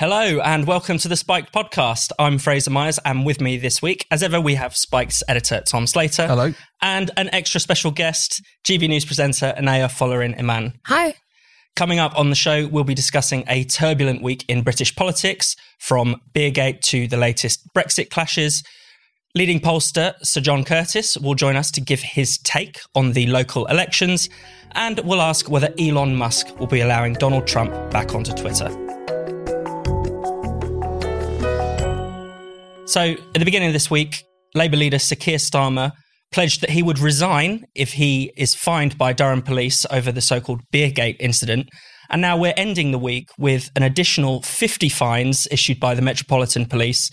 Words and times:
Hello 0.00 0.40
and 0.40 0.66
welcome 0.66 0.96
to 0.96 1.08
the 1.08 1.14
Spiked 1.14 1.52
podcast. 1.52 2.10
I'm 2.18 2.38
Fraser 2.38 2.70
Myers, 2.70 2.98
and 3.04 3.26
with 3.26 3.38
me 3.38 3.58
this 3.58 3.82
week, 3.82 4.06
as 4.10 4.22
ever, 4.22 4.40
we 4.40 4.54
have 4.54 4.74
Spiked's 4.74 5.22
editor 5.28 5.60
Tom 5.60 5.86
Slater. 5.86 6.26
Hello. 6.26 6.54
And 6.80 7.10
an 7.18 7.28
extra 7.34 7.60
special 7.60 7.90
guest, 7.90 8.40
GB 8.64 8.88
News 8.88 9.04
presenter 9.04 9.52
Inaya 9.58 9.90
Folarin 9.90 10.38
Iman. 10.38 10.80
Hi. 10.86 11.16
Coming 11.76 11.98
up 11.98 12.18
on 12.18 12.30
the 12.30 12.34
show, 12.34 12.66
we'll 12.66 12.82
be 12.82 12.94
discussing 12.94 13.44
a 13.46 13.64
turbulent 13.64 14.22
week 14.22 14.42
in 14.48 14.62
British 14.62 14.96
politics, 14.96 15.54
from 15.78 16.16
Beergate 16.32 16.80
to 16.84 17.06
the 17.06 17.18
latest 17.18 17.68
Brexit 17.76 18.08
clashes. 18.08 18.62
Leading 19.34 19.60
pollster 19.60 20.14
Sir 20.22 20.40
John 20.40 20.64
Curtice 20.64 21.18
will 21.18 21.34
join 21.34 21.56
us 21.56 21.70
to 21.72 21.80
give 21.82 22.00
his 22.00 22.38
take 22.38 22.78
on 22.94 23.12
the 23.12 23.26
local 23.26 23.66
elections, 23.66 24.30
and 24.72 24.98
we'll 25.00 25.20
ask 25.20 25.50
whether 25.50 25.74
Elon 25.78 26.16
Musk 26.16 26.58
will 26.58 26.66
be 26.66 26.80
allowing 26.80 27.12
Donald 27.12 27.46
Trump 27.46 27.90
back 27.90 28.14
onto 28.14 28.32
Twitter. 28.32 28.89
So, 32.90 33.02
at 33.02 33.34
the 33.34 33.44
beginning 33.44 33.68
of 33.68 33.72
this 33.72 33.88
week, 33.88 34.24
Labour 34.56 34.76
leader 34.76 34.98
Sir 34.98 35.14
Starmer 35.14 35.92
pledged 36.32 36.60
that 36.60 36.70
he 36.70 36.82
would 36.82 36.98
resign 36.98 37.64
if 37.76 37.92
he 37.92 38.32
is 38.36 38.56
fined 38.56 38.98
by 38.98 39.12
Durham 39.12 39.42
police 39.42 39.86
over 39.92 40.10
the 40.10 40.20
so 40.20 40.40
called 40.40 40.62
Beergate 40.72 41.14
incident. 41.20 41.68
And 42.10 42.20
now 42.20 42.36
we're 42.36 42.52
ending 42.56 42.90
the 42.90 42.98
week 42.98 43.28
with 43.38 43.70
an 43.76 43.84
additional 43.84 44.42
50 44.42 44.88
fines 44.88 45.46
issued 45.52 45.78
by 45.78 45.94
the 45.94 46.02
Metropolitan 46.02 46.66
Police 46.66 47.12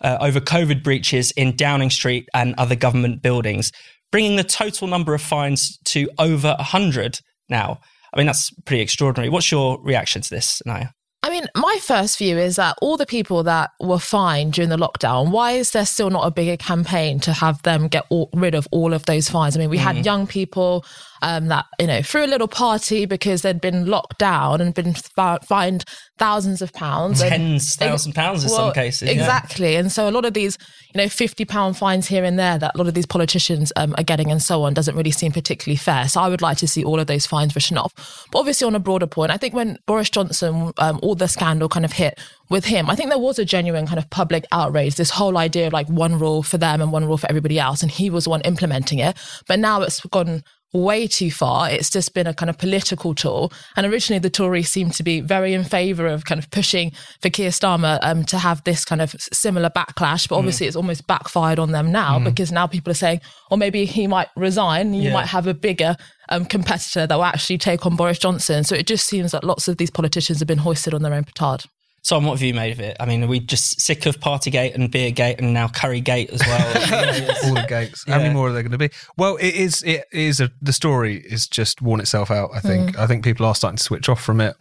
uh, 0.00 0.16
over 0.18 0.40
COVID 0.40 0.82
breaches 0.82 1.30
in 1.32 1.54
Downing 1.54 1.90
Street 1.90 2.26
and 2.32 2.54
other 2.56 2.74
government 2.74 3.20
buildings, 3.20 3.70
bringing 4.10 4.36
the 4.36 4.44
total 4.44 4.88
number 4.88 5.12
of 5.12 5.20
fines 5.20 5.76
to 5.88 6.08
over 6.18 6.54
100 6.56 7.20
now. 7.50 7.80
I 8.14 8.16
mean, 8.16 8.24
that's 8.24 8.50
pretty 8.64 8.82
extraordinary. 8.82 9.28
What's 9.28 9.52
your 9.52 9.78
reaction 9.82 10.22
to 10.22 10.30
this, 10.30 10.62
Naya? 10.64 10.86
I 11.28 11.30
mean, 11.30 11.46
my 11.54 11.78
first 11.82 12.16
view 12.16 12.38
is 12.38 12.56
that 12.56 12.78
all 12.80 12.96
the 12.96 13.04
people 13.04 13.42
that 13.42 13.72
were 13.80 13.98
fined 13.98 14.54
during 14.54 14.70
the 14.70 14.78
lockdown, 14.78 15.30
why 15.30 15.52
is 15.52 15.72
there 15.72 15.84
still 15.84 16.08
not 16.08 16.26
a 16.26 16.30
bigger 16.30 16.56
campaign 16.56 17.20
to 17.20 17.34
have 17.34 17.60
them 17.64 17.88
get 17.88 18.06
all, 18.08 18.30
rid 18.32 18.54
of 18.54 18.66
all 18.70 18.94
of 18.94 19.04
those 19.04 19.28
fines? 19.28 19.54
I 19.54 19.58
mean, 19.58 19.68
we 19.68 19.76
mm. 19.76 19.82
had 19.82 20.06
young 20.06 20.26
people 20.26 20.86
um, 21.22 21.48
that, 21.48 21.66
you 21.78 21.86
know, 21.86 22.02
threw 22.02 22.24
a 22.24 22.26
little 22.26 22.48
party 22.48 23.06
because 23.06 23.42
they'd 23.42 23.60
been 23.60 23.86
locked 23.86 24.18
down 24.18 24.60
and 24.60 24.74
been 24.74 24.94
fined 24.94 25.84
thousands 26.18 26.60
of 26.60 26.72
pounds. 26.72 27.20
Tens 27.20 27.76
thousand 27.76 28.14
pounds 28.14 28.44
in 28.44 28.50
well, 28.50 28.58
some 28.58 28.72
cases. 28.72 29.08
Exactly. 29.08 29.72
Yeah. 29.72 29.80
And 29.80 29.92
so 29.92 30.08
a 30.08 30.12
lot 30.12 30.24
of 30.24 30.34
these, 30.34 30.58
you 30.92 30.98
know, 30.98 31.08
50 31.08 31.44
pound 31.44 31.76
fines 31.76 32.08
here 32.08 32.24
and 32.24 32.38
there 32.38 32.58
that 32.58 32.74
a 32.74 32.78
lot 32.78 32.88
of 32.88 32.94
these 32.94 33.06
politicians 33.06 33.72
um, 33.76 33.94
are 33.96 34.02
getting 34.02 34.30
and 34.30 34.42
so 34.42 34.62
on 34.64 34.74
doesn't 34.74 34.96
really 34.96 35.10
seem 35.10 35.32
particularly 35.32 35.76
fair. 35.76 36.08
So 36.08 36.20
I 36.20 36.28
would 36.28 36.42
like 36.42 36.58
to 36.58 36.68
see 36.68 36.84
all 36.84 37.00
of 37.00 37.06
those 37.06 37.26
fines 37.26 37.54
written 37.54 37.78
off. 37.78 37.94
But 38.32 38.40
obviously 38.40 38.66
on 38.66 38.74
a 38.74 38.80
broader 38.80 39.06
point, 39.06 39.30
I 39.30 39.36
think 39.36 39.54
when 39.54 39.78
Boris 39.86 40.10
Johnson, 40.10 40.72
um, 40.78 41.00
all 41.02 41.14
the 41.14 41.28
scandal 41.28 41.68
kind 41.68 41.84
of 41.84 41.92
hit 41.92 42.18
with 42.50 42.64
him, 42.64 42.90
I 42.90 42.96
think 42.96 43.10
there 43.10 43.18
was 43.18 43.38
a 43.38 43.44
genuine 43.44 43.86
kind 43.86 43.98
of 43.98 44.08
public 44.10 44.44
outrage, 44.52 44.96
this 44.96 45.10
whole 45.10 45.38
idea 45.38 45.68
of 45.68 45.72
like 45.72 45.88
one 45.88 46.18
rule 46.18 46.42
for 46.42 46.58
them 46.58 46.80
and 46.80 46.92
one 46.92 47.04
rule 47.04 47.18
for 47.18 47.28
everybody 47.28 47.58
else. 47.58 47.82
And 47.82 47.90
he 47.90 48.10
was 48.10 48.24
the 48.24 48.30
one 48.30 48.40
implementing 48.42 48.98
it. 48.98 49.16
But 49.46 49.58
now 49.58 49.82
it's 49.82 50.00
gone 50.06 50.42
way 50.72 51.06
too 51.06 51.30
far. 51.30 51.70
It's 51.70 51.90
just 51.90 52.14
been 52.14 52.26
a 52.26 52.34
kind 52.34 52.50
of 52.50 52.58
political 52.58 53.14
tool. 53.14 53.52
And 53.76 53.86
originally, 53.86 54.18
the 54.18 54.30
Tories 54.30 54.68
seemed 54.68 54.94
to 54.94 55.02
be 55.02 55.20
very 55.20 55.54
in 55.54 55.64
favour 55.64 56.06
of 56.06 56.24
kind 56.24 56.38
of 56.38 56.50
pushing 56.50 56.92
for 57.20 57.30
Keir 57.30 57.50
Starmer 57.50 57.98
um, 58.02 58.24
to 58.24 58.38
have 58.38 58.62
this 58.64 58.84
kind 58.84 59.00
of 59.00 59.14
similar 59.32 59.70
backlash. 59.70 60.28
But 60.28 60.36
obviously, 60.36 60.66
mm. 60.66 60.68
it's 60.68 60.76
almost 60.76 61.06
backfired 61.06 61.58
on 61.58 61.72
them 61.72 61.90
now 61.90 62.18
mm. 62.18 62.24
because 62.24 62.52
now 62.52 62.66
people 62.66 62.90
are 62.90 62.94
saying, 62.94 63.20
or 63.50 63.56
maybe 63.56 63.84
he 63.84 64.06
might 64.06 64.28
resign. 64.36 64.94
You 64.94 65.04
yeah. 65.04 65.12
might 65.12 65.26
have 65.26 65.46
a 65.46 65.54
bigger 65.54 65.96
um, 66.28 66.44
competitor 66.44 67.06
that 67.06 67.14
will 67.14 67.24
actually 67.24 67.58
take 67.58 67.86
on 67.86 67.96
Boris 67.96 68.18
Johnson. 68.18 68.64
So 68.64 68.74
it 68.74 68.86
just 68.86 69.06
seems 69.06 69.32
that 69.32 69.44
lots 69.44 69.68
of 69.68 69.78
these 69.78 69.90
politicians 69.90 70.38
have 70.40 70.48
been 70.48 70.58
hoisted 70.58 70.94
on 70.94 71.02
their 71.02 71.14
own 71.14 71.24
petard. 71.24 71.64
Tom, 72.04 72.24
what 72.24 72.32
have 72.32 72.42
you 72.42 72.54
made 72.54 72.72
of 72.72 72.80
it? 72.80 72.96
I 73.00 73.06
mean, 73.06 73.22
are 73.22 73.26
we 73.26 73.40
just 73.40 73.80
sick 73.80 74.06
of 74.06 74.18
Partygate 74.18 74.74
and 74.74 74.90
Beergate 74.90 75.38
and 75.38 75.52
now 75.52 75.68
Currygate 75.68 76.30
as 76.30 76.40
well? 76.40 77.36
All 77.44 77.54
the 77.54 77.66
gates. 77.68 78.04
Yeah. 78.08 78.14
How 78.14 78.20
many 78.20 78.32
more 78.32 78.48
are 78.48 78.52
there 78.52 78.62
going 78.62 78.72
to 78.72 78.78
be? 78.78 78.90
Well, 79.16 79.36
it 79.36 79.54
is. 79.54 79.82
It 79.82 80.04
is 80.12 80.40
a, 80.40 80.50
the 80.62 80.72
story 80.72 81.16
is 81.16 81.46
just 81.46 81.82
worn 81.82 82.00
itself 82.00 82.30
out. 82.30 82.50
I 82.54 82.60
think. 82.60 82.96
Mm. 82.96 82.98
I 82.98 83.06
think 83.06 83.24
people 83.24 83.44
are 83.44 83.54
starting 83.54 83.76
to 83.76 83.82
switch 83.82 84.08
off 84.08 84.22
from 84.22 84.40
it. 84.40 84.56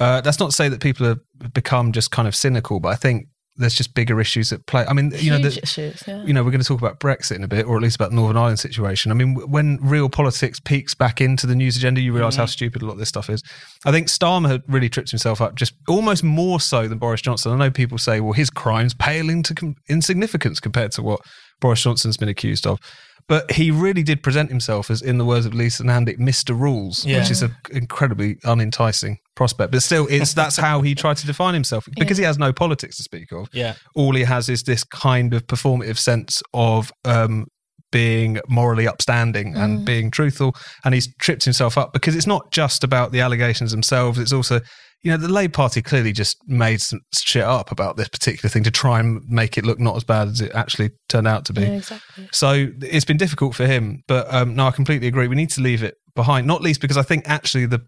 Uh, 0.00 0.20
that's 0.20 0.40
not 0.40 0.50
to 0.50 0.56
say 0.56 0.68
that 0.68 0.80
people 0.80 1.06
have 1.06 1.18
become 1.52 1.92
just 1.92 2.10
kind 2.10 2.26
of 2.26 2.34
cynical, 2.34 2.80
but 2.80 2.88
I 2.88 2.94
think 2.96 3.28
there's 3.58 3.74
just 3.74 3.94
bigger 3.94 4.20
issues 4.20 4.52
at 4.52 4.64
play. 4.66 4.84
I 4.86 4.92
mean, 4.92 5.10
you 5.10 5.18
Huge 5.18 5.30
know, 5.30 5.38
the, 5.50 5.62
issues, 5.62 6.02
yeah. 6.06 6.22
you 6.24 6.32
know, 6.32 6.44
we're 6.44 6.50
going 6.50 6.62
to 6.62 6.66
talk 6.66 6.80
about 6.80 7.00
Brexit 7.00 7.36
in 7.36 7.44
a 7.44 7.48
bit, 7.48 7.66
or 7.66 7.76
at 7.76 7.82
least 7.82 7.96
about 7.96 8.10
the 8.10 8.16
Northern 8.16 8.36
Ireland 8.36 8.60
situation. 8.60 9.10
I 9.10 9.14
mean, 9.14 9.34
when 9.50 9.78
real 9.82 10.08
politics 10.08 10.60
peaks 10.60 10.94
back 10.94 11.20
into 11.20 11.46
the 11.46 11.54
news 11.54 11.76
agenda, 11.76 12.00
you 12.00 12.12
realise 12.12 12.34
mm-hmm. 12.34 12.42
how 12.42 12.46
stupid 12.46 12.82
a 12.82 12.86
lot 12.86 12.92
of 12.92 12.98
this 12.98 13.08
stuff 13.08 13.28
is. 13.28 13.42
I 13.84 13.90
think 13.90 14.06
Starmer 14.06 14.48
had 14.48 14.62
really 14.68 14.88
tripped 14.88 15.10
himself 15.10 15.40
up, 15.40 15.56
just 15.56 15.74
almost 15.88 16.22
more 16.22 16.60
so 16.60 16.88
than 16.88 16.98
Boris 16.98 17.20
Johnson. 17.20 17.52
I 17.52 17.56
know 17.56 17.70
people 17.70 17.98
say, 17.98 18.20
well, 18.20 18.32
his 18.32 18.48
crimes 18.48 18.94
pale 18.94 19.28
into 19.28 19.54
com- 19.54 19.76
insignificance 19.88 20.60
compared 20.60 20.92
to 20.92 21.02
what 21.02 21.20
Boris 21.60 21.82
Johnson's 21.82 22.16
been 22.16 22.28
accused 22.28 22.66
of. 22.66 22.78
But 23.26 23.50
he 23.52 23.70
really 23.70 24.02
did 24.02 24.22
present 24.22 24.48
himself 24.48 24.90
as, 24.90 25.02
in 25.02 25.18
the 25.18 25.24
words 25.24 25.44
of 25.44 25.52
Lisa 25.52 25.84
Nandy, 25.84 26.14
Mr. 26.14 26.58
Rules, 26.58 27.04
yeah. 27.04 27.18
which 27.18 27.30
is 27.30 27.42
an 27.42 27.54
incredibly 27.70 28.38
unenticing 28.44 29.18
prospect. 29.38 29.72
But 29.72 29.82
still, 29.82 30.06
it's 30.10 30.34
that's 30.34 30.56
how 30.68 30.82
he 30.82 30.94
tried 30.94 31.16
to 31.18 31.26
define 31.26 31.54
himself 31.54 31.88
because 31.96 32.18
yeah. 32.18 32.24
he 32.24 32.26
has 32.26 32.38
no 32.38 32.52
politics 32.52 32.96
to 32.98 33.02
speak 33.02 33.32
of. 33.32 33.48
Yeah, 33.52 33.74
all 33.94 34.14
he 34.14 34.24
has 34.24 34.50
is 34.50 34.64
this 34.64 34.84
kind 34.84 35.32
of 35.32 35.46
performative 35.46 35.96
sense 35.96 36.42
of 36.52 36.92
um, 37.06 37.46
being 37.90 38.40
morally 38.48 38.86
upstanding 38.86 39.54
and 39.56 39.78
mm. 39.78 39.84
being 39.86 40.10
truthful. 40.10 40.54
And 40.84 40.92
he's 40.92 41.08
tripped 41.20 41.44
himself 41.44 41.78
up 41.78 41.92
because 41.94 42.14
it's 42.16 42.26
not 42.26 42.50
just 42.52 42.84
about 42.84 43.12
the 43.12 43.20
allegations 43.20 43.70
themselves. 43.70 44.18
It's 44.18 44.32
also 44.32 44.60
you 45.02 45.12
know, 45.12 45.16
the 45.16 45.28
Labour 45.28 45.52
Party 45.52 45.80
clearly 45.80 46.12
just 46.12 46.36
made 46.48 46.80
some 46.80 46.98
shit 47.14 47.44
up 47.44 47.70
about 47.70 47.96
this 47.96 48.08
particular 48.08 48.50
thing 48.50 48.64
to 48.64 48.70
try 48.70 48.98
and 48.98 49.22
make 49.28 49.56
it 49.56 49.64
look 49.64 49.78
not 49.78 49.96
as 49.96 50.02
bad 50.02 50.26
as 50.26 50.40
it 50.40 50.50
actually 50.54 50.90
turned 51.08 51.28
out 51.28 51.44
to 51.44 51.52
be. 51.52 51.62
Yeah, 51.62 51.68
exactly. 51.74 52.28
So 52.32 52.66
it's 52.82 53.04
been 53.04 53.16
difficult 53.16 53.54
for 53.54 53.64
him. 53.64 54.02
But 54.08 54.32
um, 54.34 54.56
no, 54.56 54.66
I 54.66 54.70
completely 54.72 55.06
agree. 55.06 55.28
We 55.28 55.36
need 55.36 55.50
to 55.50 55.60
leave 55.60 55.84
it 55.84 55.94
behind, 56.16 56.48
not 56.48 56.62
least 56.62 56.80
because 56.80 56.96
I 56.96 57.02
think 57.02 57.28
actually 57.28 57.66
the 57.66 57.80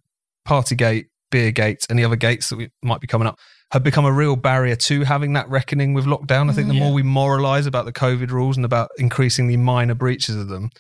Partygate, 0.48 1.04
Beergate, 1.30 1.88
and 1.88 1.98
the 1.98 2.04
other 2.04 2.16
gates 2.16 2.48
that 2.48 2.56
we, 2.56 2.70
might 2.82 3.00
be 3.00 3.06
coming 3.06 3.28
up 3.28 3.38
have 3.72 3.84
become 3.84 4.04
a 4.04 4.12
real 4.12 4.36
barrier 4.36 4.74
to 4.74 5.04
having 5.04 5.32
that 5.34 5.48
reckoning 5.48 5.94
with 5.94 6.04
lockdown. 6.04 6.50
I 6.50 6.54
think 6.54 6.68
the 6.68 6.74
mm, 6.74 6.78
yeah. 6.78 6.84
more 6.84 6.92
we 6.92 7.02
moralise 7.02 7.66
about 7.66 7.84
the 7.84 7.92
COVID 7.92 8.30
rules 8.30 8.56
and 8.56 8.66
about 8.66 8.91
increasingly 8.98 9.56
minor 9.56 9.94
breaches 9.94 10.36
of 10.36 10.48
them, 10.48 10.70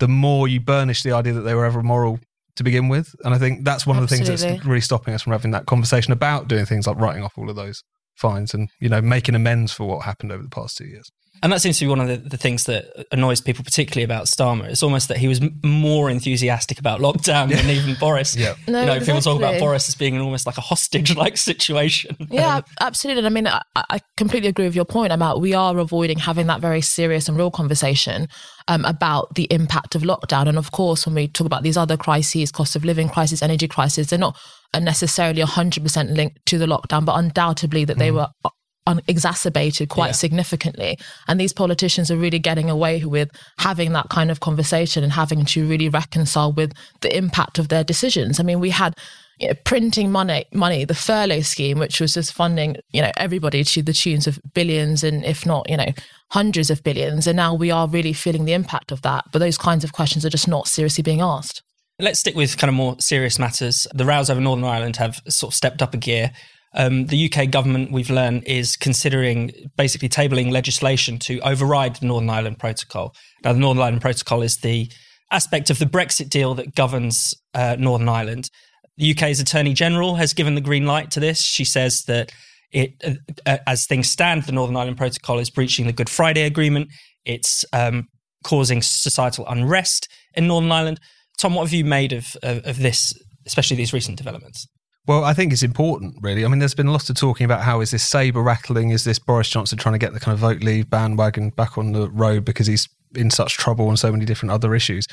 the 0.00 0.08
more 0.08 0.48
you 0.48 0.60
burnish 0.60 1.02
the 1.02 1.12
idea 1.12 1.32
that 1.34 1.42
they 1.42 1.54
were 1.54 1.64
ever 1.64 1.82
moral 1.82 2.18
to 2.56 2.64
begin 2.64 2.88
with. 2.88 3.14
And 3.24 3.34
I 3.34 3.38
think 3.38 3.64
that's 3.64 3.86
one 3.86 3.96
Absolutely. 3.96 4.24
of 4.24 4.28
the 4.28 4.36
things 4.36 4.42
that's 4.42 4.66
really 4.66 4.80
stopping 4.80 5.14
us 5.14 5.22
from 5.22 5.32
having 5.32 5.52
that 5.52 5.66
conversation 5.66 6.12
about 6.12 6.48
doing 6.48 6.66
things 6.66 6.86
like 6.86 6.98
writing 6.98 7.22
off 7.22 7.38
all 7.38 7.48
of 7.48 7.56
those 7.56 7.82
fines 8.16 8.52
and, 8.52 8.68
you 8.80 8.88
know, 8.88 9.00
making 9.00 9.34
amends 9.34 9.72
for 9.72 9.86
what 9.86 10.04
happened 10.04 10.32
over 10.32 10.42
the 10.42 10.50
past 10.50 10.76
two 10.76 10.86
years. 10.86 11.10
And 11.42 11.52
that 11.52 11.62
seems 11.62 11.78
to 11.78 11.86
be 11.86 11.88
one 11.88 12.00
of 12.00 12.08
the, 12.08 12.16
the, 12.16 12.36
things 12.36 12.64
that 12.64 13.06
annoys 13.12 13.40
people, 13.40 13.64
particularly 13.64 14.04
about 14.04 14.26
Starmer. 14.26 14.64
It's 14.64 14.82
almost 14.82 15.08
that 15.08 15.16
he 15.16 15.26
was 15.26 15.40
m- 15.40 15.58
more 15.64 16.10
enthusiastic 16.10 16.78
about 16.78 17.00
lockdown 17.00 17.48
yeah. 17.48 17.56
than 17.56 17.70
even 17.70 17.94
Boris. 17.98 18.36
Yeah. 18.40 18.54
No, 18.68 18.80
you 18.80 18.86
know, 18.86 18.92
exactly. 18.94 19.06
people 19.06 19.20
talk 19.20 19.38
about 19.38 19.58
Boris 19.58 19.88
as 19.88 19.94
being 19.94 20.18
almost 20.18 20.46
like 20.46 20.56
a 20.56 20.62
hostage-like 20.62 21.36
situation. 21.50 22.16
Yeah, 22.30 22.56
um, 22.56 22.64
absolutely. 22.80 23.18
And 23.18 23.26
I 23.26 23.30
mean, 23.30 23.46
I, 23.46 23.60
I, 23.76 24.00
completely 24.16 24.48
agree 24.48 24.64
with 24.64 24.74
your 24.74 24.86
point 24.86 25.12
about 25.12 25.40
we 25.40 25.52
are 25.52 25.76
avoiding 25.78 26.18
having 26.18 26.46
that 26.46 26.60
very 26.60 26.80
serious 26.80 27.28
and 27.28 27.36
real 27.36 27.50
conversation 27.50 28.28
um, 28.68 28.84
about 28.86 29.34
the 29.34 29.44
impact 29.50 29.94
of 29.94 30.02
lockdown. 30.02 30.46
And 30.46 30.56
of 30.56 30.72
course, 30.72 31.04
when 31.04 31.14
we 31.14 31.28
talk 31.28 31.46
about 31.46 31.62
these 31.62 31.76
other 31.76 31.96
crises, 31.96 32.50
cost 32.50 32.76
of 32.76 32.84
living 32.84 33.08
crisis, 33.08 33.42
energy 33.42 33.68
crisis, 33.68 34.08
they're 34.08 34.18
not 34.18 34.38
necessarily 34.78 35.42
100% 35.42 36.16
linked 36.16 36.46
to 36.46 36.58
the 36.58 36.66
lockdown, 36.66 37.04
but 37.04 37.18
undoubtedly 37.18 37.84
that 37.84 37.98
they 37.98 38.10
mm. 38.10 38.14
were 38.14 38.50
un- 38.86 39.00
exacerbated 39.08 39.88
quite 39.88 40.08
yeah. 40.08 40.12
significantly. 40.12 40.98
And 41.28 41.40
these 41.40 41.52
politicians 41.52 42.10
are 42.10 42.16
really 42.16 42.38
getting 42.38 42.70
away 42.70 43.04
with 43.04 43.30
having 43.58 43.92
that 43.92 44.08
kind 44.08 44.30
of 44.30 44.40
conversation 44.40 45.02
and 45.04 45.12
having 45.12 45.44
to 45.46 45.68
really 45.68 45.88
reconcile 45.88 46.52
with 46.52 46.72
the 47.00 47.16
impact 47.16 47.58
of 47.58 47.68
their 47.68 47.84
decisions. 47.84 48.40
I 48.40 48.42
mean, 48.42 48.60
we 48.60 48.70
had 48.70 48.94
you 49.38 49.48
know, 49.48 49.54
printing 49.64 50.12
money, 50.12 50.44
money, 50.52 50.84
the 50.84 50.94
furlough 50.94 51.40
scheme, 51.40 51.78
which 51.78 52.00
was 52.00 52.14
just 52.14 52.32
funding, 52.32 52.76
you 52.92 53.00
know, 53.00 53.10
everybody 53.16 53.64
to 53.64 53.82
the 53.82 53.92
tunes 53.92 54.26
of 54.26 54.38
billions 54.54 55.02
and 55.02 55.24
if 55.24 55.46
not, 55.46 55.68
you 55.68 55.76
know, 55.76 55.92
hundreds 56.30 56.70
of 56.70 56.82
billions. 56.82 57.26
And 57.26 57.36
now 57.36 57.54
we 57.54 57.70
are 57.70 57.88
really 57.88 58.12
feeling 58.12 58.44
the 58.44 58.52
impact 58.52 58.92
of 58.92 59.02
that. 59.02 59.24
But 59.32 59.38
those 59.38 59.56
kinds 59.56 59.82
of 59.82 59.92
questions 59.92 60.26
are 60.26 60.30
just 60.30 60.48
not 60.48 60.68
seriously 60.68 61.02
being 61.02 61.22
asked. 61.22 61.62
Let's 61.98 62.20
stick 62.20 62.34
with 62.34 62.56
kind 62.56 62.68
of 62.68 62.74
more 62.74 62.96
serious 62.98 63.38
matters. 63.38 63.86
The 63.94 64.04
rows 64.04 64.30
over 64.30 64.40
Northern 64.40 64.64
Ireland 64.64 64.96
have 64.96 65.20
sort 65.28 65.52
of 65.52 65.56
stepped 65.56 65.82
up 65.82 65.92
a 65.94 65.98
gear. 65.98 66.32
Um, 66.74 67.06
the 67.06 67.30
UK 67.30 67.50
government, 67.50 67.90
we've 67.90 68.10
learned, 68.10 68.44
is 68.44 68.76
considering 68.76 69.52
basically 69.76 70.08
tabling 70.08 70.52
legislation 70.52 71.18
to 71.20 71.40
override 71.40 71.96
the 71.96 72.06
Northern 72.06 72.30
Ireland 72.30 72.58
Protocol. 72.58 73.14
Now, 73.44 73.52
the 73.52 73.58
Northern 73.58 73.82
Ireland 73.82 74.02
Protocol 74.02 74.42
is 74.42 74.58
the 74.58 74.90
aspect 75.32 75.70
of 75.70 75.78
the 75.78 75.86
Brexit 75.86 76.28
deal 76.28 76.54
that 76.54 76.74
governs 76.74 77.34
uh, 77.54 77.76
Northern 77.78 78.08
Ireland. 78.08 78.50
The 78.98 79.12
UK's 79.12 79.40
Attorney 79.40 79.72
General 79.72 80.16
has 80.16 80.32
given 80.32 80.54
the 80.54 80.60
green 80.60 80.86
light 80.86 81.10
to 81.12 81.20
this. 81.20 81.40
She 81.40 81.64
says 81.64 82.04
that 82.04 82.32
it, 82.72 82.94
uh, 83.04 83.14
uh, 83.46 83.58
as 83.66 83.86
things 83.86 84.08
stand, 84.08 84.44
the 84.44 84.52
Northern 84.52 84.76
Ireland 84.76 84.96
Protocol 84.96 85.38
is 85.38 85.50
breaching 85.50 85.86
the 85.86 85.92
Good 85.92 86.10
Friday 86.10 86.42
Agreement. 86.42 86.88
It's 87.24 87.64
um, 87.72 88.08
causing 88.44 88.82
societal 88.82 89.46
unrest 89.48 90.08
in 90.34 90.46
Northern 90.46 90.70
Ireland. 90.70 91.00
Tom, 91.38 91.54
what 91.54 91.64
have 91.64 91.72
you 91.72 91.84
made 91.84 92.12
of, 92.12 92.36
of, 92.42 92.64
of 92.66 92.78
this, 92.78 93.12
especially 93.46 93.76
these 93.76 93.92
recent 93.92 94.18
developments? 94.18 94.68
Well, 95.10 95.24
I 95.24 95.34
think 95.34 95.52
it's 95.52 95.64
important, 95.64 96.14
really. 96.20 96.44
I 96.44 96.48
mean, 96.48 96.60
there's 96.60 96.72
been 96.72 96.86
lots 96.86 97.10
of 97.10 97.16
talking 97.16 97.44
about 97.44 97.62
how 97.62 97.80
is 97.80 97.90
this 97.90 98.06
saber 98.06 98.40
rattling? 98.40 98.90
Is 98.90 99.02
this 99.02 99.18
Boris 99.18 99.48
Johnson 99.48 99.76
trying 99.76 99.94
to 99.94 99.98
get 99.98 100.12
the 100.12 100.20
kind 100.20 100.32
of 100.32 100.38
vote 100.38 100.62
leave 100.62 100.88
bandwagon 100.88 101.50
back 101.50 101.76
on 101.76 101.90
the 101.90 102.08
road 102.10 102.44
because 102.44 102.68
he's 102.68 102.88
in 103.16 103.28
such 103.28 103.56
trouble 103.56 103.88
on 103.88 103.96
so 103.96 104.12
many 104.12 104.24
different 104.24 104.52
other 104.52 104.72
issues? 104.72 105.08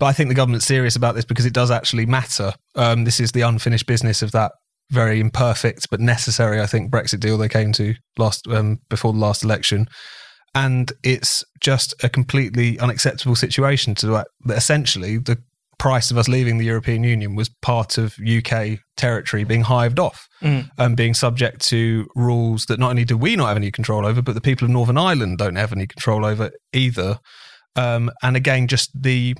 But 0.00 0.06
I 0.06 0.14
think 0.14 0.30
the 0.30 0.34
government's 0.34 0.66
serious 0.66 0.96
about 0.96 1.14
this 1.14 1.24
because 1.24 1.46
it 1.46 1.52
does 1.52 1.70
actually 1.70 2.06
matter. 2.06 2.54
Um, 2.74 3.04
this 3.04 3.20
is 3.20 3.30
the 3.30 3.42
unfinished 3.42 3.86
business 3.86 4.20
of 4.20 4.32
that 4.32 4.50
very 4.90 5.20
imperfect 5.20 5.90
but 5.92 6.00
necessary, 6.00 6.60
I 6.60 6.66
think, 6.66 6.90
Brexit 6.90 7.20
deal 7.20 7.38
they 7.38 7.48
came 7.48 7.70
to 7.74 7.94
last 8.18 8.48
um, 8.48 8.80
before 8.88 9.12
the 9.12 9.20
last 9.20 9.44
election. 9.44 9.86
And 10.56 10.90
it's 11.04 11.44
just 11.60 11.94
a 12.02 12.08
completely 12.08 12.80
unacceptable 12.80 13.36
situation 13.36 13.94
to 13.94 14.08
that. 14.08 14.26
Essentially, 14.48 15.18
the 15.18 15.40
price 15.78 16.10
of 16.10 16.18
us 16.18 16.28
leaving 16.28 16.58
the 16.58 16.64
European 16.64 17.04
Union 17.04 17.34
was 17.34 17.50
part 17.62 17.98
of 17.98 18.16
UK 18.18 18.78
territory 18.96 19.44
being 19.44 19.62
hived 19.62 19.98
off 19.98 20.26
mm. 20.42 20.68
and 20.78 20.96
being 20.96 21.14
subject 21.14 21.60
to 21.60 22.06
rules 22.14 22.64
that 22.66 22.78
not 22.78 22.90
only 22.90 23.04
do 23.04 23.16
we 23.16 23.36
not 23.36 23.48
have 23.48 23.56
any 23.56 23.70
control 23.70 24.06
over, 24.06 24.22
but 24.22 24.34
the 24.34 24.40
people 24.40 24.64
of 24.64 24.70
Northern 24.70 24.98
Ireland 24.98 25.38
don't 25.38 25.56
have 25.56 25.72
any 25.72 25.86
control 25.86 26.24
over 26.24 26.50
either. 26.72 27.18
Um, 27.74 28.10
and 28.22 28.36
again, 28.36 28.68
just 28.68 28.90
the 29.00 29.34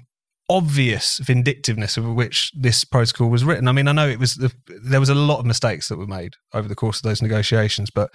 obvious 0.48 1.18
vindictiveness 1.18 1.96
of 1.96 2.06
which 2.06 2.52
this 2.54 2.84
protocol 2.84 3.28
was 3.28 3.44
written. 3.44 3.66
I 3.66 3.72
mean, 3.72 3.88
I 3.88 3.92
know 3.92 4.08
it 4.08 4.20
was 4.20 4.34
the, 4.34 4.52
there 4.66 5.00
was 5.00 5.08
a 5.08 5.14
lot 5.14 5.40
of 5.40 5.46
mistakes 5.46 5.88
that 5.88 5.98
were 5.98 6.06
made 6.06 6.34
over 6.52 6.68
the 6.68 6.76
course 6.76 6.98
of 6.98 7.02
those 7.02 7.22
negotiations, 7.22 7.90
but 7.90 8.10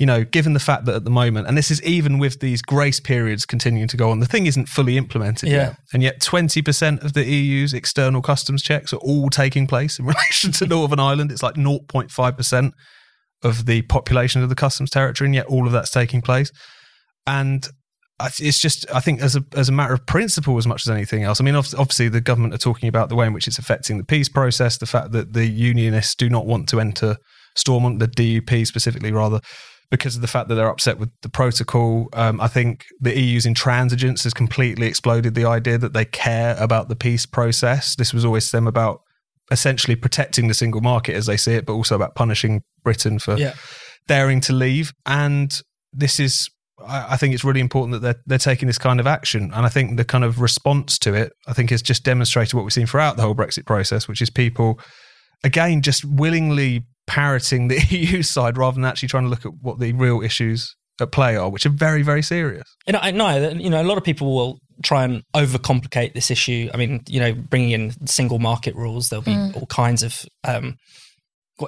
you 0.00 0.06
know, 0.06 0.24
given 0.24 0.54
the 0.54 0.60
fact 0.60 0.86
that 0.86 0.94
at 0.94 1.04
the 1.04 1.10
moment, 1.10 1.46
and 1.46 1.58
this 1.58 1.70
is 1.70 1.82
even 1.82 2.18
with 2.18 2.40
these 2.40 2.62
grace 2.62 2.98
periods 2.98 3.44
continuing 3.44 3.86
to 3.86 3.98
go 3.98 4.10
on, 4.10 4.18
the 4.18 4.26
thing 4.26 4.46
isn't 4.46 4.66
fully 4.66 4.96
implemented 4.96 5.50
yeah. 5.50 5.56
yet. 5.56 5.76
And 5.92 6.02
yet 6.02 6.20
20% 6.20 7.04
of 7.04 7.12
the 7.12 7.22
EU's 7.22 7.74
external 7.74 8.22
customs 8.22 8.62
checks 8.62 8.94
are 8.94 8.96
all 8.96 9.28
taking 9.28 9.66
place 9.66 9.98
in 9.98 10.06
relation 10.06 10.52
to 10.52 10.66
Northern 10.66 11.00
Ireland. 11.00 11.30
It's 11.30 11.42
like 11.42 11.56
0.5% 11.56 12.72
of 13.42 13.66
the 13.66 13.82
population 13.82 14.42
of 14.42 14.48
the 14.48 14.54
customs 14.54 14.88
territory, 14.88 15.28
and 15.28 15.34
yet 15.34 15.44
all 15.46 15.66
of 15.66 15.72
that's 15.72 15.90
taking 15.90 16.22
place. 16.22 16.50
And 17.26 17.68
it's 18.38 18.60
just 18.60 18.90
I 18.94 19.00
think 19.00 19.20
as 19.20 19.36
a 19.36 19.44
as 19.54 19.68
a 19.68 19.72
matter 19.72 19.92
of 19.92 20.06
principle 20.06 20.56
as 20.56 20.66
much 20.66 20.86
as 20.86 20.90
anything 20.90 21.24
else. 21.24 21.42
I 21.42 21.44
mean, 21.44 21.54
obviously 21.54 22.08
the 22.08 22.22
government 22.22 22.54
are 22.54 22.58
talking 22.58 22.88
about 22.88 23.10
the 23.10 23.16
way 23.16 23.26
in 23.26 23.34
which 23.34 23.46
it's 23.46 23.58
affecting 23.58 23.98
the 23.98 24.04
peace 24.04 24.30
process, 24.30 24.78
the 24.78 24.86
fact 24.86 25.12
that 25.12 25.34
the 25.34 25.46
unionists 25.46 26.14
do 26.14 26.30
not 26.30 26.46
want 26.46 26.70
to 26.70 26.80
enter 26.80 27.18
Stormont, 27.54 27.98
the 27.98 28.08
DUP 28.08 28.66
specifically, 28.66 29.12
rather 29.12 29.40
because 29.90 30.14
of 30.14 30.22
the 30.22 30.28
fact 30.28 30.48
that 30.48 30.54
they're 30.54 30.68
upset 30.68 30.98
with 30.98 31.10
the 31.22 31.28
protocol. 31.28 32.08
Um, 32.12 32.40
I 32.40 32.48
think 32.48 32.86
the 33.00 33.18
EU's 33.18 33.44
intransigence 33.44 34.22
has 34.22 34.32
completely 34.32 34.86
exploded 34.86 35.34
the 35.34 35.44
idea 35.44 35.78
that 35.78 35.92
they 35.92 36.04
care 36.04 36.56
about 36.58 36.88
the 36.88 36.96
peace 36.96 37.26
process. 37.26 37.96
This 37.96 38.14
was 38.14 38.24
always 38.24 38.50
them 38.50 38.66
about 38.66 39.02
essentially 39.50 39.96
protecting 39.96 40.46
the 40.46 40.54
single 40.54 40.80
market 40.80 41.16
as 41.16 41.26
they 41.26 41.36
see 41.36 41.54
it, 41.54 41.66
but 41.66 41.72
also 41.72 41.96
about 41.96 42.14
punishing 42.14 42.62
Britain 42.84 43.18
for 43.18 43.36
yeah. 43.36 43.54
daring 44.06 44.40
to 44.42 44.52
leave. 44.52 44.92
And 45.06 45.60
this 45.92 46.20
is 46.20 46.48
I, 46.86 47.16
think 47.16 47.34
it's 47.34 47.44
really 47.44 47.60
important 47.60 47.92
that 47.92 48.00
they're 48.00 48.22
they're 48.26 48.38
taking 48.38 48.66
this 48.66 48.78
kind 48.78 49.00
of 49.00 49.06
action, 49.06 49.50
and 49.52 49.66
I 49.66 49.68
think 49.68 49.96
the 49.96 50.04
kind 50.04 50.24
of 50.24 50.40
response 50.40 50.98
to 51.00 51.14
it, 51.14 51.32
I 51.46 51.52
think, 51.52 51.70
has 51.70 51.82
just 51.82 52.04
demonstrated 52.04 52.54
what 52.54 52.64
we've 52.64 52.72
seen 52.72 52.86
throughout 52.86 53.16
the 53.16 53.22
whole 53.22 53.34
Brexit 53.34 53.66
process, 53.66 54.08
which 54.08 54.22
is 54.22 54.30
people, 54.30 54.80
again, 55.44 55.82
just 55.82 56.04
willingly 56.04 56.86
parroting 57.10 57.66
the 57.66 57.80
EU 57.90 58.22
side 58.22 58.56
rather 58.56 58.76
than 58.76 58.84
actually 58.84 59.08
trying 59.08 59.24
to 59.24 59.28
look 59.28 59.44
at 59.44 59.52
what 59.60 59.80
the 59.80 59.92
real 59.92 60.22
issues 60.22 60.76
at 61.00 61.10
play 61.10 61.34
are, 61.36 61.50
which 61.50 61.66
are 61.66 61.70
very, 61.70 62.02
very 62.02 62.22
serious. 62.22 62.76
You 62.86 62.92
know, 62.92 63.00
I 63.02 63.10
know, 63.10 63.50
you 63.50 63.68
know, 63.68 63.82
a 63.82 63.84
lot 63.84 63.98
of 63.98 64.04
people 64.04 64.32
will 64.32 64.60
try 64.84 65.02
and 65.02 65.24
overcomplicate 65.34 66.14
this 66.14 66.30
issue. 66.30 66.70
I 66.72 66.76
mean, 66.76 67.02
you 67.08 67.18
know, 67.18 67.34
bringing 67.34 67.72
in 67.72 68.06
single 68.06 68.38
market 68.38 68.76
rules, 68.76 69.08
there'll 69.08 69.24
be 69.24 69.32
mm. 69.32 69.56
all 69.56 69.66
kinds 69.66 70.04
of 70.04 70.24
um, 70.44 70.76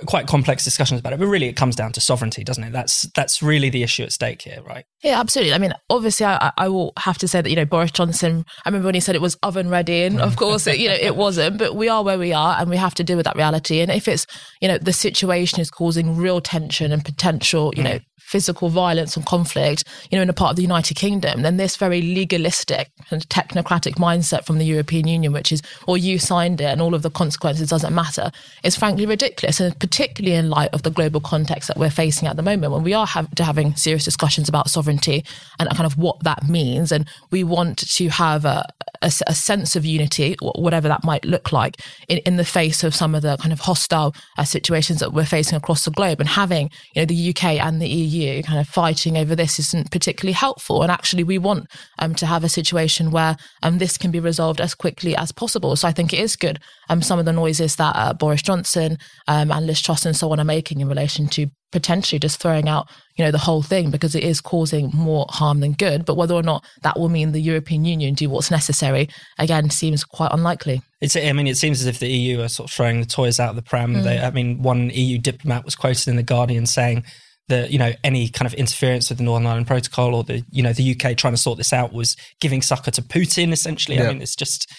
quite 0.00 0.26
complex 0.26 0.64
discussions 0.64 1.00
about 1.00 1.12
it, 1.12 1.18
but 1.18 1.26
really 1.26 1.48
it 1.48 1.56
comes 1.56 1.76
down 1.76 1.92
to 1.92 2.00
sovereignty, 2.00 2.42
doesn't 2.44 2.64
it? 2.64 2.72
That's 2.72 3.02
that's 3.14 3.42
really 3.42 3.70
the 3.70 3.82
issue 3.82 4.02
at 4.02 4.12
stake 4.12 4.42
here, 4.42 4.62
right? 4.62 4.84
Yeah, 5.02 5.20
absolutely. 5.20 5.54
I 5.54 5.58
mean, 5.58 5.72
obviously, 5.90 6.26
I, 6.26 6.52
I 6.56 6.68
will 6.68 6.92
have 6.98 7.18
to 7.18 7.28
say 7.28 7.40
that 7.40 7.50
you 7.50 7.56
know 7.56 7.64
Boris 7.64 7.90
Johnson. 7.90 8.44
I 8.64 8.68
remember 8.68 8.86
when 8.86 8.94
he 8.94 9.00
said 9.00 9.14
it 9.14 9.20
was 9.20 9.36
oven 9.42 9.68
ready, 9.68 10.02
and 10.02 10.20
of 10.20 10.36
course, 10.36 10.66
it, 10.66 10.78
you 10.78 10.88
know, 10.88 10.96
it 10.98 11.16
wasn't. 11.16 11.58
But 11.58 11.76
we 11.76 11.88
are 11.88 12.02
where 12.02 12.18
we 12.18 12.32
are, 12.32 12.56
and 12.58 12.70
we 12.70 12.76
have 12.76 12.94
to 12.94 13.04
deal 13.04 13.16
with 13.16 13.24
that 13.24 13.36
reality. 13.36 13.80
And 13.80 13.90
if 13.90 14.08
it's 14.08 14.26
you 14.60 14.68
know 14.68 14.78
the 14.78 14.92
situation 14.92 15.60
is 15.60 15.70
causing 15.70 16.16
real 16.16 16.40
tension 16.40 16.92
and 16.92 17.04
potential, 17.04 17.72
you 17.76 17.82
mm. 17.82 17.86
know, 17.86 17.98
physical 18.32 18.70
violence 18.70 19.14
and 19.14 19.26
conflict, 19.26 19.84
you 20.10 20.16
know, 20.16 20.22
in 20.22 20.30
a 20.30 20.32
part 20.32 20.50
of 20.50 20.56
the 20.56 20.62
United 20.62 20.96
Kingdom, 20.96 21.42
then 21.42 21.58
this 21.58 21.76
very 21.76 22.00
legalistic 22.00 22.90
and 23.10 23.28
technocratic 23.28 23.96
mindset 23.96 24.46
from 24.46 24.56
the 24.56 24.64
European 24.64 25.06
Union, 25.06 25.34
which 25.34 25.52
is, 25.52 25.60
well, 25.86 25.98
you 25.98 26.18
signed 26.18 26.58
it 26.60 26.64
and 26.64 26.80
all 26.80 26.94
of 26.94 27.02
the 27.02 27.10
consequences 27.10 27.68
doesn't 27.68 27.94
matter, 27.94 28.30
is 28.64 28.74
frankly 28.74 29.04
ridiculous. 29.04 29.60
And 29.60 29.78
particularly 29.82 30.36
in 30.36 30.48
light 30.48 30.72
of 30.72 30.84
the 30.84 30.90
global 30.92 31.20
context 31.20 31.66
that 31.66 31.76
we're 31.76 31.90
facing 31.90 32.28
at 32.28 32.36
the 32.36 32.42
moment, 32.42 32.72
when 32.72 32.84
we 32.84 32.94
are 32.94 33.04
have, 33.04 33.28
having 33.36 33.74
serious 33.74 34.04
discussions 34.04 34.48
about 34.48 34.70
sovereignty 34.70 35.24
and 35.58 35.68
kind 35.70 35.86
of 35.86 35.98
what 35.98 36.22
that 36.22 36.48
means. 36.48 36.92
And 36.92 37.04
we 37.32 37.42
want 37.42 37.78
to 37.78 38.08
have 38.08 38.44
a, 38.44 38.64
a, 39.02 39.10
a 39.26 39.34
sense 39.34 39.76
of 39.76 39.84
unity, 39.84 40.36
whatever 40.40 40.88
that 40.88 41.04
might 41.04 41.24
look 41.24 41.52
like, 41.52 41.76
in, 42.08 42.18
in 42.18 42.36
the 42.36 42.44
face 42.44 42.84
of 42.84 42.94
some 42.94 43.14
of 43.14 43.22
the 43.22 43.36
kind 43.38 43.52
of 43.52 43.60
hostile 43.60 44.14
uh, 44.38 44.44
situations 44.44 45.00
that 45.00 45.12
we're 45.12 45.24
facing 45.24 45.56
across 45.56 45.84
the 45.84 45.90
globe. 45.90 46.20
And 46.20 46.28
having, 46.28 46.70
you 46.94 47.02
know, 47.02 47.06
the 47.06 47.30
UK 47.30 47.44
and 47.64 47.80
the 47.80 47.88
EU 47.88 48.42
kind 48.42 48.60
of 48.60 48.68
fighting 48.68 49.16
over 49.16 49.34
this 49.34 49.58
isn't 49.58 49.90
particularly 49.90 50.32
helpful. 50.32 50.82
And 50.82 50.90
actually, 50.90 51.24
we 51.24 51.38
want 51.38 51.66
um, 51.98 52.14
to 52.16 52.26
have 52.26 52.44
a 52.44 52.48
situation 52.48 53.10
where 53.10 53.36
um, 53.62 53.78
this 53.78 53.98
can 53.98 54.10
be 54.10 54.20
resolved 54.20 54.60
as 54.60 54.74
quickly 54.74 55.16
as 55.16 55.32
possible. 55.32 55.76
So 55.76 55.88
I 55.88 55.92
think 55.92 56.12
it 56.12 56.20
is 56.20 56.36
good. 56.36 56.58
Um, 56.88 57.02
some 57.02 57.18
of 57.18 57.24
the 57.24 57.32
noises 57.32 57.76
that 57.76 57.96
uh, 57.96 58.12
Boris 58.12 58.42
Johnson 58.42 58.98
um, 59.28 59.50
and 59.50 59.66
Liz 59.66 59.80
Truss 59.80 60.06
and 60.06 60.16
so 60.16 60.30
on 60.32 60.40
are 60.40 60.44
making 60.44 60.80
in 60.80 60.88
relation 60.88 61.26
to 61.28 61.48
potentially 61.72 62.18
just 62.18 62.40
throwing 62.40 62.68
out, 62.68 62.88
you 63.16 63.24
know, 63.24 63.30
the 63.30 63.38
whole 63.38 63.62
thing 63.62 63.90
because 63.90 64.14
it 64.14 64.24
is 64.24 64.40
causing 64.40 64.90
more 64.94 65.26
harm 65.28 65.60
than 65.60 65.72
good. 65.72 66.04
But 66.04 66.16
whether 66.16 66.34
or 66.34 66.42
not 66.42 66.64
that 66.82 66.98
will 66.98 67.08
mean 67.08 67.32
the 67.32 67.40
European 67.40 67.84
Union 67.84 68.14
do 68.14 68.30
what's 68.30 68.50
necessary, 68.50 69.08
again, 69.38 69.70
seems 69.70 70.04
quite 70.04 70.30
unlikely. 70.32 70.82
It's, 71.00 71.16
I 71.16 71.32
mean, 71.32 71.46
it 71.46 71.56
seems 71.56 71.80
as 71.80 71.86
if 71.86 71.98
the 71.98 72.08
EU 72.08 72.40
are 72.42 72.48
sort 72.48 72.70
of 72.70 72.74
throwing 72.74 73.00
the 73.00 73.06
toys 73.06 73.40
out 73.40 73.50
of 73.50 73.56
the 73.56 73.62
pram. 73.62 73.94
Mm. 73.94 74.04
They, 74.04 74.20
I 74.20 74.30
mean, 74.30 74.62
one 74.62 74.90
EU 74.90 75.18
diplomat 75.18 75.64
was 75.64 75.74
quoted 75.74 76.08
in 76.08 76.16
the 76.16 76.22
Guardian 76.22 76.66
saying 76.66 77.04
that 77.48 77.70
you 77.70 77.78
know 77.78 77.92
any 78.04 78.28
kind 78.28 78.46
of 78.46 78.54
interference 78.54 79.08
with 79.08 79.18
the 79.18 79.24
Northern 79.24 79.46
Ireland 79.46 79.66
Protocol 79.66 80.14
or 80.14 80.24
the 80.24 80.44
you 80.50 80.62
know 80.62 80.72
the 80.72 80.92
UK 80.92 81.16
trying 81.16 81.34
to 81.34 81.40
sort 81.40 81.58
this 81.58 81.72
out 81.72 81.92
was 81.92 82.16
giving 82.40 82.62
succor 82.62 82.90
to 82.92 83.02
Putin 83.02 83.52
essentially. 83.52 83.96
Yeah. 83.96 84.04
I 84.04 84.12
mean, 84.12 84.22
it's 84.22 84.36
just 84.36 84.72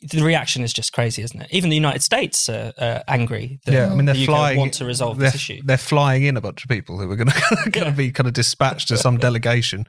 the 0.00 0.22
reaction 0.22 0.62
is 0.62 0.72
just 0.72 0.92
crazy, 0.92 1.22
isn't 1.22 1.40
it? 1.40 1.48
Even 1.50 1.70
the 1.70 1.76
United 1.76 2.02
States 2.02 2.48
are, 2.48 2.72
are 2.78 3.02
angry. 3.08 3.60
yeah, 3.66 3.90
I 3.90 3.94
mean 3.94 4.06
they're 4.06 4.14
the 4.14 4.26
flying. 4.26 4.58
Want 4.58 4.74
to 4.74 4.84
resolve 4.84 5.18
this 5.18 5.34
issue? 5.34 5.60
They're 5.64 5.76
flying 5.76 6.24
in 6.24 6.36
a 6.36 6.40
bunch 6.40 6.64
of 6.64 6.68
people 6.68 6.98
who 6.98 7.10
are 7.10 7.16
going 7.16 7.28
to 7.30 7.70
yeah. 7.74 7.90
be 7.90 8.10
kind 8.10 8.26
of 8.26 8.34
dispatched 8.34 8.88
to 8.88 8.96
some 8.96 9.18
delegation 9.18 9.84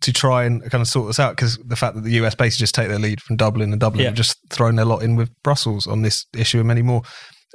to 0.00 0.12
try 0.12 0.44
and 0.44 0.60
kind 0.70 0.82
of 0.82 0.88
sort 0.88 1.06
this 1.06 1.20
out 1.20 1.36
because 1.36 1.56
the 1.58 1.76
fact 1.76 1.94
that 1.94 2.02
the 2.02 2.12
US 2.12 2.34
basically 2.34 2.62
just 2.62 2.74
take 2.74 2.88
their 2.88 2.98
lead 2.98 3.22
from 3.22 3.36
Dublin 3.36 3.72
and 3.72 3.80
Dublin 3.80 4.02
yeah. 4.02 4.08
have 4.08 4.16
just 4.16 4.36
thrown 4.50 4.76
their 4.76 4.84
lot 4.84 5.02
in 5.02 5.16
with 5.16 5.30
Brussels 5.42 5.86
on 5.86 6.02
this 6.02 6.26
issue 6.36 6.58
and 6.58 6.68
many 6.68 6.82
more. 6.82 7.02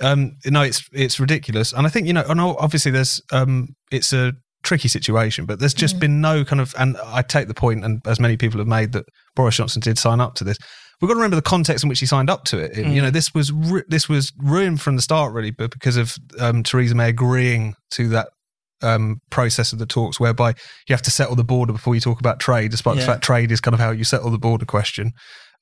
Um, 0.01 0.37
no, 0.45 0.61
it's 0.61 0.87
it's 0.93 1.19
ridiculous, 1.19 1.73
and 1.73 1.85
I 1.85 1.89
think 1.89 2.07
you 2.07 2.13
know, 2.13 2.23
and 2.27 2.39
obviously 2.39 2.91
there's 2.91 3.21
um, 3.31 3.75
it's 3.91 4.13
a 4.13 4.33
tricky 4.63 4.87
situation, 4.87 5.45
but 5.45 5.59
there's 5.59 5.73
just 5.73 5.97
mm. 5.97 6.01
been 6.01 6.21
no 6.21 6.43
kind 6.43 6.61
of, 6.61 6.73
and 6.77 6.97
I 7.05 7.21
take 7.21 7.47
the 7.47 7.53
point, 7.53 7.83
and 7.83 8.01
as 8.05 8.19
many 8.19 8.37
people 8.37 8.59
have 8.59 8.67
made, 8.67 8.91
that 8.93 9.05
Boris 9.35 9.55
Johnson 9.55 9.81
did 9.81 9.97
sign 9.97 10.19
up 10.19 10.35
to 10.35 10.43
this. 10.43 10.57
We've 10.99 11.07
got 11.07 11.13
to 11.13 11.19
remember 11.19 11.37
the 11.37 11.41
context 11.41 11.83
in 11.83 11.89
which 11.89 11.99
he 11.99 12.05
signed 12.05 12.29
up 12.29 12.43
to 12.45 12.59
it. 12.59 12.73
Mm. 12.73 12.93
You 12.93 13.01
know, 13.01 13.09
this 13.09 13.33
was 13.33 13.53
this 13.87 14.09
was 14.09 14.33
ruined 14.37 14.81
from 14.81 14.95
the 14.95 15.01
start, 15.01 15.33
really, 15.33 15.51
but 15.51 15.71
because 15.71 15.97
of 15.97 16.15
um, 16.39 16.63
Theresa 16.63 16.95
May 16.95 17.09
agreeing 17.09 17.75
to 17.91 18.09
that 18.09 18.29
um, 18.81 19.21
process 19.29 19.71
of 19.71 19.79
the 19.79 19.85
talks, 19.85 20.19
whereby 20.19 20.49
you 20.87 20.93
have 20.93 21.01
to 21.03 21.11
settle 21.11 21.35
the 21.35 21.43
border 21.43 21.71
before 21.71 21.95
you 21.95 22.01
talk 22.01 22.19
about 22.19 22.39
trade, 22.39 22.71
despite 22.71 22.95
yeah. 22.95 23.01
the 23.01 23.07
fact 23.07 23.23
trade 23.23 23.51
is 23.51 23.61
kind 23.61 23.73
of 23.73 23.79
how 23.79 23.91
you 23.91 24.03
settle 24.03 24.29
the 24.29 24.37
border 24.37 24.65
question. 24.65 25.13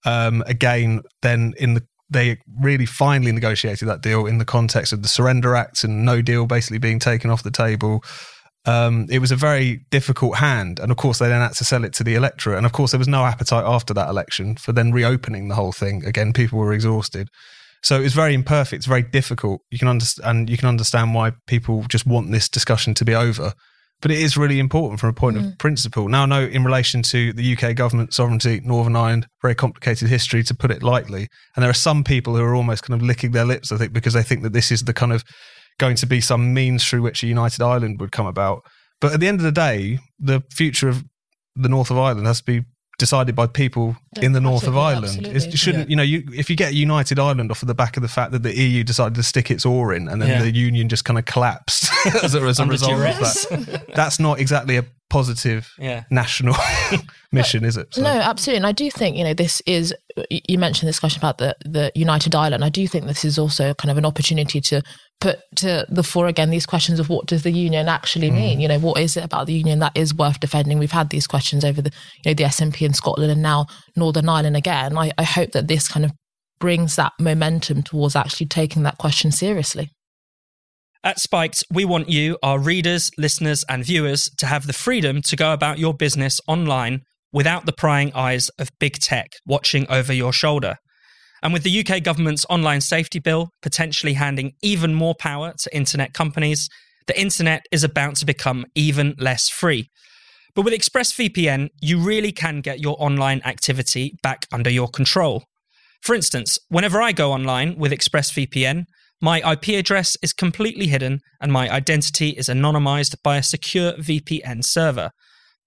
Um, 0.05 0.43
again, 0.47 1.01
then 1.21 1.53
in 1.57 1.75
the 1.75 1.83
they 2.09 2.37
really 2.61 2.85
finally 2.85 3.31
negotiated 3.31 3.87
that 3.87 4.01
deal 4.01 4.25
in 4.25 4.37
the 4.37 4.45
context 4.45 4.93
of 4.93 5.01
the 5.01 5.09
Surrender 5.09 5.55
Act 5.55 5.83
and 5.83 6.05
no 6.05 6.21
deal 6.21 6.47
basically 6.47 6.77
being 6.77 6.99
taken 6.99 7.29
off 7.29 7.43
the 7.43 7.51
table 7.51 8.01
um, 8.67 9.07
it 9.09 9.19
was 9.19 9.31
a 9.31 9.35
very 9.35 9.85
difficult 9.89 10.37
hand. 10.37 10.79
And 10.79 10.91
of 10.91 10.97
course, 10.97 11.19
they 11.19 11.29
then 11.29 11.41
had 11.41 11.53
to 11.53 11.65
sell 11.65 11.85
it 11.85 11.93
to 11.93 12.03
the 12.03 12.15
electorate. 12.15 12.57
And 12.57 12.65
of 12.65 12.73
course, 12.73 12.91
there 12.91 12.99
was 12.99 13.07
no 13.07 13.25
appetite 13.25 13.63
after 13.65 13.93
that 13.93 14.09
election 14.09 14.57
for 14.57 14.73
then 14.73 14.91
reopening 14.91 15.47
the 15.47 15.55
whole 15.55 15.71
thing. 15.71 16.03
Again, 16.05 16.33
people 16.33 16.59
were 16.59 16.73
exhausted. 16.73 17.29
So 17.81 17.97
it 17.97 18.03
was 18.03 18.13
very 18.13 18.33
imperfect. 18.33 18.79
It's 18.79 18.85
very 18.85 19.03
difficult. 19.03 19.61
You 19.71 19.79
can 19.79 19.87
understand, 19.87 20.29
and 20.29 20.49
you 20.49 20.57
can 20.57 20.67
understand 20.67 21.13
why 21.13 21.31
people 21.47 21.83
just 21.83 22.05
want 22.05 22.31
this 22.31 22.49
discussion 22.49 22.93
to 22.95 23.05
be 23.05 23.15
over. 23.15 23.53
But 24.01 24.11
it 24.11 24.19
is 24.19 24.37
really 24.37 24.59
important 24.59 24.99
from 24.99 25.09
a 25.09 25.13
point 25.13 25.37
mm. 25.37 25.47
of 25.47 25.57
principle. 25.57 26.07
Now, 26.07 26.23
I 26.23 26.25
know 26.25 26.41
in 26.41 26.63
relation 26.63 27.01
to 27.03 27.33
the 27.33 27.57
UK 27.57 27.75
government 27.75 28.13
sovereignty, 28.13 28.61
Northern 28.63 28.95
Ireland, 28.95 29.27
very 29.41 29.55
complicated 29.55 30.07
history 30.07 30.43
to 30.43 30.53
put 30.53 30.69
it 30.69 30.83
lightly. 30.83 31.29
And 31.55 31.63
there 31.63 31.69
are 31.69 31.73
some 31.73 32.03
people 32.03 32.35
who 32.35 32.43
are 32.43 32.53
almost 32.53 32.83
kind 32.83 32.99
of 32.99 33.05
licking 33.05 33.31
their 33.31 33.45
lips, 33.45 33.71
I 33.71 33.77
think, 33.77 33.93
because 33.93 34.13
they 34.13 34.23
think 34.23 34.43
that 34.43 34.53
this 34.53 34.71
is 34.71 34.83
the 34.83 34.93
kind 34.93 35.13
of 35.13 35.23
going 35.79 35.95
to 35.97 36.05
be 36.05 36.21
some 36.21 36.53
means 36.53 36.87
through 36.87 37.01
which 37.01 37.23
a 37.23 37.27
united 37.27 37.61
Ireland 37.61 37.99
would 37.99 38.11
come 38.11 38.25
about. 38.25 38.63
But 38.99 39.13
at 39.13 39.19
the 39.19 39.27
end 39.27 39.39
of 39.39 39.43
the 39.43 39.51
day, 39.51 39.99
the 40.19 40.41
future 40.51 40.89
of 40.89 41.03
the 41.55 41.69
north 41.69 41.91
of 41.91 41.97
Ireland 41.97 42.25
has 42.27 42.39
to 42.39 42.45
be 42.45 42.65
decided 42.99 43.35
by 43.35 43.45
people 43.45 43.95
in 44.23 44.31
the 44.31 44.41
north 44.41 44.65
of 44.65 44.75
Ireland. 44.75 45.27
It's, 45.27 45.45
it 45.45 45.57
shouldn't, 45.59 45.87
yeah. 45.87 45.89
you 45.91 45.95
know, 45.97 46.01
you, 46.03 46.23
if 46.33 46.49
you 46.49 46.55
get 46.55 46.71
a 46.71 46.75
United 46.75 47.19
Ireland 47.19 47.51
off 47.51 47.61
of 47.61 47.67
the 47.67 47.75
back 47.75 47.95
of 47.95 48.01
the 48.01 48.07
fact 48.09 48.31
that 48.31 48.41
the 48.41 48.55
EU 48.59 48.83
decided 48.83 49.13
to 49.15 49.21
stick 49.23 49.51
its 49.51 49.67
oar 49.67 49.93
in 49.93 50.07
and 50.07 50.19
then 50.19 50.29
Yeah. 50.29 50.41
the 50.41 50.51
union 50.51 50.89
just 50.89 51.05
kind 51.05 51.19
of 51.19 51.25
collapsed 51.25 51.91
as 52.23 52.33
a, 52.33 52.41
as 52.41 52.59
a 52.59 52.65
result 52.65 52.93
duress. 52.93 53.45
of 53.51 53.65
that, 53.67 53.93
that's 53.93 54.19
not 54.19 54.39
exactly 54.39 54.77
a 54.77 54.85
positive 55.11 55.71
Yeah. 55.77 56.05
national 56.09 56.55
mission, 57.31 57.63
is 57.63 57.77
it? 57.77 57.93
So- 57.93 58.01
No, 58.01 58.09
absolutely. 58.09 58.57
And 58.57 58.65
I 58.67 58.71
do 58.71 58.89
think, 58.89 59.15
you 59.15 59.23
know, 59.23 59.35
this 59.35 59.61
is, 59.67 59.93
you 60.31 60.57
mentioned 60.57 60.89
this 60.89 60.99
question 60.99 61.19
about 61.19 61.37
the, 61.37 61.55
the 61.65 61.91
United 61.93 62.33
Ireland. 62.33 62.63
I 62.65 62.69
do 62.69 62.87
think 62.87 63.05
this 63.05 63.23
is 63.23 63.37
also 63.37 63.75
kind 63.75 63.91
of 63.91 63.97
an 63.99 64.05
opportunity 64.05 64.59
to 64.61 64.81
put 65.19 65.39
to 65.55 65.85
the 65.89 66.03
fore 66.03 66.27
again 66.27 66.49
these 66.49 66.65
questions 66.65 66.99
of 66.99 67.09
what 67.09 67.25
does 67.25 67.43
the 67.43 67.51
union 67.51 67.87
actually 67.87 68.29
hmm. 68.29 68.35
mean? 68.35 68.59
You 68.59 68.67
know, 68.67 68.79
what 68.79 68.99
is 68.99 69.17
it 69.17 69.23
about 69.23 69.47
the 69.47 69.53
union 69.53 69.79
that 69.79 69.95
is 69.95 70.13
worth 70.13 70.39
defending? 70.39 70.79
We've 70.79 70.91
had 70.91 71.09
these 71.09 71.27
questions 71.27 71.65
over 71.65 71.81
the, 71.81 71.91
you 72.23 72.31
know, 72.31 72.33
the 72.33 72.43
SNP 72.43 72.81
in 72.85 72.93
Scotland 72.93 73.31
and 73.31 73.41
now 73.41 73.67
Northern 73.95 74.29
Ireland 74.29 74.57
again. 74.57 74.97
I, 74.97 75.11
I 75.17 75.23
hope 75.23 75.51
that 75.51 75.67
this 75.67 75.87
kind 75.87 76.05
of 76.05 76.11
brings 76.59 76.95
that 76.95 77.13
momentum 77.19 77.83
towards 77.83 78.15
actually 78.15 78.47
taking 78.47 78.83
that 78.83 78.97
question 78.97 79.31
seriously. 79.31 79.89
At 81.03 81.19
Spiked, 81.19 81.63
we 81.71 81.85
want 81.85 82.09
you, 82.09 82.37
our 82.43 82.59
readers, 82.59 83.11
listeners, 83.17 83.63
and 83.69 83.85
viewers, 83.85 84.29
to 84.39 84.45
have 84.45 84.67
the 84.67 84.73
freedom 84.73 85.21
to 85.23 85.35
go 85.35 85.53
about 85.53 85.77
your 85.77 85.93
business 85.93 86.41
online 86.47 87.01
without 87.31 87.65
the 87.65 87.71
prying 87.71 88.11
eyes 88.13 88.49
of 88.59 88.69
big 88.79 88.95
tech 88.95 89.27
watching 89.45 89.85
over 89.89 90.11
your 90.11 90.33
shoulder. 90.33 90.75
And 91.43 91.53
with 91.53 91.63
the 91.63 91.85
UK 91.85 92.03
government's 92.03 92.45
online 92.49 92.81
safety 92.81 93.19
bill 93.19 93.51
potentially 93.61 94.13
handing 94.13 94.53
even 94.61 94.93
more 94.93 95.15
power 95.15 95.53
to 95.59 95.75
internet 95.75 96.13
companies, 96.13 96.69
the 97.07 97.19
internet 97.19 97.65
is 97.71 97.83
about 97.83 98.15
to 98.17 98.25
become 98.25 98.65
even 98.75 99.15
less 99.17 99.49
free. 99.49 99.89
But 100.55 100.65
with 100.65 100.73
ExpressVPN, 100.73 101.69
you 101.81 101.99
really 101.99 102.31
can 102.31 102.61
get 102.61 102.79
your 102.79 102.95
online 102.99 103.41
activity 103.45 104.17
back 104.23 104.47
under 104.51 104.69
your 104.69 104.87
control. 104.87 105.43
For 106.01 106.15
instance, 106.15 106.57
whenever 106.69 107.01
I 107.01 107.11
go 107.11 107.31
online 107.31 107.77
with 107.77 107.91
ExpressVPN, 107.91 108.85
my 109.21 109.39
IP 109.51 109.69
address 109.69 110.17
is 110.21 110.33
completely 110.33 110.87
hidden 110.87 111.21
and 111.41 111.51
my 111.51 111.69
identity 111.69 112.29
is 112.29 112.49
anonymized 112.49 113.15
by 113.23 113.37
a 113.37 113.43
secure 113.43 113.93
VPN 113.93 114.63
server. 114.63 115.11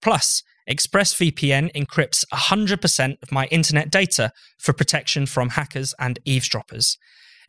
Plus, 0.01 0.43
ExpressVPN 0.71 1.69
encrypts 1.73 2.23
100% 2.31 3.21
of 3.21 3.31
my 3.31 3.45
internet 3.47 3.91
data 3.91 4.31
for 4.57 4.71
protection 4.71 5.25
from 5.25 5.49
hackers 5.49 5.93
and 5.99 6.17
eavesdroppers. 6.23 6.97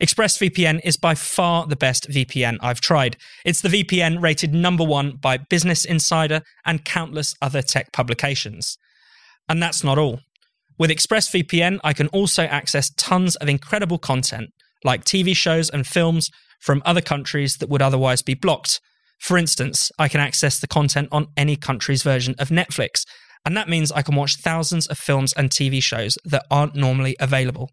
ExpressVPN 0.01 0.81
is 0.83 0.97
by 0.97 1.15
far 1.15 1.65
the 1.65 1.77
best 1.77 2.09
VPN 2.09 2.57
I've 2.61 2.81
tried. 2.81 3.15
It's 3.45 3.61
the 3.61 3.69
VPN 3.69 4.21
rated 4.21 4.53
number 4.53 4.83
one 4.83 5.15
by 5.15 5.37
Business 5.37 5.85
Insider 5.85 6.41
and 6.65 6.83
countless 6.83 7.33
other 7.41 7.61
tech 7.61 7.93
publications. 7.93 8.77
And 9.47 9.63
that's 9.63 9.85
not 9.85 9.97
all. 9.97 10.19
With 10.77 10.89
ExpressVPN, 10.89 11.79
I 11.81 11.93
can 11.93 12.09
also 12.09 12.43
access 12.43 12.91
tons 12.97 13.37
of 13.37 13.47
incredible 13.47 13.99
content, 13.99 14.49
like 14.83 15.05
TV 15.05 15.33
shows 15.33 15.69
and 15.69 15.87
films 15.87 16.29
from 16.59 16.81
other 16.85 17.01
countries 17.01 17.57
that 17.57 17.69
would 17.69 17.81
otherwise 17.81 18.21
be 18.21 18.33
blocked. 18.33 18.81
For 19.19 19.37
instance, 19.37 19.91
I 19.97 20.07
can 20.07 20.19
access 20.19 20.59
the 20.59 20.67
content 20.67 21.09
on 21.11 21.27
any 21.37 21.55
country's 21.55 22.03
version 22.03 22.35
of 22.39 22.49
Netflix, 22.49 23.05
and 23.45 23.55
that 23.57 23.69
means 23.69 23.91
I 23.91 24.01
can 24.01 24.15
watch 24.15 24.37
thousands 24.37 24.87
of 24.87 24.97
films 24.97 25.33
and 25.33 25.49
TV 25.49 25.81
shows 25.81 26.17
that 26.25 26.45
aren't 26.49 26.75
normally 26.75 27.15
available. 27.19 27.69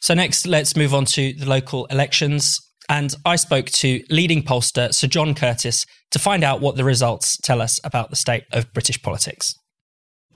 So 0.00 0.14
next, 0.14 0.46
let's 0.46 0.76
move 0.76 0.92
on 0.92 1.06
to 1.06 1.32
the 1.32 1.48
local 1.48 1.86
elections. 1.86 2.60
And 2.88 3.14
I 3.24 3.36
spoke 3.36 3.66
to 3.66 4.02
leading 4.10 4.42
pollster 4.42 4.92
Sir 4.92 5.06
John 5.06 5.34
Curtice 5.34 5.86
to 6.10 6.18
find 6.18 6.44
out 6.44 6.60
what 6.60 6.76
the 6.76 6.84
results 6.84 7.38
tell 7.38 7.62
us 7.62 7.80
about 7.82 8.10
the 8.10 8.16
state 8.16 8.44
of 8.52 8.72
British 8.74 9.00
politics. 9.02 9.54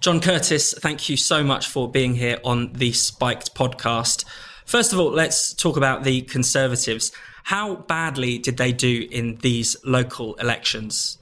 John 0.01 0.21
Curtice, 0.21 0.73
thank 0.79 1.09
you 1.11 1.17
so 1.17 1.45
much 1.45 1.67
for 1.67 1.91
being 1.91 2.15
here 2.15 2.39
on 2.45 2.73
the 2.73 2.93
Spiked 2.93 3.55
podcast. 3.55 4.25
First 4.65 4.93
of 4.93 4.99
all, 4.99 5.11
let's 5.11 5.53
talk 5.53 5.77
about 5.77 6.05
the 6.05 6.23
Conservatives. 6.23 7.13
How 7.45 7.77
badly 7.77 8.39
did 8.39 8.57
they 8.57 8.73
do 8.73 9.07
in 9.11 9.37
these 9.37 9.77
local 9.85 10.35
elections? 10.37 11.19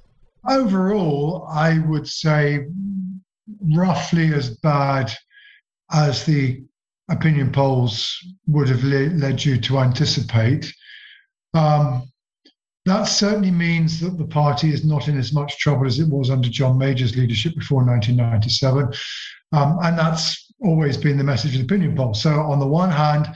Overall, 0.49 1.49
I 1.51 1.79
would 1.87 2.07
say 2.07 2.67
roughly 3.75 4.33
as 4.33 4.51
bad 4.59 5.13
as 5.93 6.25
the 6.25 6.63
opinion 7.11 7.53
polls 7.53 8.19
would 8.47 8.69
have 8.69 8.85
le- 8.85 9.15
led 9.15 9.45
you 9.45 9.59
to 9.61 9.79
anticipate. 9.79 10.73
Um, 11.55 12.11
that 12.85 13.05
certainly 13.05 13.51
means 13.51 13.99
that 14.01 14.17
the 14.17 14.27
party 14.27 14.73
is 14.73 14.85
not 14.85 15.09
in 15.09 15.19
as 15.19 15.33
much 15.33 15.59
trouble 15.59 15.87
as 15.87 15.99
it 15.99 16.09
was 16.09 16.31
under 16.31 16.49
John 16.49 16.79
Major's 16.79 17.17
leadership 17.17 17.55
before 17.57 17.85
1997. 17.85 18.93
Um, 19.53 19.79
and 19.83 19.99
that's 19.99 20.53
always 20.63 20.97
been 20.97 21.19
the 21.19 21.25
message 21.25 21.57
of 21.57 21.59
the 21.59 21.75
opinion 21.75 21.97
poll. 21.97 22.15
So, 22.15 22.31
on 22.31 22.61
the 22.61 22.67
one 22.67 22.91
hand, 22.91 23.29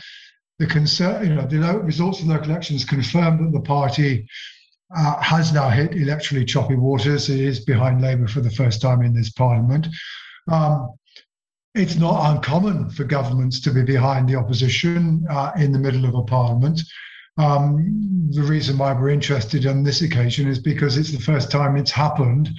the 0.60 0.66
conser- 0.66 1.26
you 1.26 1.34
know, 1.34 1.46
the 1.46 1.80
results 1.80 2.20
of 2.20 2.26
the 2.26 2.34
local 2.34 2.50
elections 2.50 2.84
confirm 2.84 3.42
that 3.44 3.52
the 3.52 3.64
party 3.64 4.26
uh, 4.96 5.20
has 5.20 5.52
now 5.52 5.68
hit 5.68 5.92
electorally 5.92 6.46
choppy 6.46 6.74
waters. 6.74 7.28
It 7.28 7.40
is 7.40 7.64
behind 7.64 8.02
Labour 8.02 8.28
for 8.28 8.40
the 8.40 8.50
first 8.50 8.80
time 8.80 9.02
in 9.02 9.14
this 9.14 9.30
parliament. 9.30 9.88
Um, 10.48 10.90
it's 11.74 11.96
not 11.96 12.34
uncommon 12.34 12.90
for 12.90 13.04
governments 13.04 13.60
to 13.60 13.70
be 13.70 13.82
behind 13.82 14.28
the 14.28 14.36
opposition 14.36 15.24
uh, 15.30 15.52
in 15.56 15.72
the 15.72 15.78
middle 15.78 16.04
of 16.04 16.14
a 16.14 16.22
parliament. 16.22 16.80
Um, 17.38 18.28
the 18.30 18.42
reason 18.42 18.76
why 18.76 18.92
we're 18.92 19.10
interested 19.10 19.66
on 19.66 19.82
this 19.82 20.02
occasion 20.02 20.48
is 20.48 20.58
because 20.58 20.96
it's 20.96 21.12
the 21.12 21.20
first 21.20 21.50
time 21.50 21.76
it's 21.76 21.90
happened 21.90 22.50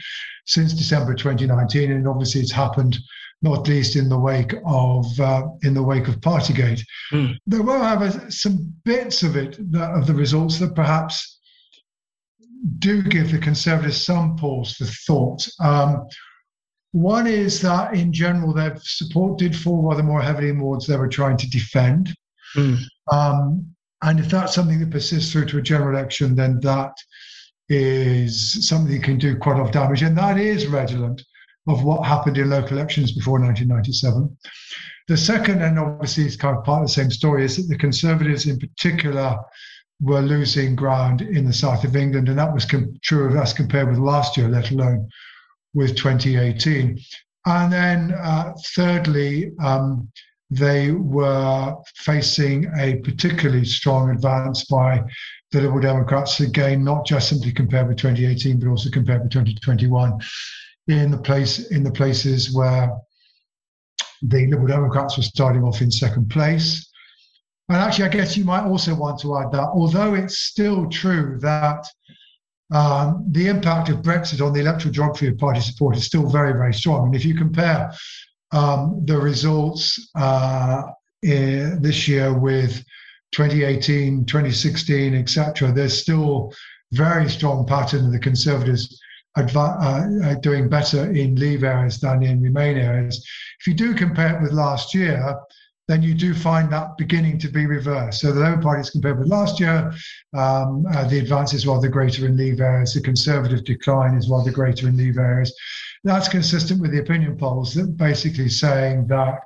since 0.46 0.74
December 0.74 1.14
2019, 1.14 1.92
and 1.92 2.08
obviously 2.08 2.42
it's 2.42 2.52
happened 2.52 2.98
not 3.42 3.68
least 3.68 3.96
in 3.96 4.08
the 4.08 4.18
wake 4.18 4.54
of 4.66 5.20
uh, 5.20 5.44
in 5.64 5.74
the 5.74 5.84
wake 5.84 6.08
of 6.08 6.22
Partygate. 6.22 6.84
Mm. 7.12 7.38
There 7.48 7.64
were, 7.64 7.80
however, 7.80 8.30
some 8.30 8.74
bits 8.86 9.24
of 9.24 9.36
it 9.36 9.58
that, 9.72 9.92
of 9.92 10.08
the 10.08 10.14
results 10.14 10.60
that 10.60 10.76
perhaps 10.76 11.40
do 12.80 13.02
give 13.02 13.32
the 13.32 13.40
Conservatives 13.40 14.06
some 14.06 14.36
pause 14.38 14.76
for 14.76 14.86
thought. 14.86 15.48
Um, 15.60 16.08
one 16.92 17.26
is 17.26 17.62
that 17.62 17.94
in 17.94 18.12
general, 18.12 18.54
their 18.54 18.76
support 18.82 19.38
did 19.38 19.56
fall 19.56 19.82
rather 19.82 20.04
more 20.04 20.22
heavily 20.22 20.52
towards 20.52 20.88
they 20.88 20.98
were 20.98 21.08
trying 21.08 21.38
to 21.38 21.50
defend. 21.50 22.14
Mm. 22.56 22.80
Um, 23.12 23.76
and 24.04 24.20
if 24.20 24.30
that's 24.30 24.54
something 24.54 24.80
that 24.80 24.90
persists 24.90 25.32
through 25.32 25.46
to 25.48 25.60
a 25.60 25.62
general 25.62 25.96
election, 25.96 26.36
then 26.36 26.60
that 26.62 26.94
is 27.70 28.68
something 28.68 28.94
that 28.94 29.04
can 29.04 29.18
do 29.18 29.38
quite 29.38 29.56
a 29.56 29.60
lot 29.60 29.68
of 29.68 29.72
damage. 29.72 30.02
And 30.02 30.18
that 30.18 30.38
is 30.38 30.68
redolent 30.68 31.24
of 31.68 31.84
what 31.84 32.06
happened 32.06 32.38
in 32.38 32.50
local 32.50 32.78
elections 32.78 33.14
before 33.14 33.40
1997. 33.40 34.38
The 35.08 35.18
second, 35.18 35.62
and 35.62 35.80
obviously 35.80 36.26
it's 36.26 36.36
kind 36.36 36.58
of 36.58 36.64
part 36.64 36.82
of 36.82 36.88
the 36.88 36.94
same 36.94 37.12
story, 37.12 37.46
is 37.46 37.58
that 37.58 37.70
the 37.70 37.78
Conservatives 37.78 38.48
in 38.48 38.60
particular 38.60 39.38
were 40.02 40.22
losing 40.22 40.76
ground 40.76 41.22
in 41.22 41.46
the 41.46 41.54
south 41.54 41.84
of 41.84 41.96
England. 41.96 42.28
And 42.28 42.40
that 42.40 42.54
was 42.54 42.66
com- 42.66 42.94
true 43.04 43.30
of 43.30 43.36
us 43.36 43.54
compared 43.54 43.88
with 43.88 44.00
last 44.00 44.36
year, 44.36 44.50
let 44.50 44.72
alone 44.72 45.08
with 45.74 45.96
2018. 45.96 47.00
And 47.46 47.74
then 47.74 48.14
uh, 48.14 48.54
thirdly, 48.76 49.52
um, 49.64 50.12
they 50.50 50.92
were 50.92 51.76
facing 51.96 52.70
a 52.78 52.98
particularly 52.98 53.66
strong 53.66 54.12
advance 54.12 54.66
by 54.66 55.02
the 55.52 55.62
Liberal 55.62 55.82
Democrats, 55.82 56.40
again, 56.42 56.84
not 56.84 57.06
just 57.06 57.30
simply 57.30 57.52
compared 57.52 57.88
with 57.88 57.98
2018, 57.98 58.60
but 58.60 58.68
also 58.68 58.90
compared 58.90 59.22
with 59.22 59.32
2021, 59.32 60.20
in 60.88 61.12
the 61.12 61.18
place 61.18 61.72
in 61.72 61.84
the 61.84 61.92
places 61.92 62.54
where 62.54 62.92
the 64.22 64.48
Liberal 64.48 64.68
Democrats 64.68 65.18
were 65.18 65.24
starting 65.24 65.64
off 65.64 65.82
in 65.82 65.90
second 65.90 66.30
place. 66.30 66.90
And 67.70 67.78
actually, 67.78 68.06
I 68.06 68.10
guess 68.10 68.36
you 68.36 68.44
might 68.44 68.66
also 68.66 68.94
want 68.94 69.20
to 69.22 69.38
add 69.38 69.52
that 69.54 69.70
although 69.74 70.14
it's 70.14 70.40
still 70.40 70.90
true 70.90 71.38
that 71.42 71.86
um, 72.72 73.26
the 73.32 73.48
impact 73.48 73.90
of 73.90 73.98
Brexit 73.98 74.46
on 74.46 74.54
the 74.54 74.62
electoral 74.62 74.94
geography 74.94 75.28
of 75.28 75.38
party 75.38 75.60
support 75.60 75.98
is 75.98 76.06
still 76.06 76.28
very, 76.28 76.54
very 76.54 76.74
strong. 76.74 77.08
And 77.08 77.16
if 77.16 77.26
you 77.26 77.36
compare 77.36 77.92
um, 78.52 79.02
the 79.06 79.18
results 79.18 80.10
uh, 80.16 80.84
in, 81.22 81.82
this 81.82 82.08
year 82.08 82.34
with 82.34 82.84
2018, 83.34 84.26
2016, 84.26 85.16
etc., 85.16 85.72
there's 85.72 86.02
still 86.02 86.54
very 86.92 87.30
strong 87.30 87.66
pattern 87.66 88.06
of 88.06 88.12
the 88.12 88.20
Conservatives 88.20 89.00
adva- 89.38 90.26
uh, 90.26 90.36
doing 90.40 90.70
better 90.70 91.12
in 91.12 91.36
Leave 91.36 91.64
areas 91.64 92.00
than 92.00 92.24
in 92.24 92.42
Remain 92.42 92.78
areas. 92.78 93.26
If 93.60 93.68
you 93.68 93.74
do 93.74 93.94
compare 93.94 94.36
it 94.36 94.42
with 94.42 94.52
last 94.52 94.94
year, 94.94 95.36
then 95.92 96.02
you 96.02 96.14
do 96.14 96.34
find 96.34 96.72
that 96.72 96.98
beginning 96.98 97.38
to 97.40 97.50
be 97.50 97.66
reversed. 97.66 98.22
So 98.22 98.32
the 98.32 98.40
Labour 98.40 98.62
Party, 98.62 98.82
is 98.82 98.90
compared 98.90 99.20
with 99.20 99.28
last 99.28 99.60
year, 99.60 99.92
um, 100.34 100.86
uh, 100.94 101.08
the 101.08 101.20
advance 101.20 101.54
is 101.54 101.68
rather 101.68 101.90
greater 101.90 102.26
in 102.26 102.38
leave 102.38 102.62
areas. 102.62 102.94
The 102.94 103.02
Conservative 103.02 103.66
decline 103.66 104.16
is 104.16 104.30
rather 104.30 104.52
greater 104.52 104.88
in 104.88 104.96
leave 104.96 105.18
areas. 105.18 105.54
That's 106.04 106.30
consistent 106.30 106.82
with 106.82 106.92
the 106.92 107.00
opinion 107.00 107.38
polls 107.38 107.74
that 107.74 107.98
basically 107.98 108.50
saying 108.50 109.08
that 109.08 109.40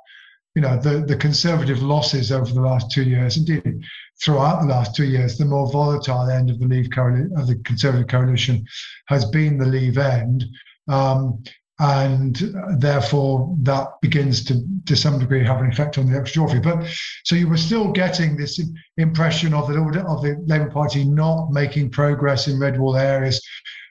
you 0.54 0.62
know 0.62 0.78
the, 0.78 1.04
the 1.04 1.16
conservative 1.16 1.82
losses 1.82 2.32
over 2.32 2.50
the 2.50 2.62
last 2.62 2.90
two 2.90 3.02
years, 3.02 3.36
indeed 3.36 3.84
throughout 4.22 4.62
the 4.62 4.68
last 4.68 4.94
two 4.94 5.04
years, 5.04 5.36
the 5.36 5.44
more 5.44 5.70
volatile 5.70 6.30
end 6.30 6.48
of 6.48 6.58
the 6.58 6.66
Leave 6.66 6.88
of 7.36 7.46
the 7.46 7.60
Conservative 7.64 8.08
coalition, 8.08 8.64
has 9.08 9.24
been 9.26 9.58
the 9.58 9.66
Leave 9.66 9.98
end, 9.98 10.44
um, 10.88 11.42
and 11.78 12.36
therefore 12.78 13.54
that 13.60 13.88
begins 14.00 14.44
to, 14.44 14.64
to 14.86 14.96
some 14.96 15.18
degree, 15.18 15.44
have 15.44 15.60
an 15.60 15.70
effect 15.70 15.98
on 15.98 16.10
the 16.10 16.22
geography. 16.22 16.60
But 16.60 16.86
so 17.24 17.36
you 17.36 17.48
were 17.48 17.56
still 17.56 17.92
getting 17.92 18.36
this 18.36 18.60
impression 18.96 19.52
of 19.52 19.68
the 19.68 19.78
of 20.06 20.22
the 20.22 20.42
Labour 20.46 20.70
Party 20.70 21.04
not 21.04 21.50
making 21.50 21.90
progress 21.90 22.48
in 22.48 22.58
red 22.58 22.78
wall 22.78 22.96
areas 22.96 23.40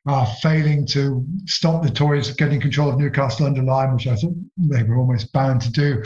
uh, 0.08 0.25
failing 0.36 0.86
to 0.86 1.25
stop 1.46 1.84
the 1.84 1.89
Tories 1.89 2.32
getting 2.32 2.62
control 2.62 2.89
of 2.89 3.00
Newcastle 3.00 3.48
under 3.48 3.63
Lyme, 3.63 3.96
which 3.96 4.08
I 4.08 4.15
thought 4.15 4.36
they 4.58 4.84
were 4.84 4.98
almost 4.98 5.32
bound 5.34 5.62
to 5.62 5.72
do. 5.72 6.04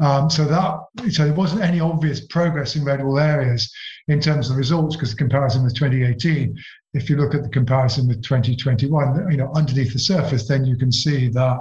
Um, 0.00 0.30
so 0.30 0.44
that 0.46 1.12
so 1.12 1.24
there 1.24 1.34
wasn't 1.34 1.62
any 1.62 1.80
obvious 1.80 2.24
progress 2.26 2.76
in 2.76 2.84
red 2.84 3.04
wall 3.04 3.18
areas 3.18 3.70
in 4.08 4.20
terms 4.20 4.48
of 4.48 4.54
the 4.54 4.58
results 4.58 4.96
because 4.96 5.10
the 5.10 5.16
comparison 5.16 5.64
with 5.64 5.74
2018. 5.74 6.56
If 6.94 7.08
you 7.08 7.16
look 7.16 7.34
at 7.34 7.42
the 7.42 7.48
comparison 7.48 8.06
with 8.06 8.22
2021, 8.22 9.30
you 9.30 9.36
know 9.38 9.50
underneath 9.54 9.92
the 9.92 9.98
surface, 9.98 10.46
then 10.46 10.64
you 10.64 10.76
can 10.76 10.92
see 10.92 11.28
that 11.28 11.58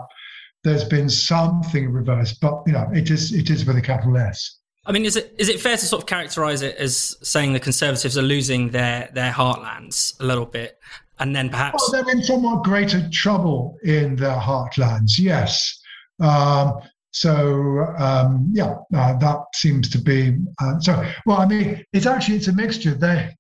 there's 0.63 0.83
been 0.83 1.09
something 1.09 1.91
reversed, 1.91 2.39
but 2.41 2.61
you 2.65 2.73
know 2.73 2.87
it 2.93 3.09
is 3.09 3.33
it 3.33 3.49
is 3.49 3.65
with 3.65 3.77
a 3.77 3.81
capital 3.81 4.17
S. 4.17 4.59
I 4.85 4.91
mean, 4.91 5.05
is 5.05 5.15
it 5.15 5.35
is 5.37 5.49
it 5.49 5.59
fair 5.59 5.77
to 5.77 5.85
sort 5.85 6.03
of 6.03 6.09
characterise 6.09 6.63
it 6.63 6.75
as 6.77 7.15
saying 7.21 7.53
the 7.53 7.59
Conservatives 7.59 8.17
are 8.17 8.23
losing 8.23 8.69
their 8.69 9.09
their 9.13 9.31
heartlands 9.31 10.19
a 10.19 10.25
little 10.25 10.45
bit, 10.45 10.79
and 11.19 11.35
then 11.35 11.49
perhaps 11.49 11.89
they're 11.91 12.09
in 12.09 12.23
somewhat 12.23 12.63
greater 12.63 13.07
trouble 13.09 13.77
in 13.83 14.15
their 14.15 14.37
heartlands. 14.37 15.19
Yes. 15.19 15.79
Um, 16.19 16.79
so 17.11 17.85
um, 17.97 18.49
yeah, 18.53 18.75
uh, 18.95 19.17
that 19.17 19.39
seems 19.53 19.89
to 19.89 19.99
be 19.99 20.37
uh, 20.59 20.79
so. 20.79 21.05
Well, 21.25 21.37
I 21.37 21.45
mean, 21.45 21.83
it's 21.93 22.05
actually 22.05 22.37
it's 22.37 22.47
a 22.47 22.53
mixture. 22.53 22.93
They 22.93 23.35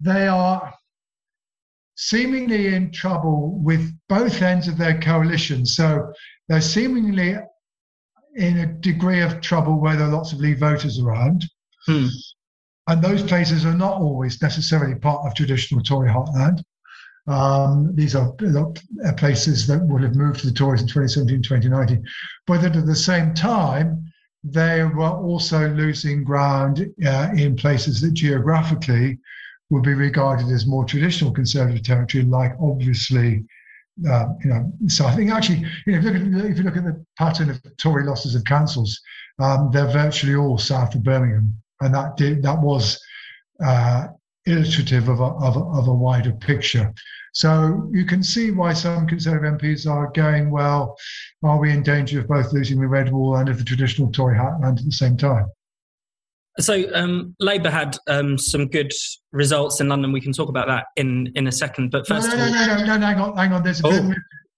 they 0.00 0.28
are 0.28 0.72
seemingly 1.96 2.74
in 2.74 2.92
trouble 2.92 3.58
with 3.62 3.92
both 4.08 4.42
ends 4.42 4.68
of 4.68 4.78
their 4.78 5.00
coalition. 5.00 5.66
So 5.66 6.12
they're 6.48 6.60
seemingly 6.60 7.36
in 8.36 8.58
a 8.58 8.66
degree 8.66 9.22
of 9.22 9.40
trouble 9.40 9.80
where 9.80 9.96
there 9.96 10.06
are 10.06 10.12
lots 10.12 10.32
of 10.32 10.40
Leave 10.40 10.58
voters 10.58 11.00
around. 11.00 11.44
Hmm. 11.86 12.06
And 12.88 13.02
those 13.02 13.22
places 13.22 13.64
are 13.64 13.74
not 13.74 13.94
always 13.94 14.40
necessarily 14.40 14.94
part 14.94 15.26
of 15.26 15.34
traditional 15.34 15.82
Tory 15.82 16.10
heartland. 16.10 16.62
Um, 17.26 17.96
these 17.96 18.14
are 18.14 18.32
places 19.16 19.66
that 19.66 19.82
would 19.82 20.02
have 20.02 20.14
moved 20.14 20.40
to 20.40 20.46
the 20.46 20.52
Tories 20.52 20.82
in 20.82 20.86
2017, 20.86 21.42
2019. 21.42 22.06
But 22.46 22.64
at 22.64 22.86
the 22.86 22.94
same 22.94 23.34
time, 23.34 24.04
they 24.44 24.84
were 24.84 25.08
also 25.08 25.68
losing 25.70 26.22
ground 26.22 26.86
uh, 27.04 27.30
in 27.34 27.56
places 27.56 28.00
that 28.02 28.14
geographically 28.14 29.18
would 29.70 29.82
be 29.82 29.94
regarded 29.94 30.48
as 30.48 30.66
more 30.66 30.84
traditional 30.84 31.32
Conservative 31.32 31.82
territory, 31.82 32.24
like 32.24 32.52
obviously, 32.60 33.44
uh, 34.08 34.26
you 34.42 34.50
know. 34.50 34.72
So 34.88 35.06
I 35.06 35.14
think 35.14 35.30
actually, 35.30 35.64
you 35.86 35.92
know, 35.92 35.98
if, 35.98 36.04
you 36.04 36.10
look 36.10 36.44
at, 36.44 36.56
you 36.56 36.62
look 36.62 36.76
at 36.76 36.84
the 36.84 37.04
pattern 37.18 37.50
of 37.50 37.60
Tory 37.76 38.04
losses 38.04 38.34
of 38.34 38.44
councils, 38.44 39.00
um, 39.38 39.70
they're 39.72 39.90
virtually 39.90 40.34
all 40.34 40.58
south 40.58 40.94
of 40.94 41.02
Birmingham, 41.02 41.60
and 41.80 41.94
that 41.94 42.16
did 42.16 42.42
that 42.42 42.60
was 42.60 43.00
uh, 43.64 44.08
illustrative 44.46 45.08
of 45.08 45.20
a, 45.20 45.24
of 45.24 45.56
a, 45.56 45.60
of 45.60 45.88
a 45.88 45.94
wider 45.94 46.32
picture. 46.32 46.92
So 47.32 47.90
you 47.92 48.06
can 48.06 48.22
see 48.22 48.50
why 48.50 48.72
some 48.72 49.06
Conservative 49.06 49.58
MPs 49.58 49.90
are 49.90 50.10
going, 50.12 50.50
well, 50.50 50.96
are 51.42 51.58
we 51.58 51.70
in 51.70 51.82
danger 51.82 52.20
of 52.20 52.28
both 52.28 52.52
losing 52.52 52.80
the 52.80 52.88
red 52.88 53.12
wall 53.12 53.36
and 53.36 53.48
of 53.48 53.58
the 53.58 53.64
traditional 53.64 54.10
Tory 54.10 54.38
heartland 54.38 54.78
at 54.78 54.84
the 54.84 54.92
same 54.92 55.16
time? 55.18 55.46
So 56.58 56.84
um, 56.94 57.34
Labour 57.38 57.70
had 57.70 57.96
um, 58.08 58.38
some 58.38 58.68
good 58.68 58.92
results 59.32 59.80
in 59.80 59.88
London. 59.88 60.12
We 60.12 60.20
can 60.20 60.32
talk 60.32 60.48
about 60.48 60.66
that 60.68 60.86
in, 60.96 61.32
in 61.34 61.46
a 61.46 61.52
second. 61.52 61.90
But 61.90 62.06
first, 62.06 62.28
no, 62.28 62.36
no, 62.36 62.48
no, 62.50 62.66
no, 62.66 62.84
no, 62.84 62.96
no, 62.96 63.06
hang 63.06 63.20
on, 63.20 63.36
hang 63.36 63.52
on. 63.52 63.62
There's 63.62 63.80
a 63.80 63.86
oh. 63.86 64.12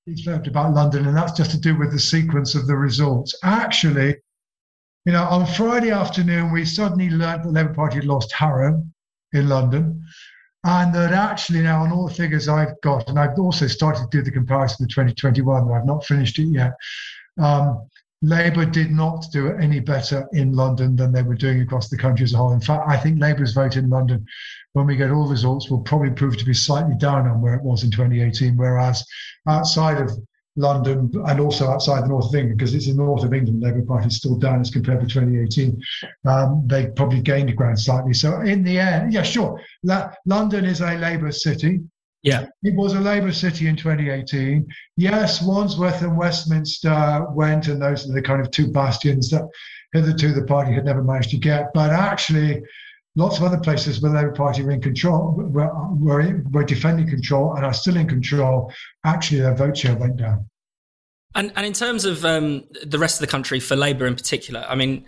bit 0.07 0.27
left 0.27 0.47
about 0.47 0.75
London, 0.75 1.07
and 1.07 1.17
that's 1.17 1.33
just 1.33 1.51
to 1.51 1.61
do 1.61 1.77
with 1.77 1.93
the 1.93 1.99
sequence 1.99 2.55
of 2.55 2.67
the 2.67 2.77
results. 2.77 3.35
Actually, 3.43 4.17
you 5.05 5.13
know, 5.13 5.25
on 5.25 5.47
Friday 5.47 5.91
afternoon, 5.91 6.53
we 6.53 6.65
suddenly 6.65 7.11
learned 7.11 7.45
the 7.45 7.51
Labour 7.51 7.75
Party 7.75 7.97
had 7.97 8.05
lost 8.05 8.33
Harrow 8.33 8.85
in 9.33 9.49
London. 9.49 10.03
And 10.65 10.95
that 10.95 11.13
actually 11.13 11.63
now 11.63 11.83
on 11.83 11.93
all 11.93 12.09
the 12.09 12.15
figures 12.15 12.49
I've 12.49 12.81
got, 12.83 13.09
and 13.09 13.19
I've 13.19 13.39
also 13.39 13.67
started 13.67 14.11
to 14.11 14.19
do 14.19 14.23
the 14.23 14.31
comparison 14.31 14.85
with 14.85 14.91
2021, 14.91 15.67
but 15.67 15.73
I've 15.73 15.87
not 15.87 16.05
finished 16.05 16.39
it 16.39 16.49
yet. 16.49 16.73
Um, 17.41 17.89
Labour 18.21 18.65
did 18.65 18.91
not 18.91 19.27
do 19.33 19.47
it 19.47 19.63
any 19.63 19.79
better 19.79 20.27
in 20.33 20.53
London 20.53 20.97
than 20.97 21.13
they 21.13 21.23
were 21.23 21.37
doing 21.37 21.61
across 21.61 21.89
the 21.89 21.97
country 21.97 22.25
as 22.25 22.33
a 22.33 22.37
whole. 22.37 22.53
In 22.53 22.61
fact, 22.61 22.89
I 22.89 22.97
think 22.97 23.21
Labour's 23.21 23.53
vote 23.53 23.77
in 23.77 23.89
London, 23.89 24.27
when 24.73 24.87
we 24.87 24.97
get 24.97 25.13
all 25.13 25.29
results, 25.29 25.71
will 25.71 25.83
probably 25.83 26.11
prove 26.11 26.37
to 26.37 26.45
be 26.45 26.55
slightly 26.55 26.97
down 26.97 27.29
on 27.29 27.41
where 27.41 27.55
it 27.55 27.63
was 27.63 27.85
in 27.85 27.91
2018. 27.91 28.57
Whereas 28.57 29.05
outside 29.47 30.01
of 30.01 30.11
London 30.57 31.13
and 31.27 31.41
also 31.41 31.69
outside 31.69 32.03
the 32.03 32.09
north 32.09 32.27
of 32.27 32.35
England, 32.35 32.59
because 32.59 32.75
it's 32.75 32.89
in 32.89 32.97
the 32.97 33.05
north 33.05 33.23
of 33.23 33.33
England, 33.33 33.63
Labour 33.63 33.83
Party 33.83 34.09
is 34.09 34.17
still 34.17 34.37
down 34.37 34.61
as 34.61 34.71
compared 34.71 35.01
to 35.01 35.07
2018. 35.07 35.81
Um, 36.27 36.65
they 36.67 36.89
probably 36.89 37.21
gained 37.21 37.55
ground 37.57 37.79
slightly. 37.79 38.15
So 38.15 38.41
in 38.41 38.65
the 38.65 38.81
end, 38.81 39.13
yeah, 39.13 39.23
sure, 39.23 39.61
La- 39.85 40.11
London 40.27 40.65
is 40.65 40.81
a 40.81 40.97
Labour 40.97 41.31
city. 41.31 41.81
Yeah, 42.23 42.47
it 42.63 42.75
was 42.75 42.95
a 42.95 43.01
Labour 43.01 43.33
city 43.33 43.69
in 43.69 43.77
2018. 43.77 44.67
Yes, 44.97 45.41
Wandsworth 45.41 46.03
and 46.03 46.17
Westminster 46.17 47.27
went, 47.31 47.69
and 47.69 47.81
those 47.81 48.09
are 48.09 48.13
the 48.13 48.23
kind 48.23 48.41
of 48.41 48.51
two 48.51 48.73
bastions 48.73 49.31
that 49.31 49.49
hitherto 49.93 50.33
the 50.33 50.45
party 50.45 50.73
had 50.73 50.85
never 50.85 51.03
managed 51.03 51.31
to 51.31 51.39
get. 51.39 51.73
But 51.75 51.91
actually, 51.91 52.63
lots 53.15 53.39
of 53.39 53.45
other 53.45 53.59
places 53.59 54.01
where 54.01 54.13
the 54.13 54.19
Labour 54.19 54.33
Party 54.33 54.63
were 54.63 54.71
in 54.71 54.81
control, 54.81 55.35
were, 55.37 55.71
were, 55.95 56.43
were 56.51 56.65
defending 56.65 57.09
control 57.09 57.55
and 57.55 57.65
are 57.65 57.73
still 57.73 57.97
in 57.97 58.09
control, 58.09 58.73
actually 59.05 59.41
their 59.41 59.55
vote 59.55 59.77
share 59.77 59.97
went 59.97 60.17
down. 60.17 60.49
And, 61.35 61.53
and 61.57 61.67
in 61.67 61.73
terms 61.73 62.05
of 62.05 62.25
um, 62.25 62.65
the 62.85 62.99
rest 62.99 63.17
of 63.17 63.21
the 63.21 63.31
country, 63.31 63.61
for 63.61 63.77
Labour 63.77 64.07
in 64.07 64.15
particular, 64.15 64.65
I 64.69 64.75
mean, 64.75 65.05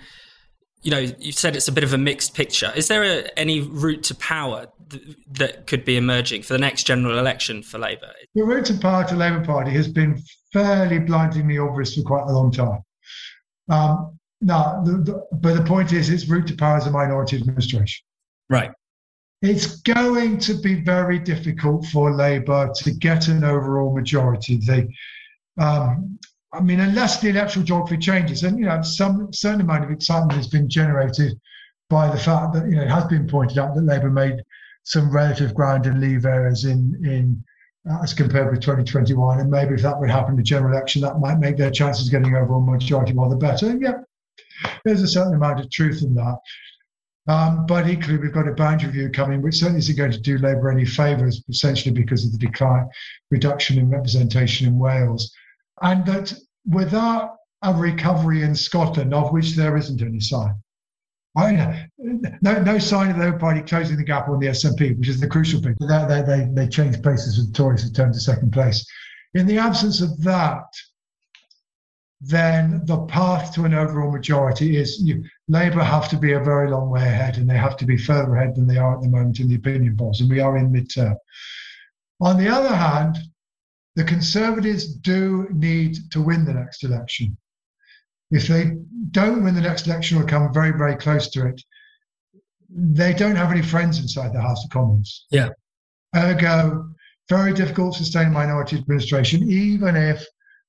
you 0.83 0.91
know, 0.91 0.99
you 0.99 1.33
said 1.33 1.57
it's 1.57 1.69
a 1.69 1.73
bit 1.73 1.85
of 1.85 1.93
a 1.93 1.99
mixed 1.99 2.35
picture. 2.35 2.73
Is 2.75 2.89
there 2.89 3.03
a, 3.03 3.39
any 3.39 3.61
route 3.61 4.03
to 4.05 4.15
power 4.15 4.67
th- 4.89 5.17
that 5.33 5.67
could 5.67 5.85
be 5.85 5.97
emerging 5.97 6.43
for 6.43 6.55
the 6.55 6.59
next 6.59 6.85
general 6.85 7.19
election 7.19 7.63
for 7.63 7.79
Labour? 7.79 8.13
The 8.35 8.43
route 8.43 8.67
to 8.67 8.79
power 8.79 9.05
to 9.05 9.15
Labour 9.15 9.45
Party 9.45 9.73
has 9.73 9.89
been 9.89 10.23
fairly 10.53 10.99
blindingly 10.99 11.59
obvious 11.59 11.95
for 11.95 12.03
quite 12.03 12.25
a 12.25 12.33
long 12.33 12.51
time. 12.51 12.81
Um, 13.69 14.19
no, 14.41 14.83
the, 14.85 14.93
the, 14.93 15.27
but 15.33 15.55
the 15.55 15.65
point 15.65 15.93
is, 15.93 16.09
its 16.09 16.27
route 16.27 16.47
to 16.49 16.57
power 16.57 16.79
is 16.79 16.87
a 16.87 16.91
minority 16.91 17.37
administration. 17.37 18.03
Right. 18.49 18.73
It's 19.43 19.81
going 19.83 20.39
to 20.39 20.55
be 20.55 20.83
very 20.83 21.19
difficult 21.19 21.87
for 21.87 22.13
Labour 22.13 22.71
to 22.77 22.91
get 22.91 23.29
an 23.29 23.45
overall 23.45 23.95
majority. 23.95 24.57
They, 24.57 24.89
um, 25.59 26.19
I 26.53 26.61
mean, 26.61 26.81
unless 26.81 27.21
the 27.21 27.29
electoral 27.29 27.65
geography 27.65 27.99
changes, 27.99 28.43
and 28.43 28.59
you 28.59 28.67
know, 28.67 28.83
some 28.83 29.33
certain 29.33 29.61
amount 29.61 29.85
of 29.85 29.91
excitement 29.91 30.33
has 30.33 30.49
been 30.49 30.69
generated 30.69 31.39
by 31.89 32.11
the 32.11 32.19
fact 32.19 32.55
that 32.55 32.67
you 32.69 32.77
know 32.77 32.83
it 32.83 32.91
has 32.91 33.05
been 33.05 33.29
pointed 33.29 33.59
out 33.59 33.75
that 33.75 33.83
Labour 33.83 34.11
made 34.11 34.43
some 34.85 35.11
relative 35.11 35.55
ground 35.55 35.87
in 35.87 36.01
leave 36.01 36.25
areas 36.25 36.65
in 36.65 37.01
in 37.05 37.45
uh, 37.89 38.03
as 38.03 38.13
compared 38.13 38.51
with 38.51 38.61
2021, 38.61 39.41
and 39.41 39.51
maybe 39.51 39.75
if 39.75 39.83
that 39.83 39.99
would 39.99 40.11
happen 40.11 40.33
in 40.33 40.37
the 40.37 40.43
general 40.43 40.73
election, 40.73 41.01
that 41.03 41.19
might 41.19 41.39
make 41.39 41.57
their 41.57 41.71
chances 41.71 42.07
of 42.07 42.13
getting 42.13 42.35
over 42.35 42.45
overall 42.45 42.61
majority 42.61 43.13
rather 43.13 43.37
better. 43.37 43.77
Yeah, 43.79 43.99
there's 44.85 45.03
a 45.03 45.09
certain 45.09 45.35
amount 45.35 45.61
of 45.61 45.71
truth 45.71 46.03
in 46.03 46.15
that. 46.15 46.37
Um, 47.29 47.65
but 47.67 47.89
equally, 47.89 48.19
we've 48.19 48.33
got 48.33 48.49
a 48.49 48.53
boundary 48.53 48.89
review 48.89 49.11
coming, 49.11 49.41
which 49.41 49.57
certainly 49.57 49.79
isn't 49.79 49.97
going 49.97 50.11
to 50.11 50.21
do 50.21 50.39
Labour 50.39 50.71
any 50.71 50.85
favours, 50.85 51.43
essentially 51.49 51.95
because 51.95 52.25
of 52.25 52.33
the 52.33 52.39
decline, 52.39 52.89
reduction 53.31 53.79
in 53.79 53.89
representation 53.89 54.67
in 54.67 54.79
Wales. 54.79 55.33
And 55.83 56.05
that 56.07 56.33
without 56.67 57.37
a 57.63 57.73
recovery 57.73 58.43
in 58.43 58.55
Scotland, 58.55 59.15
of 59.15 59.33
which 59.33 59.53
there 59.53 59.77
isn't 59.77 60.03
any 60.03 60.21
sign, 60.21 60.55
no, 61.37 62.63
no 62.63 62.79
sign 62.79 63.11
of 63.11 63.19
the 63.19 63.25
Labour 63.25 63.39
Party 63.39 63.63
closing 63.63 63.97
the 63.97 64.05
gap 64.05 64.29
on 64.29 64.41
the 64.41 64.49
SNP, 64.49 64.99
which 64.99 65.09
is 65.09 65.21
the 65.21 65.29
crucial 65.29 65.61
thing. 65.61 65.77
They, 65.81 66.05
they, 66.09 66.23
they, 66.23 66.49
they 66.53 66.69
changed 66.69 67.03
places 67.03 67.39
with 67.39 67.49
the 67.49 67.53
Tories 67.53 67.85
and 67.85 67.95
turned 67.95 68.15
to 68.15 68.21
second 68.21 68.53
place. 68.53 68.85
In 69.35 69.47
the 69.47 69.59
absence 69.59 70.01
of 70.01 70.21
that, 70.23 70.65
then 72.21 72.83
the 72.85 73.07
path 73.07 73.55
to 73.55 73.65
an 73.65 73.75
overall 73.75 74.11
majority 74.11 74.77
is 74.77 75.01
you, 75.03 75.25
Labour 75.49 75.83
have 75.83 76.09
to 76.11 76.19
be 76.19 76.33
a 76.33 76.41
very 76.41 76.69
long 76.69 76.91
way 76.91 77.03
ahead 77.03 77.39
and 77.39 77.49
they 77.49 77.57
have 77.57 77.77
to 77.79 77.87
be 77.87 77.97
further 77.97 78.35
ahead 78.35 78.55
than 78.55 78.67
they 78.67 78.77
are 78.77 78.97
at 78.97 79.03
the 79.03 79.09
moment 79.09 79.41
in 79.41 79.49
the 79.49 79.55
opinion 79.55 79.97
polls, 79.97 80.21
and 80.21 80.29
we 80.29 80.41
are 80.41 80.59
in 80.59 80.71
midterm. 80.71 81.17
On 82.21 82.37
the 82.37 82.49
other 82.49 82.75
hand, 82.75 83.19
the 84.01 84.07
Conservatives 84.07 84.87
do 84.87 85.47
need 85.53 85.95
to 86.11 86.23
win 86.23 86.47
the 86.47 86.55
next 86.55 86.85
election. 86.85 87.37
if 88.31 88.47
they 88.49 88.77
don't 89.11 89.45
win 89.45 89.55
the 89.55 89.61
next 89.61 89.87
election 89.87 90.17
or 90.17 90.25
come 90.25 90.55
very, 90.55 90.71
very 90.71 90.97
close 90.97 91.29
to 91.29 91.47
it, 91.49 91.61
they 92.71 93.13
don't 93.13 93.37
have 93.37 93.51
any 93.51 93.61
friends 93.61 93.99
inside 93.99 94.33
the 94.33 94.41
House 94.41 94.65
of 94.65 94.71
Commons. 94.71 95.27
Yeah. 95.31 95.51
Ergo, 96.17 96.89
very 97.29 97.53
difficult 97.53 97.93
to 97.93 97.99
sustain 97.99 98.29
a 98.29 98.31
minority 98.31 98.79
administration, 98.79 99.51
even 99.51 99.97
if 99.97 100.25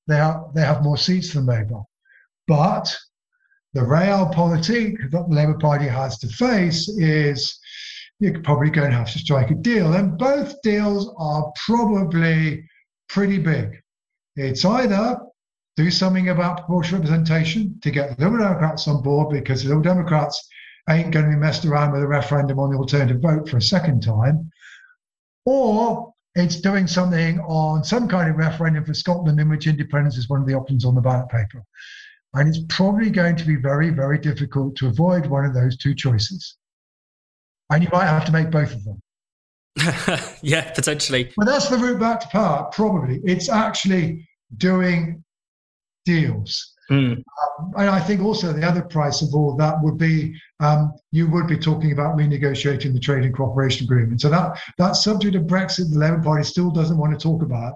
they, 0.07 0.19
are, 0.19 0.51
they 0.53 0.63
have 0.63 0.83
more 0.83 0.97
seats 0.97 1.31
than 1.31 1.45
Labour. 1.45 1.83
But 2.49 2.93
the 3.73 3.83
real 3.83 4.27
realpolitik 4.27 5.09
that 5.11 5.29
the 5.29 5.35
Labour 5.35 5.57
Party 5.57 5.87
has 5.87 6.17
to 6.17 6.27
face 6.27 6.89
is 6.89 7.57
you're 8.19 8.41
probably 8.41 8.71
going 8.71 8.91
to 8.91 8.97
have 8.97 9.11
to 9.13 9.19
strike 9.19 9.51
a 9.51 9.55
deal. 9.55 9.93
And 9.93 10.17
both 10.17 10.61
deals 10.63 11.13
are 11.17 11.49
probably 11.65 12.65
pretty 13.11 13.37
big. 13.37 13.81
It's 14.35 14.63
either 14.63 15.19
do 15.75 15.91
something 15.91 16.29
about 16.29 16.57
proportional 16.57 17.01
representation 17.01 17.79
to 17.81 17.91
get 17.91 18.17
the 18.17 18.23
Liberal 18.23 18.45
Democrats 18.45 18.87
on 18.87 19.03
board 19.03 19.29
because 19.29 19.61
the 19.61 19.69
Liberal 19.69 19.95
Democrats 19.95 20.47
ain't 20.89 21.11
going 21.11 21.25
to 21.25 21.31
be 21.31 21.37
messed 21.37 21.65
around 21.65 21.91
with 21.91 22.01
a 22.01 22.07
referendum 22.07 22.59
on 22.59 22.71
the 22.71 22.77
alternative 22.77 23.21
vote 23.21 23.47
for 23.49 23.57
a 23.57 23.61
second 23.61 24.01
time, 24.01 24.49
or 25.45 26.13
it's 26.35 26.61
doing 26.61 26.87
something 26.87 27.39
on 27.41 27.83
some 27.83 28.07
kind 28.07 28.29
of 28.29 28.37
referendum 28.37 28.85
for 28.85 28.93
Scotland 28.93 29.39
in 29.39 29.49
which 29.49 29.67
independence 29.67 30.17
is 30.17 30.29
one 30.29 30.41
of 30.41 30.47
the 30.47 30.53
options 30.53 30.85
on 30.85 30.95
the 30.95 31.01
ballot 31.01 31.29
paper. 31.29 31.63
And 32.33 32.47
it's 32.47 32.63
probably 32.69 33.09
going 33.09 33.35
to 33.35 33.45
be 33.45 33.57
very, 33.57 33.89
very 33.89 34.17
difficult 34.17 34.77
to 34.77 34.87
avoid 34.87 35.25
one 35.25 35.45
of 35.45 35.53
those 35.53 35.75
two 35.75 35.93
choices. 35.93 36.55
And 37.69 37.83
you 37.83 37.89
might 37.91 38.07
have 38.07 38.25
to 38.25 38.31
make 38.31 38.51
both 38.51 38.73
of 38.73 38.83
them. 38.85 39.01
yeah, 40.41 40.71
potentially. 40.71 41.31
But 41.37 41.45
that's 41.45 41.69
the 41.69 41.77
route 41.77 41.99
back 41.99 42.19
to 42.21 42.27
power, 42.27 42.69
probably. 42.71 43.21
It's 43.23 43.49
actually 43.49 44.27
doing 44.57 45.23
deals. 46.05 46.73
Mm. 46.89 47.13
Um, 47.13 47.73
and 47.77 47.89
I 47.89 47.99
think 47.99 48.21
also 48.21 48.51
the 48.51 48.67
other 48.67 48.81
price 48.81 49.21
of 49.21 49.33
all 49.33 49.55
that 49.55 49.75
would 49.81 49.97
be 49.97 50.35
um, 50.59 50.91
you 51.11 51.29
would 51.29 51.47
be 51.47 51.57
talking 51.57 51.93
about 51.93 52.17
renegotiating 52.17 52.93
the 52.93 52.99
trade 52.99 53.23
and 53.23 53.33
cooperation 53.33 53.85
agreement. 53.85 54.19
So 54.19 54.29
that 54.29 54.59
that 54.77 54.97
subject 54.97 55.35
of 55.35 55.43
Brexit, 55.43 55.91
the 55.91 55.99
Labour 55.99 56.21
Party 56.21 56.43
still 56.43 56.69
doesn't 56.69 56.97
want 56.97 57.17
to 57.17 57.23
talk 57.23 57.43
about. 57.43 57.75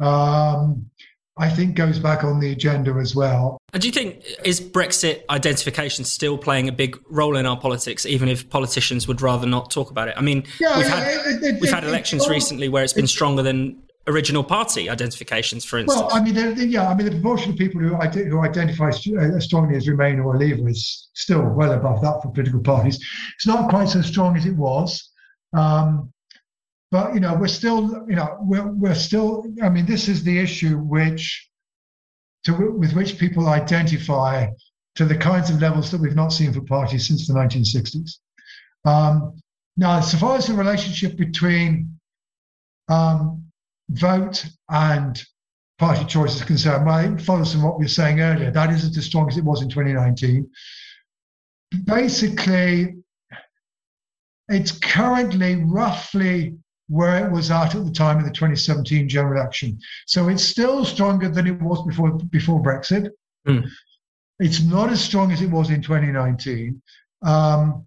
Um, 0.00 0.90
I 1.38 1.48
think 1.48 1.76
goes 1.76 1.98
back 1.98 2.24
on 2.24 2.40
the 2.40 2.52
agenda 2.52 2.92
as 2.94 3.16
well. 3.16 3.58
And 3.72 3.80
do 3.80 3.88
you 3.88 3.92
think 3.92 4.22
is 4.44 4.60
Brexit 4.60 5.22
identification 5.30 6.04
still 6.04 6.36
playing 6.36 6.68
a 6.68 6.72
big 6.72 6.98
role 7.08 7.36
in 7.36 7.46
our 7.46 7.58
politics, 7.58 8.04
even 8.04 8.28
if 8.28 8.48
politicians 8.50 9.08
would 9.08 9.22
rather 9.22 9.46
not 9.46 9.70
talk 9.70 9.90
about 9.90 10.08
it? 10.08 10.14
I 10.18 10.20
mean, 10.20 10.44
yeah, 10.60 10.76
we've 10.76 10.86
had 10.86 11.26
it, 11.26 11.42
it, 11.42 11.60
we've 11.60 11.70
it, 11.70 11.74
had 11.74 11.84
elections 11.84 12.28
recently 12.28 12.68
where 12.68 12.84
it's 12.84 12.92
been 12.92 13.06
stronger 13.06 13.42
than 13.42 13.82
original 14.08 14.44
party 14.44 14.90
identifications, 14.90 15.64
for 15.64 15.78
instance. 15.78 16.00
Well, 16.00 16.10
I 16.12 16.22
mean, 16.22 16.34
the, 16.34 16.54
the, 16.54 16.66
yeah, 16.66 16.88
I 16.88 16.94
mean, 16.94 17.06
the 17.06 17.12
proportion 17.12 17.52
of 17.52 17.56
people 17.56 17.80
who, 17.80 17.94
who 17.94 18.40
identify 18.40 18.88
uh, 18.88 19.40
strongly 19.40 19.76
as 19.76 19.88
Remain 19.88 20.20
or 20.20 20.36
Leave 20.36 20.58
is 20.68 21.08
still 21.14 21.42
well 21.42 21.72
above 21.72 22.02
that 22.02 22.20
for 22.22 22.30
political 22.30 22.60
parties. 22.60 22.96
It's 23.36 23.46
not 23.46 23.70
quite 23.70 23.88
so 23.88 24.02
strong 24.02 24.36
as 24.36 24.44
it 24.44 24.56
was. 24.56 25.10
Um, 25.54 26.12
but 26.92 27.14
you 27.14 27.20
know, 27.20 27.34
we're 27.34 27.48
still, 27.48 28.04
you 28.06 28.14
know, 28.14 28.36
we're, 28.40 28.70
we're 28.70 28.94
still. 28.94 29.46
I 29.62 29.70
mean, 29.70 29.86
this 29.86 30.08
is 30.08 30.22
the 30.22 30.38
issue 30.38 30.76
which, 30.76 31.48
to, 32.44 32.52
with 32.52 32.92
which 32.92 33.18
people 33.18 33.48
identify 33.48 34.48
to 34.96 35.06
the 35.06 35.16
kinds 35.16 35.48
of 35.48 35.62
levels 35.62 35.90
that 35.90 36.00
we've 36.02 36.14
not 36.14 36.34
seen 36.34 36.52
for 36.52 36.60
parties 36.60 37.08
since 37.08 37.26
the 37.26 37.32
1960s. 37.32 38.18
Um, 38.84 39.40
now, 39.78 40.02
so 40.02 40.18
far 40.18 40.36
as 40.36 40.48
the 40.48 40.52
relationship 40.52 41.16
between 41.16 41.98
um, 42.88 43.42
vote 43.88 44.44
and 44.68 45.24
party 45.78 46.04
choice 46.04 46.36
is 46.36 46.44
concerned, 46.44 46.84
well, 46.84 47.14
it 47.14 47.22
follows 47.22 47.52
from 47.52 47.62
what 47.62 47.78
we 47.78 47.86
were 47.86 47.88
saying 47.88 48.20
earlier. 48.20 48.50
That 48.50 48.70
isn't 48.70 48.98
as 48.98 49.06
strong 49.06 49.28
as 49.28 49.38
it 49.38 49.44
was 49.44 49.62
in 49.62 49.70
2019. 49.70 50.46
Basically, 51.86 52.96
it's 54.50 54.72
currently 54.72 55.54
roughly 55.64 56.58
where 56.92 57.26
it 57.26 57.32
was 57.32 57.50
at 57.50 57.74
at 57.74 57.84
the 57.86 57.90
time 57.90 58.18
of 58.18 58.24
the 58.24 58.30
2017 58.30 59.08
general 59.08 59.40
election. 59.40 59.78
So 60.06 60.28
it's 60.28 60.44
still 60.44 60.84
stronger 60.84 61.30
than 61.30 61.46
it 61.46 61.60
was 61.62 61.82
before 61.86 62.12
before 62.30 62.62
Brexit. 62.62 63.08
Mm. 63.48 63.66
It's 64.38 64.62
not 64.62 64.90
as 64.90 65.02
strong 65.02 65.32
as 65.32 65.40
it 65.40 65.50
was 65.50 65.70
in 65.70 65.80
2019. 65.80 66.82
Um, 67.22 67.86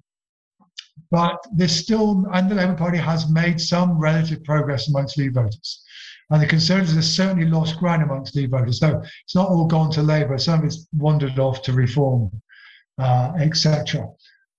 but 1.12 1.38
there's 1.54 1.76
still, 1.76 2.26
and 2.34 2.50
the 2.50 2.56
Labour 2.56 2.74
Party 2.74 2.98
has 2.98 3.30
made 3.30 3.62
some 3.62 4.00
relative 4.00 4.44
progress 4.44 4.90
amongst 4.90 5.18
Leave 5.20 5.34
voters. 5.34 5.84
And 6.32 6.42
the 6.42 6.48
Conservatives 6.48 6.96
have 6.96 7.06
certainly 7.06 7.48
lost 7.48 7.78
ground 7.78 8.02
amongst 8.02 8.36
Leave 8.36 8.50
voters. 8.50 8.80
So 8.80 9.04
it's 9.24 9.36
not 9.36 9.50
all 9.50 9.68
gone 9.68 9.92
to 9.92 10.02
Labour, 10.02 10.40
some 10.40 10.60
of 10.60 10.66
it's 10.66 10.88
wandered 10.94 11.38
off 11.38 11.62
to 11.64 11.74
Reform, 11.74 12.32
uh, 12.98 13.34
etc 13.40 14.08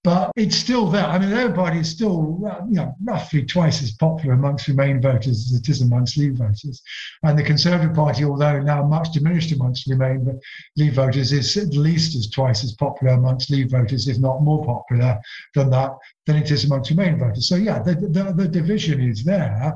but 0.06 0.30
it's 0.36 0.54
still 0.54 0.86
there. 0.86 1.04
I 1.04 1.18
mean, 1.18 1.30
the 1.30 1.34
Labour 1.36 1.54
Party 1.54 1.80
is 1.80 1.90
still, 1.90 2.40
uh, 2.46 2.64
you 2.68 2.76
know, 2.76 2.94
roughly 3.02 3.44
twice 3.44 3.82
as 3.82 3.90
popular 3.90 4.34
amongst 4.34 4.68
Remain 4.68 5.00
voters 5.00 5.50
as 5.50 5.58
it 5.58 5.68
is 5.68 5.82
amongst 5.82 6.16
Leave 6.16 6.34
voters. 6.34 6.80
And 7.24 7.36
the 7.36 7.42
Conservative 7.42 7.92
Party, 7.92 8.24
although 8.24 8.60
now 8.60 8.86
much 8.86 9.10
diminished 9.10 9.50
amongst 9.50 9.88
Remain 9.88 10.24
but 10.24 10.36
Leave 10.76 10.94
voters, 10.94 11.32
is 11.32 11.56
at 11.56 11.72
least 11.74 12.14
as 12.14 12.30
twice 12.30 12.62
as 12.62 12.72
popular 12.74 13.14
amongst 13.14 13.50
Leave 13.50 13.72
voters, 13.72 14.06
if 14.06 14.20
not 14.20 14.44
more 14.44 14.64
popular 14.64 15.18
than 15.56 15.70
that, 15.70 15.90
than 16.26 16.36
it 16.36 16.52
is 16.52 16.64
amongst 16.64 16.90
Remain 16.90 17.18
voters. 17.18 17.48
So 17.48 17.56
yeah, 17.56 17.80
the, 17.82 17.96
the, 17.96 18.32
the 18.32 18.46
division 18.46 19.00
is 19.00 19.24
there. 19.24 19.74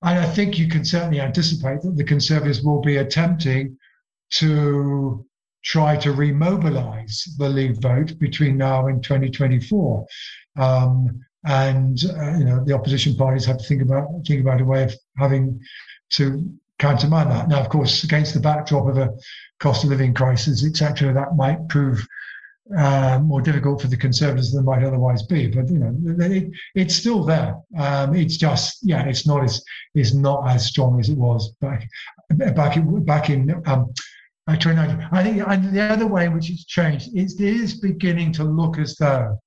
And 0.00 0.18
I 0.18 0.24
think 0.24 0.58
you 0.58 0.68
can 0.68 0.82
certainly 0.82 1.20
anticipate 1.20 1.82
that 1.82 1.94
the 1.94 2.04
Conservatives 2.04 2.62
will 2.62 2.80
be 2.80 2.96
attempting 2.96 3.76
to 4.30 5.26
try 5.64 5.96
to 5.96 6.12
remobilize 6.12 7.36
the 7.36 7.48
Leave 7.48 7.78
vote 7.80 8.18
between 8.18 8.56
now 8.56 8.86
and 8.86 9.02
2024. 9.02 10.06
Um, 10.56 11.24
and 11.44 12.02
uh, 12.04 12.36
you 12.36 12.44
know 12.44 12.64
the 12.64 12.74
opposition 12.74 13.14
parties 13.14 13.44
have 13.44 13.58
to 13.58 13.64
think 13.64 13.80
about 13.80 14.08
think 14.26 14.40
about 14.40 14.60
a 14.60 14.64
way 14.64 14.82
of 14.82 14.94
having 15.16 15.60
to 16.10 16.52
countermand 16.78 17.30
that. 17.30 17.48
Now, 17.48 17.60
of 17.60 17.68
course, 17.68 18.04
against 18.04 18.34
the 18.34 18.40
backdrop 18.40 18.88
of 18.88 18.98
a 18.98 19.12
cost 19.58 19.84
of 19.84 19.90
living 19.90 20.14
crisis, 20.14 20.64
etc., 20.64 21.12
that 21.12 21.36
might 21.36 21.68
prove 21.68 22.06
uh, 22.76 23.18
more 23.22 23.40
difficult 23.40 23.80
for 23.80 23.88
the 23.88 23.96
Conservatives 23.96 24.52
than 24.52 24.64
might 24.64 24.84
otherwise 24.84 25.22
be. 25.22 25.46
But 25.46 25.68
you 25.70 25.78
know, 25.78 25.96
it, 26.24 26.50
it's 26.74 26.94
still 26.94 27.24
there. 27.24 27.56
Um, 27.78 28.14
it's 28.14 28.36
just 28.36 28.78
yeah, 28.82 29.04
it's 29.06 29.26
not 29.26 29.44
as 29.44 29.62
it's 29.94 30.14
not 30.14 30.48
as 30.48 30.66
strong 30.66 31.00
as 31.00 31.08
it 31.08 31.16
was 31.16 31.52
back 31.60 31.88
back 32.30 32.76
in, 32.76 33.04
back 33.04 33.30
in 33.30 33.62
um, 33.66 33.92
2019. 34.56 35.08
I 35.12 35.22
think 35.22 35.46
and 35.46 35.74
the 35.74 35.82
other 35.82 36.06
way 36.06 36.26
in 36.26 36.34
which 36.34 36.50
it's 36.50 36.64
changed 36.64 37.10
is 37.14 37.34
it 37.34 37.46
is 37.46 37.80
beginning 37.80 38.32
to 38.32 38.44
look 38.44 38.78
as 38.78 38.96
though 38.96 39.38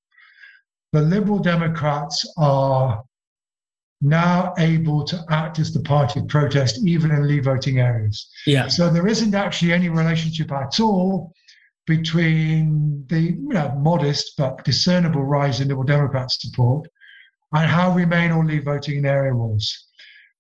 the 0.94 1.02
Liberal 1.02 1.40
Democrats 1.40 2.32
are 2.38 3.04
now 4.02 4.54
able 4.58 5.04
to 5.06 5.24
act 5.30 5.60
as 5.60 5.72
the 5.72 5.80
party 5.82 6.20
of 6.20 6.28
protest 6.28 6.80
even 6.86 7.12
in 7.12 7.28
leave 7.28 7.46
voting 7.46 7.80
areas. 7.80 8.30
Yeah. 8.48 8.68
So 8.68 8.90
there 8.90 9.08
isn't 9.08 9.36
actually 9.36 9.74
any 9.74 9.90
relationship 9.90 10.52
at 10.52 10.80
all 10.80 11.34
between 11.86 13.06
the 13.08 13.20
you 13.20 13.50
know, 13.50 13.76
modest 13.78 14.34
but 14.38 14.64
discernible 14.64 15.24
rise 15.24 15.62
in 15.62 15.68
Liberal 15.68 15.86
Democrat 15.86 16.32
support 16.32 16.88
and 17.54 17.70
how 17.70 17.94
Remain 17.94 18.32
or 18.32 18.46
leave 18.46 18.66
voting 18.66 18.98
in 18.98 19.06
area 19.06 19.36
was. 19.36 19.88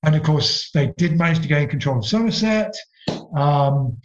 And 0.03 0.15
of 0.15 0.23
course, 0.23 0.71
they 0.71 0.93
did 0.97 1.17
manage 1.17 1.41
to 1.41 1.47
gain 1.47 1.67
control 1.67 1.99
of 1.99 2.05
Somerset. 2.05 2.73
Um, 3.35 3.97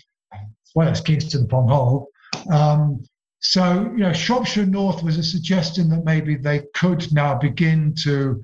well 0.77 0.89
as 0.89 1.01
Kingston 1.01 1.43
upon 1.43 1.67
Hull. 1.67 2.09
Um, 2.51 3.03
so, 3.41 3.91
you 3.93 4.03
know, 4.03 4.13
Shropshire 4.13 4.67
North 4.67 5.03
was 5.03 5.17
a 5.17 5.23
suggestion 5.23 5.89
that 5.89 6.05
maybe 6.05 6.37
they 6.37 6.65
could 6.75 7.13
now 7.13 7.35
begin 7.35 7.95
to 8.03 8.43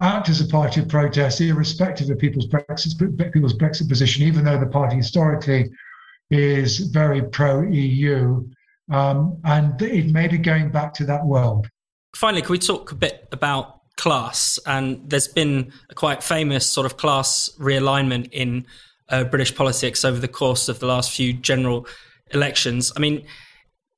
act 0.00 0.28
as 0.28 0.40
a 0.40 0.46
party 0.46 0.82
of 0.82 0.88
protest, 0.88 1.40
irrespective 1.40 2.10
of 2.10 2.18
people's 2.18 2.46
Brexit, 2.46 3.32
people's 3.32 3.54
Brexit 3.54 3.88
position, 3.88 4.24
even 4.24 4.44
though 4.44 4.60
the 4.60 4.66
party 4.66 4.96
historically 4.96 5.70
is 6.30 6.78
very 6.78 7.22
pro 7.22 7.62
EU. 7.62 8.46
Um, 8.90 9.40
and 9.44 9.80
it 9.80 10.12
may 10.12 10.28
be 10.28 10.38
going 10.38 10.70
back 10.70 10.92
to 10.94 11.06
that 11.06 11.24
world. 11.24 11.68
Finally, 12.14 12.42
can 12.42 12.52
we 12.52 12.58
talk 12.58 12.92
a 12.92 12.94
bit 12.94 13.28
about 13.32 13.80
class? 13.96 14.58
And 14.66 15.08
there's 15.08 15.28
been 15.28 15.72
a 15.88 15.94
quite 15.94 16.22
famous 16.22 16.68
sort 16.68 16.84
of 16.84 16.98
class 16.98 17.48
realignment 17.58 18.28
in 18.32 18.66
uh, 19.08 19.24
British 19.24 19.54
politics 19.54 20.04
over 20.04 20.18
the 20.18 20.28
course 20.28 20.68
of 20.68 20.78
the 20.80 20.86
last 20.86 21.12
few 21.12 21.32
general 21.32 21.86
elections. 22.32 22.92
I 22.96 23.00
mean, 23.00 23.24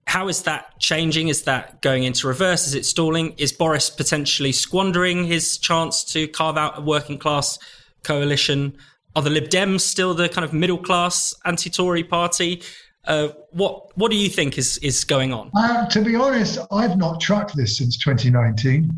how 0.06 0.28
is 0.28 0.42
that 0.42 0.78
changing? 0.78 1.28
Is 1.28 1.42
that 1.42 1.80
going 1.80 2.04
into 2.04 2.26
reverse? 2.28 2.66
Is 2.66 2.74
it 2.74 2.84
stalling? 2.84 3.34
Is 3.38 3.52
Boris 3.52 3.90
potentially 3.90 4.52
squandering 4.52 5.24
his 5.24 5.58
chance 5.58 6.04
to 6.12 6.28
carve 6.28 6.56
out 6.56 6.78
a 6.78 6.80
working 6.82 7.18
class 7.18 7.58
coalition? 8.02 8.76
Are 9.16 9.22
the 9.22 9.30
Lib 9.30 9.48
Dems 9.48 9.80
still 9.80 10.14
the 10.14 10.28
kind 10.28 10.44
of 10.44 10.52
middle 10.52 10.78
class 10.78 11.34
anti 11.44 11.70
Tory 11.70 12.04
party? 12.04 12.62
Uh, 13.06 13.28
what 13.50 13.96
what 13.96 14.10
do 14.10 14.16
you 14.16 14.28
think 14.28 14.58
is 14.58 14.78
is 14.78 15.04
going 15.04 15.32
on? 15.32 15.50
Uh, 15.56 15.86
to 15.88 16.02
be 16.02 16.16
honest, 16.16 16.58
I've 16.70 16.96
not 16.96 17.20
tracked 17.20 17.56
this 17.56 17.78
since 17.78 17.96
2019, 17.98 18.90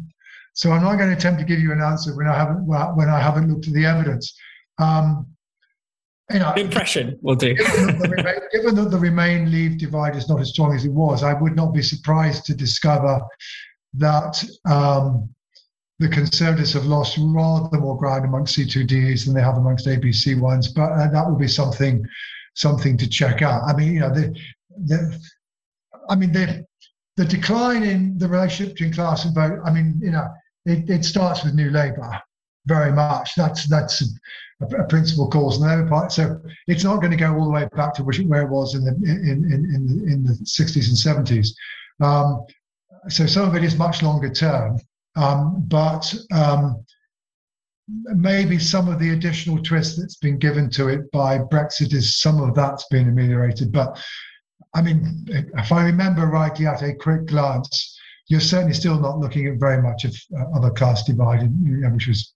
so 0.54 0.72
I'm 0.72 0.82
not 0.82 0.96
going 0.96 1.10
to 1.10 1.16
attempt 1.16 1.40
to 1.40 1.46
give 1.46 1.60
you 1.60 1.72
an 1.72 1.80
answer 1.80 2.16
when 2.16 2.26
I 2.26 2.36
haven't 2.36 2.66
when 2.66 3.08
I 3.08 3.20
haven't 3.20 3.52
looked 3.52 3.66
at 3.68 3.74
the 3.74 3.84
evidence. 3.84 4.34
Um, 4.78 5.26
you 6.32 6.38
know, 6.40 6.52
impression 6.54 7.18
will 7.22 7.36
do. 7.36 7.54
Given 7.54 7.98
that, 7.98 8.10
Remain, 8.10 8.34
given 8.52 8.74
that 8.76 8.90
the 8.90 8.98
Remain 8.98 9.50
Leave 9.52 9.78
divide 9.78 10.16
is 10.16 10.28
not 10.28 10.40
as 10.40 10.50
strong 10.50 10.74
as 10.74 10.84
it 10.84 10.92
was, 10.92 11.22
I 11.22 11.34
would 11.34 11.54
not 11.54 11.72
be 11.72 11.82
surprised 11.82 12.44
to 12.46 12.54
discover 12.54 13.20
that 13.94 14.42
um, 14.64 15.28
the 15.98 16.08
Conservatives 16.08 16.72
have 16.72 16.84
lost 16.84 17.18
rather 17.18 17.78
more 17.78 17.96
ground 17.96 18.24
amongst 18.24 18.58
C2Ds 18.58 19.24
than 19.24 19.34
they 19.34 19.40
have 19.40 19.56
amongst 19.56 19.86
ABC 19.86 20.38
ones. 20.38 20.68
But 20.68 20.92
uh, 20.92 21.10
that 21.10 21.26
will 21.26 21.38
be 21.38 21.48
something 21.48 22.04
something 22.54 22.96
to 22.96 23.08
check 23.08 23.42
out. 23.42 23.62
I 23.64 23.74
mean, 23.74 23.92
you 23.94 24.00
know, 24.00 24.12
the, 24.12 24.36
the 24.84 25.18
I 26.08 26.16
mean, 26.16 26.32
the 26.32 26.66
the 27.16 27.24
decline 27.24 27.82
in 27.82 28.18
the 28.18 28.28
relationship 28.28 28.74
between 28.74 28.92
class 28.92 29.24
and 29.24 29.34
vote. 29.34 29.60
I 29.64 29.72
mean, 29.72 29.98
you 30.02 30.10
know, 30.10 30.26
it, 30.64 30.90
it 30.90 31.04
starts 31.04 31.44
with 31.44 31.54
New 31.54 31.70
Labour 31.70 32.20
very 32.66 32.92
much. 32.92 33.34
That's 33.36 33.66
that's 33.68 34.02
a, 34.60 34.84
principal 34.84 35.28
cause 35.28 35.60
on 35.60 35.68
their 35.68 35.86
part. 35.86 36.12
So 36.12 36.40
it's 36.66 36.84
not 36.84 36.96
going 36.96 37.10
to 37.10 37.16
go 37.16 37.34
all 37.34 37.44
the 37.44 37.50
way 37.50 37.68
back 37.74 37.94
to 37.94 38.04
where 38.04 38.42
it 38.42 38.48
was 38.48 38.74
in 38.74 38.84
the 38.84 38.94
in 38.94 39.44
in 39.52 39.74
in 39.74 39.86
the, 39.86 40.12
in 40.12 40.24
the 40.24 40.32
60s 40.32 40.88
and 40.88 41.26
70s. 41.26 41.48
Um, 42.00 42.44
so 43.08 43.26
some 43.26 43.48
of 43.48 43.54
it 43.54 43.64
is 43.64 43.76
much 43.76 44.02
longer 44.02 44.30
term, 44.30 44.78
um, 45.14 45.62
but 45.68 46.12
um, 46.32 46.84
maybe 47.88 48.58
some 48.58 48.88
of 48.88 48.98
the 48.98 49.10
additional 49.10 49.62
twist 49.62 49.98
that's 49.98 50.16
been 50.16 50.38
given 50.38 50.68
to 50.70 50.88
it 50.88 51.10
by 51.12 51.38
Brexit 51.38 51.92
is 51.92 52.20
some 52.20 52.40
of 52.40 52.54
that's 52.54 52.86
been 52.88 53.08
ameliorated. 53.08 53.70
But 53.70 54.02
I 54.74 54.82
mean, 54.82 55.24
if 55.28 55.72
I 55.72 55.84
remember 55.84 56.26
rightly 56.26 56.66
at 56.66 56.82
a 56.82 56.94
quick 56.94 57.26
glance, 57.26 57.98
you're 58.28 58.40
certainly 58.40 58.74
still 58.74 58.98
not 58.98 59.18
looking 59.18 59.46
at 59.46 59.60
very 59.60 59.80
much 59.80 60.04
of, 60.04 60.16
uh, 60.36 60.66
a 60.66 60.70
class 60.72 61.04
divide, 61.04 61.48
which 61.92 62.08
was 62.08 62.34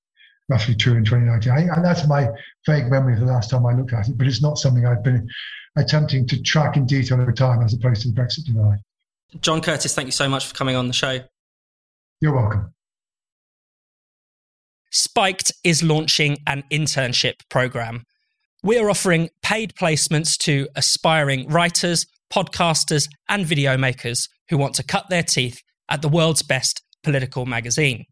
roughly 0.50 0.74
true 0.74 0.96
in 0.96 1.04
2019. 1.04 1.52
I, 1.52 1.74
and 1.74 1.84
that's 1.84 2.06
my 2.06 2.28
vague 2.66 2.90
memory 2.90 3.14
of 3.14 3.20
the 3.20 3.26
last 3.26 3.50
time 3.50 3.64
I 3.64 3.72
looked 3.72 3.92
at 3.92 4.08
it, 4.08 4.18
but 4.18 4.26
it's 4.26 4.42
not 4.42 4.58
something 4.58 4.84
I've 4.84 5.04
been 5.04 5.26
attempting 5.76 6.26
to 6.26 6.42
track 6.42 6.76
in 6.76 6.84
detail 6.84 7.20
over 7.20 7.32
time 7.32 7.62
as 7.62 7.72
opposed 7.72 8.02
to 8.02 8.10
the 8.10 8.20
Brexit 8.20 8.44
divide. 8.44 8.78
John 9.40 9.62
Curtice, 9.62 9.94
thank 9.94 10.06
you 10.06 10.12
so 10.12 10.28
much 10.28 10.46
for 10.46 10.54
coming 10.54 10.74
on 10.74 10.88
the 10.88 10.92
show. 10.92 11.20
You're 12.20 12.34
welcome. 12.34 12.74
Spiked 14.90 15.52
is 15.62 15.84
launching 15.84 16.38
an 16.48 16.64
internship 16.70 17.34
program. 17.48 18.02
We 18.64 18.76
are 18.76 18.90
offering 18.90 19.30
paid 19.42 19.74
placements 19.74 20.36
to 20.38 20.68
aspiring 20.74 21.48
writers, 21.48 22.06
podcasters, 22.32 23.08
and 23.28 23.46
video 23.46 23.78
makers 23.78 24.28
who 24.48 24.58
want 24.58 24.74
to 24.74 24.82
cut 24.82 25.08
their 25.08 25.22
teeth 25.22 25.62
at 25.88 26.02
the 26.02 26.08
world's 26.08 26.42
best 26.42 26.82
political 27.04 27.46
magazine. 27.46 28.04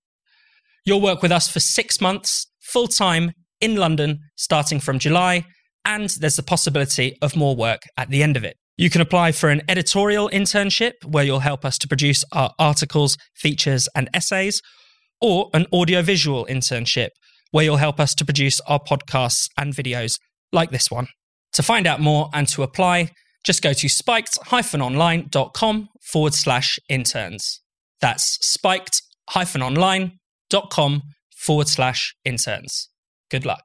You'll 0.88 1.02
work 1.02 1.20
with 1.20 1.32
us 1.32 1.50
for 1.50 1.60
six 1.60 2.00
months, 2.00 2.46
full 2.62 2.88
time, 2.88 3.32
in 3.60 3.76
London, 3.76 4.20
starting 4.36 4.80
from 4.80 4.98
July, 4.98 5.44
and 5.84 6.08
there's 6.08 6.36
the 6.36 6.42
possibility 6.42 7.14
of 7.20 7.36
more 7.36 7.54
work 7.54 7.82
at 7.98 8.08
the 8.08 8.22
end 8.22 8.38
of 8.38 8.44
it. 8.44 8.56
You 8.78 8.88
can 8.88 9.02
apply 9.02 9.32
for 9.32 9.50
an 9.50 9.60
editorial 9.68 10.30
internship 10.30 10.92
where 11.04 11.24
you'll 11.24 11.40
help 11.40 11.66
us 11.66 11.76
to 11.78 11.88
produce 11.88 12.24
our 12.32 12.54
articles, 12.58 13.18
features, 13.34 13.86
and 13.94 14.08
essays, 14.14 14.62
or 15.20 15.50
an 15.52 15.66
audiovisual 15.74 16.46
internship 16.46 17.10
where 17.50 17.64
you'll 17.64 17.76
help 17.76 18.00
us 18.00 18.14
to 18.14 18.24
produce 18.24 18.58
our 18.60 18.80
podcasts 18.80 19.50
and 19.58 19.74
videos 19.74 20.18
like 20.52 20.70
this 20.70 20.90
one. 20.90 21.08
To 21.52 21.62
find 21.62 21.86
out 21.86 22.00
more 22.00 22.30
and 22.32 22.48
to 22.48 22.62
apply, 22.62 23.10
just 23.44 23.60
go 23.60 23.74
to 23.74 23.88
spiked-online.com 23.90 25.88
forward 26.00 26.32
slash 26.32 26.78
interns. 26.88 27.60
That's 28.00 28.38
spiked-online.com 30.50 31.02
forward 31.36 31.68
slash 31.68 32.14
interns. 32.24 32.88
Good 33.30 33.44
luck. 33.44 33.62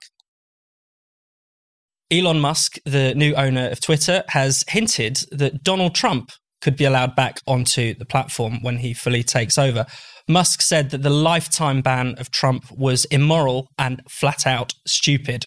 Elon 2.11 2.39
Musk, 2.39 2.77
the 2.85 3.15
new 3.15 3.33
owner 3.35 3.69
of 3.69 3.81
Twitter, 3.81 4.23
has 4.29 4.63
hinted 4.67 5.17
that 5.31 5.63
Donald 5.63 5.95
Trump 5.95 6.29
could 6.61 6.77
be 6.77 6.85
allowed 6.85 7.15
back 7.15 7.39
onto 7.47 7.93
the 7.95 8.05
platform 8.05 8.61
when 8.61 8.77
he 8.77 8.93
fully 8.93 9.23
takes 9.23 9.57
over. 9.57 9.85
Musk 10.29 10.61
said 10.61 10.91
that 10.91 11.01
the 11.01 11.09
lifetime 11.09 11.81
ban 11.81 12.15
of 12.17 12.31
Trump 12.31 12.65
was 12.71 13.05
immoral 13.05 13.67
and 13.77 14.01
flat 14.09 14.45
out 14.45 14.73
stupid. 14.85 15.45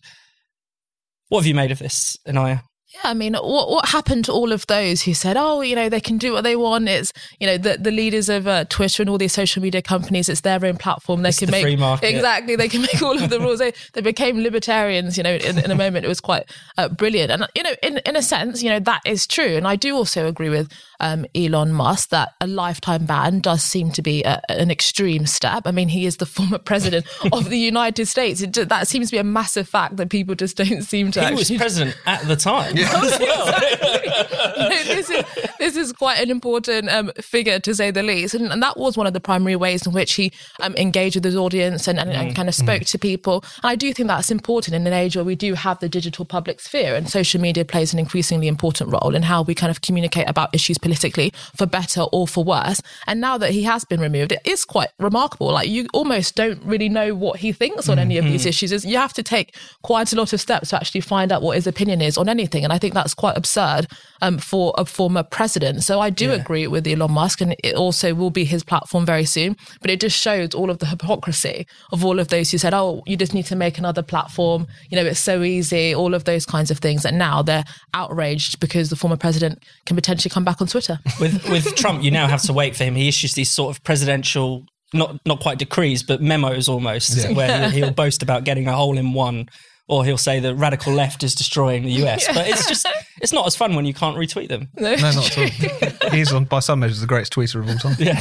What 1.29 1.41
have 1.41 1.47
you 1.47 1.55
made 1.55 1.71
of 1.71 1.79
this, 1.79 2.17
Inaya? 2.27 2.63
Yeah, 2.97 3.11
I 3.11 3.15
mean, 3.15 3.35
what 3.35 3.69
what 3.69 3.89
happened 3.89 4.25
to 4.27 4.33
all 4.33 4.53
of 4.53 4.67
those 4.69 5.03
who 5.03 5.13
said, 5.13 5.37
"Oh, 5.37 5.61
you 5.61 5.77
know, 5.77 5.89
they 5.89 6.01
can 6.01 6.17
do 6.17 6.33
what 6.33 6.45
they 6.45 6.57
want"? 6.57 6.89
It's 6.89 7.13
you 7.41 7.47
know 7.47 7.59
the 7.59 7.77
the 7.77 7.91
leaders 7.91 8.29
of 8.31 8.47
uh, 8.47 8.65
Twitter 8.65 9.03
and 9.03 9.11
all 9.11 9.19
these 9.19 9.35
social 9.35 9.63
media 9.63 9.83
companies. 9.83 10.31
It's 10.31 10.41
their 10.41 10.65
own 10.65 10.79
platform. 10.79 11.23
They 11.23 11.29
it's 11.29 11.39
can 11.39 11.47
the 11.47 11.53
make 11.53 12.03
exactly. 12.03 12.57
They 12.57 12.69
can 12.69 12.81
make 12.83 13.03
all 13.03 13.23
of 13.23 13.29
the 13.29 13.39
rules. 13.39 13.59
They 13.59 13.75
they 13.93 14.01
became 14.01 14.41
libertarians. 14.43 15.19
You 15.19 15.25
know, 15.25 15.35
in, 15.35 15.59
in 15.59 15.71
a 15.71 15.75
moment, 15.75 16.07
it 16.07 16.09
was 16.09 16.21
quite 16.21 16.45
uh, 16.79 16.89
brilliant. 16.89 17.31
And 17.31 17.47
you 17.55 17.63
know, 17.63 17.75
in 17.83 17.99
in 18.07 18.17
a 18.17 18.23
sense, 18.23 18.63
you 18.63 18.71
know, 18.71 18.81
that 18.81 19.03
is 19.05 19.27
true. 19.27 19.57
And 19.57 19.69
I 19.69 19.77
do 19.77 19.95
also 19.95 20.27
agree 20.27 20.49
with 20.49 20.73
um, 21.01 21.27
Elon 21.35 21.73
Musk 21.73 22.11
that 22.11 22.35
a 22.41 22.47
lifetime 22.47 23.05
ban 23.05 23.41
does 23.41 23.63
seem 23.63 23.91
to 23.93 24.03
be 24.03 24.23
a, 24.23 24.41
an 24.49 24.71
extreme 24.71 25.27
step. 25.27 25.67
I 25.67 25.71
mean, 25.71 25.89
he 25.89 26.07
is 26.07 26.17
the 26.17 26.27
former 26.37 26.59
president 26.59 27.07
of 27.31 27.51
the 27.51 27.59
United 27.59 28.07
States. 28.07 28.41
It, 28.41 28.55
that 28.55 28.89
seems 28.89 29.09
to 29.09 29.17
be 29.17 29.19
a 29.19 29.25
massive 29.25 29.69
fact 29.69 29.97
that 29.97 30.09
people 30.09 30.35
just 30.35 30.57
don't 30.57 30.83
seem 30.83 31.11
to. 31.11 31.21
He 31.21 31.27
actually... 31.27 31.57
was 31.57 31.61
president 31.61 31.97
at 32.07 32.27
the 32.27 32.37
time. 32.37 32.75
Yeah. 32.75 32.86
this 34.69 35.11
is 35.11 35.25
this 35.59 35.77
is 35.77 35.93
quite 35.93 36.19
an 36.21 36.31
important 36.31 36.89
um, 36.91 37.11
figure 37.21 37.59
to 37.61 37.75
say 37.75 37.91
the 37.91 38.03
least, 38.03 38.35
and, 38.35 38.53
and, 38.53 38.63
that 38.63 38.77
was 38.77 38.97
one 38.97 39.07
of 39.07 39.13
the 39.13 39.21
primary 39.21 39.57
ways 39.57 39.87
in 39.87 39.93
which 39.93 40.15
he 40.15 40.33
um, 40.61 40.75
engaged 40.77 41.17
with 41.17 41.25
his 41.25 41.37
audience 41.37 41.87
and, 41.89 41.99
and, 41.99 42.11
mm. 42.11 42.15
and 42.15 42.37
kind 42.37 42.49
of 42.49 42.55
spoke 42.55 42.83
mm. 42.83 42.91
to 42.91 42.99
people. 42.99 43.45
And 43.63 43.71
I 43.71 43.77
do 43.77 43.93
think 43.93 44.09
that's 44.09 44.31
important 44.31 44.75
in 44.75 44.87
an 44.87 44.93
age 44.93 45.17
where 45.17 45.25
we 45.25 45.35
do 45.35 45.55
have 45.55 45.79
the 45.81 45.89
digital 45.89 46.25
public 46.25 46.61
sphere, 46.61 46.95
and 46.95 47.09
social 47.09 47.41
media 47.41 47.65
plays 47.65 47.93
an 47.93 47.99
increasingly 47.99 48.49
important 48.49 48.91
role 48.91 49.15
in 49.15 49.23
how 49.23 49.43
we 49.43 49.55
kind 49.55 49.71
of 49.71 49.81
communicate 49.81 50.29
about 50.29 50.55
issues 50.55 50.79
politically, 50.79 51.33
for 51.57 51.67
better 51.67 52.03
or 52.13 52.27
for 52.27 52.45
worse. 52.45 52.81
And 53.07 53.21
now 53.21 53.39
that 53.39 53.51
he 53.51 53.63
has 53.65 53.85
been 53.85 54.01
removed, 54.01 54.33
it 54.33 54.41
is 54.45 54.65
quite 54.65 54.89
remarkable. 54.99 55.53
Like 55.53 55.69
you 55.69 55.87
almost 55.93 56.35
don't 56.35 56.63
really 56.65 56.89
know 56.89 57.15
what 57.15 57.41
he 57.41 57.53
thinks 57.53 57.89
on 57.89 57.97
mm-hmm. 57.97 58.03
any 58.03 58.19
of 58.19 58.25
these 58.25 58.43
mm-hmm. 58.43 58.49
issues. 58.49 58.85
You 58.85 58.99
have 58.99 59.13
to 59.15 59.23
take 59.23 59.57
quite 59.83 60.13
a 60.13 60.17
lot 60.17 60.33
of 60.33 60.41
steps 60.41 60.71
to 60.71 60.77
actually 60.77 61.01
find 61.01 61.33
out 61.33 61.43
what 61.43 61.57
his 61.57 61.67
opinion 61.67 62.01
is 62.01 62.19
on 62.19 62.29
anything, 62.29 62.65
and 62.65 62.73
I 62.73 62.76
think 62.79 62.95
that's 62.95 63.15
quite 63.15 63.37
absurd 63.37 63.87
um, 64.23 64.39
for 64.39 64.75
a 64.79 64.85
former 64.85 65.23
president. 65.23 65.83
So 65.85 66.01
I 66.01 66.11
do 66.11 66.29
yeah. 66.29 66.35
agree 66.35 66.67
with 66.67 66.87
Elon 66.87 67.13
Musk, 67.13 67.41
and 67.41 67.55
it 67.63 67.75
also 67.75 68.15
will 68.15 68.31
be 68.31 68.45
his 68.45 68.65
platform 68.65 69.05
very 69.07 69.25
soon. 69.25 69.57
But 69.81 69.91
it 69.91 70.01
just 70.01 70.19
shows 70.19 70.55
all 70.55 70.71
of 70.71 70.79
the 70.79 70.87
hypocrisy 70.87 71.67
of 71.93 72.05
all 72.05 72.19
of 72.19 72.29
those 72.29 72.51
who 72.51 72.59
said, 72.59 72.75
"Oh, 72.75 73.03
you 73.07 73.17
just 73.17 73.35
need 73.35 73.47
to 73.47 73.57
make 73.57 73.79
another 73.79 74.03
platform." 74.03 74.67
You 74.91 74.97
know, 74.97 75.05
it's 75.05 75.21
so 75.21 75.43
easy. 75.43 75.95
All 75.95 76.15
of 76.15 76.25
those 76.25 76.47
kinds 76.47 76.71
of 76.71 76.79
things, 76.79 77.05
and 77.05 77.19
now 77.19 77.43
they're 77.43 77.65
outraged 77.95 78.61
because 78.61 78.91
the 78.91 78.97
former 78.97 79.17
president 79.17 79.63
can 79.85 79.97
potentially 79.97 80.31
come 80.31 80.45
back 80.45 80.61
on 80.61 80.67
Twitter. 80.67 80.99
With 81.21 81.49
with 81.49 81.75
Trump, 81.75 82.03
you 82.03 82.11
now 82.11 82.27
have 82.27 82.43
to 82.43 82.53
wait 82.53 82.77
for 82.77 82.85
him. 82.85 82.95
He 82.95 83.09
issues 83.09 83.35
these 83.35 83.51
sort 83.51 83.75
of 83.75 83.83
presidential 83.85 84.65
not 84.93 85.19
not 85.27 85.41
quite 85.41 85.59
decrees, 85.59 86.03
but 86.03 86.21
memos 86.21 86.69
almost, 86.69 87.17
yeah. 87.17 87.33
where 87.33 87.71
he'll 87.71 87.91
boast 88.05 88.23
about 88.23 88.45
getting 88.45 88.67
a 88.69 88.73
hole 88.73 88.99
in 88.99 89.13
one 89.13 89.47
or 89.89 90.05
he'll 90.05 90.19
say 90.19 90.41
the 90.41 90.55
radical 90.55 90.93
left 90.93 91.23
is 91.23 91.35
destroying 91.35 91.85
the 91.85 91.93
US. 92.05 92.27
But 92.37 92.49
it's 92.49 92.69
just 92.69 92.87
it's 93.23 93.33
not 93.33 93.47
as 93.47 93.57
fun 93.57 93.77
when 93.77 93.87
you 93.87 93.95
can't 93.95 94.17
retweet 94.17 94.49
them. 94.49 94.69
No, 94.77 94.95
no 94.95 95.11
not 95.13 95.39
at 95.39 96.03
all. 96.03 96.11
He's 96.11 96.33
on 96.33 96.45
by 96.45 96.59
some 96.59 96.81
measures 96.81 97.01
the 97.01 97.07
greatest 97.07 97.33
tweeter 97.33 97.61
of 97.61 97.69
all 97.69 97.77
time. 97.77 97.97
Yeah, 97.99 98.19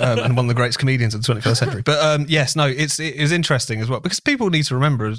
um, 0.00 0.18
and 0.18 0.36
one 0.36 0.46
of 0.46 0.48
the 0.48 0.54
greatest 0.54 0.78
comedians 0.78 1.14
of 1.14 1.22
the 1.22 1.34
21st 1.34 1.56
century. 1.56 1.82
But 1.82 2.00
um, 2.00 2.26
yes, 2.28 2.56
no, 2.56 2.66
it's 2.66 2.98
it 2.98 3.14
is 3.14 3.30
interesting 3.30 3.80
as 3.80 3.88
well 3.88 4.00
because 4.00 4.20
people 4.20 4.50
need 4.50 4.64
to 4.64 4.74
remember 4.74 5.14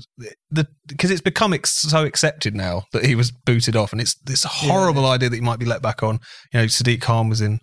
the 0.52 0.68
because 0.88 1.12
it's 1.12 1.22
become 1.22 1.54
ex- 1.54 1.72
so 1.74 2.06
accepted 2.06 2.56
now 2.56 2.84
that 2.92 3.06
he 3.06 3.16
was 3.16 3.32
booted 3.32 3.76
off, 3.76 3.92
and 3.92 4.02
it's 4.02 4.16
this 4.16 4.44
horrible 4.44 5.04
yeah. 5.04 5.10
idea 5.10 5.30
that 5.30 5.36
he 5.36 5.42
might 5.42 5.60
be 5.60 5.66
let 5.66 5.82
back 5.82 6.04
on. 6.04 6.20
You 6.52 6.62
know, 6.62 6.66
Sadiq 6.66 7.02
Khan 7.02 7.30
was 7.30 7.40
in 7.40 7.60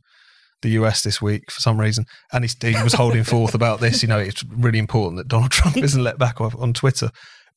the 0.63 0.71
US 0.71 1.03
this 1.03 1.21
week 1.21 1.51
for 1.51 1.61
some 1.61 1.81
reason, 1.81 2.05
and 2.33 2.45
he, 2.45 2.73
he 2.73 2.83
was 2.83 2.95
holding 2.95 3.25
forth 3.25 3.55
about 3.55 3.81
this. 3.81 4.03
You 4.03 4.09
know, 4.09 4.19
it's 4.19 4.45
really 4.45 4.79
important 4.79 5.19
that 5.19 5.29
Donald 5.29 5.51
Trump 5.51 5.77
isn't 5.77 6.03
let 6.03 6.19
back 6.19 6.41
on 6.41 6.73
Twitter 6.73 7.11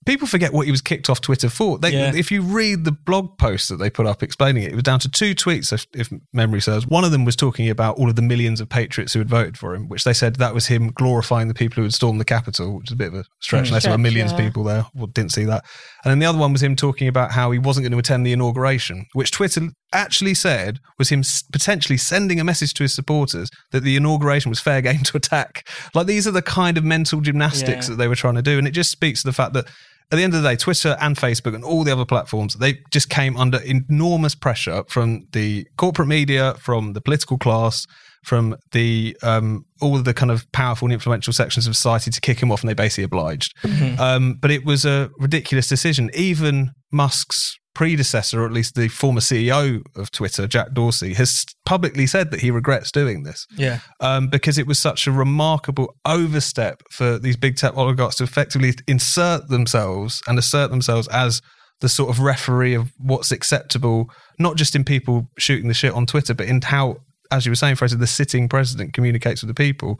people 0.05 0.27
forget 0.27 0.53
what 0.53 0.65
he 0.65 0.71
was 0.71 0.81
kicked 0.81 1.09
off 1.09 1.21
Twitter 1.21 1.49
for. 1.49 1.77
They, 1.77 1.91
yeah. 1.91 2.13
If 2.13 2.31
you 2.31 2.41
read 2.41 2.85
the 2.85 2.91
blog 2.91 3.37
post 3.37 3.69
that 3.69 3.77
they 3.77 3.89
put 3.89 4.05
up 4.05 4.23
explaining 4.23 4.63
it, 4.63 4.71
it 4.71 4.75
was 4.75 4.83
down 4.83 4.99
to 4.99 5.09
two 5.09 5.35
tweets, 5.35 5.71
if, 5.71 5.85
if, 5.93 6.09
memory 6.33 6.61
serves. 6.61 6.87
One 6.87 7.03
of 7.03 7.11
them 7.11 7.25
was 7.25 7.35
talking 7.35 7.69
about 7.69 7.97
all 7.97 8.09
of 8.09 8.15
the 8.15 8.21
millions 8.21 8.61
of 8.61 8.69
patriots 8.69 9.13
who 9.13 9.19
had 9.19 9.29
voted 9.29 9.57
for 9.57 9.75
him, 9.75 9.87
which 9.87 10.03
they 10.03 10.13
said 10.13 10.35
that 10.35 10.53
was 10.53 10.67
him 10.67 10.89
glorifying 10.91 11.47
the 11.47 11.53
people 11.53 11.75
who 11.77 11.83
had 11.83 11.93
stormed 11.93 12.19
the 12.19 12.25
Capitol, 12.25 12.77
which 12.77 12.89
is 12.89 12.93
a 12.93 12.97
bit 12.97 13.09
of 13.09 13.15
a 13.15 13.25
stretch. 13.39 13.65
Mm, 13.65 13.67
unless 13.67 13.83
there 13.83 13.91
were 13.91 13.97
millions 13.97 14.31
yeah. 14.31 14.37
of 14.37 14.43
people 14.43 14.63
there. 14.63 14.85
Well, 14.93 15.07
didn't 15.07 15.31
see 15.31 15.45
that. 15.45 15.65
And 16.03 16.11
then 16.11 16.19
the 16.19 16.25
other 16.25 16.37
one 16.37 16.51
was 16.51 16.61
him 16.61 16.75
talking 16.75 17.07
about 17.07 17.31
how 17.31 17.51
he 17.51 17.59
wasn't 17.59 17.83
going 17.83 17.93
to 17.93 17.97
attend 17.97 18.25
the 18.25 18.33
inauguration, 18.33 19.05
which 19.13 19.31
Twitter 19.31 19.69
actually 19.93 20.33
said 20.33 20.79
was 20.97 21.09
him 21.09 21.23
potentially 21.51 21.97
sending 21.97 22.39
a 22.39 22.43
message 22.43 22.73
to 22.73 22.83
his 22.83 22.93
supporters 22.93 23.49
that 23.71 23.83
the 23.83 23.95
inauguration 23.95 24.49
was 24.49 24.59
fair 24.59 24.81
game 24.81 25.03
to 25.03 25.17
attack. 25.17 25.67
Like 25.93 26.07
these 26.07 26.27
are 26.27 26.31
the 26.31 26.41
kind 26.41 26.77
of 26.77 26.83
mental 26.83 27.21
gymnastics 27.21 27.87
yeah. 27.87 27.91
that 27.91 27.95
they 27.97 28.07
were 28.07 28.15
trying 28.15 28.35
to 28.35 28.41
do. 28.41 28.57
And 28.57 28.67
it 28.67 28.71
just 28.71 28.91
speaks 28.91 29.21
to 29.21 29.27
the 29.27 29.33
fact 29.33 29.53
that 29.53 29.67
at 30.11 30.17
the 30.17 30.23
end 30.23 30.33
of 30.33 30.43
the 30.43 30.49
day, 30.49 30.55
Twitter 30.55 30.97
and 30.99 31.15
Facebook 31.15 31.55
and 31.55 31.63
all 31.63 31.83
the 31.83 31.91
other 31.91 32.05
platforms, 32.05 32.55
they 32.55 32.79
just 32.91 33.09
came 33.09 33.35
under 33.37 33.59
enormous 33.59 34.35
pressure 34.35 34.83
from 34.87 35.27
the 35.31 35.67
corporate 35.77 36.07
media, 36.07 36.53
from 36.59 36.93
the 36.93 37.01
political 37.01 37.37
class, 37.37 37.85
from 38.23 38.55
the 38.71 39.17
um, 39.21 39.65
all 39.81 39.95
of 39.95 40.05
the 40.05 40.13
kind 40.13 40.31
of 40.31 40.49
powerful 40.51 40.85
and 40.85 40.93
influential 40.93 41.33
sections 41.33 41.67
of 41.67 41.75
society 41.75 42.09
to 42.11 42.21
kick 42.21 42.41
him 42.41 42.51
off, 42.51 42.61
and 42.61 42.69
they 42.69 42.73
basically 42.73 43.03
obliged. 43.03 43.53
Mm-hmm. 43.63 43.99
Um, 43.99 44.37
but 44.41 44.51
it 44.51 44.65
was 44.65 44.85
a 44.85 45.09
ridiculous 45.19 45.67
decision. 45.67 46.09
Even 46.13 46.71
Musk's 46.91 47.57
predecessor, 47.73 48.41
or 48.41 48.45
at 48.45 48.51
least 48.51 48.75
the 48.75 48.87
former 48.87 49.19
CEO 49.19 49.81
of 49.95 50.11
Twitter, 50.11 50.47
Jack 50.47 50.73
Dorsey, 50.73 51.13
has 51.13 51.45
publicly 51.65 52.07
said 52.07 52.31
that 52.31 52.41
he 52.41 52.51
regrets 52.51 52.91
doing 52.91 53.23
this. 53.23 53.45
Yeah. 53.55 53.79
Um, 53.99 54.27
because 54.27 54.57
it 54.57 54.67
was 54.67 54.79
such 54.79 55.07
a 55.07 55.11
remarkable 55.11 55.95
overstep 56.05 56.83
for 56.91 57.17
these 57.17 57.37
big 57.37 57.57
tech 57.57 57.75
oligarchs 57.75 58.17
to 58.17 58.23
effectively 58.23 58.73
insert 58.87 59.49
themselves 59.49 60.21
and 60.27 60.37
assert 60.37 60.69
themselves 60.69 61.07
as 61.09 61.41
the 61.81 61.89
sort 61.89 62.09
of 62.09 62.19
referee 62.19 62.75
of 62.75 62.91
what's 62.97 63.31
acceptable, 63.31 64.09
not 64.39 64.55
just 64.55 64.75
in 64.75 64.83
people 64.83 65.27
shooting 65.37 65.67
the 65.67 65.73
shit 65.73 65.93
on 65.93 66.05
Twitter, 66.05 66.33
but 66.33 66.47
in 66.47 66.61
how, 66.61 66.97
as 67.31 67.45
you 67.45 67.51
were 67.51 67.55
saying, 67.55 67.75
Fraser, 67.75 67.97
the 67.97 68.07
sitting 68.07 68.47
president 68.47 68.93
communicates 68.93 69.41
with 69.41 69.49
the 69.49 69.53
people. 69.53 69.99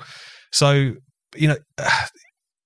So, 0.52 0.94
you 1.36 1.48
know, 1.48 1.58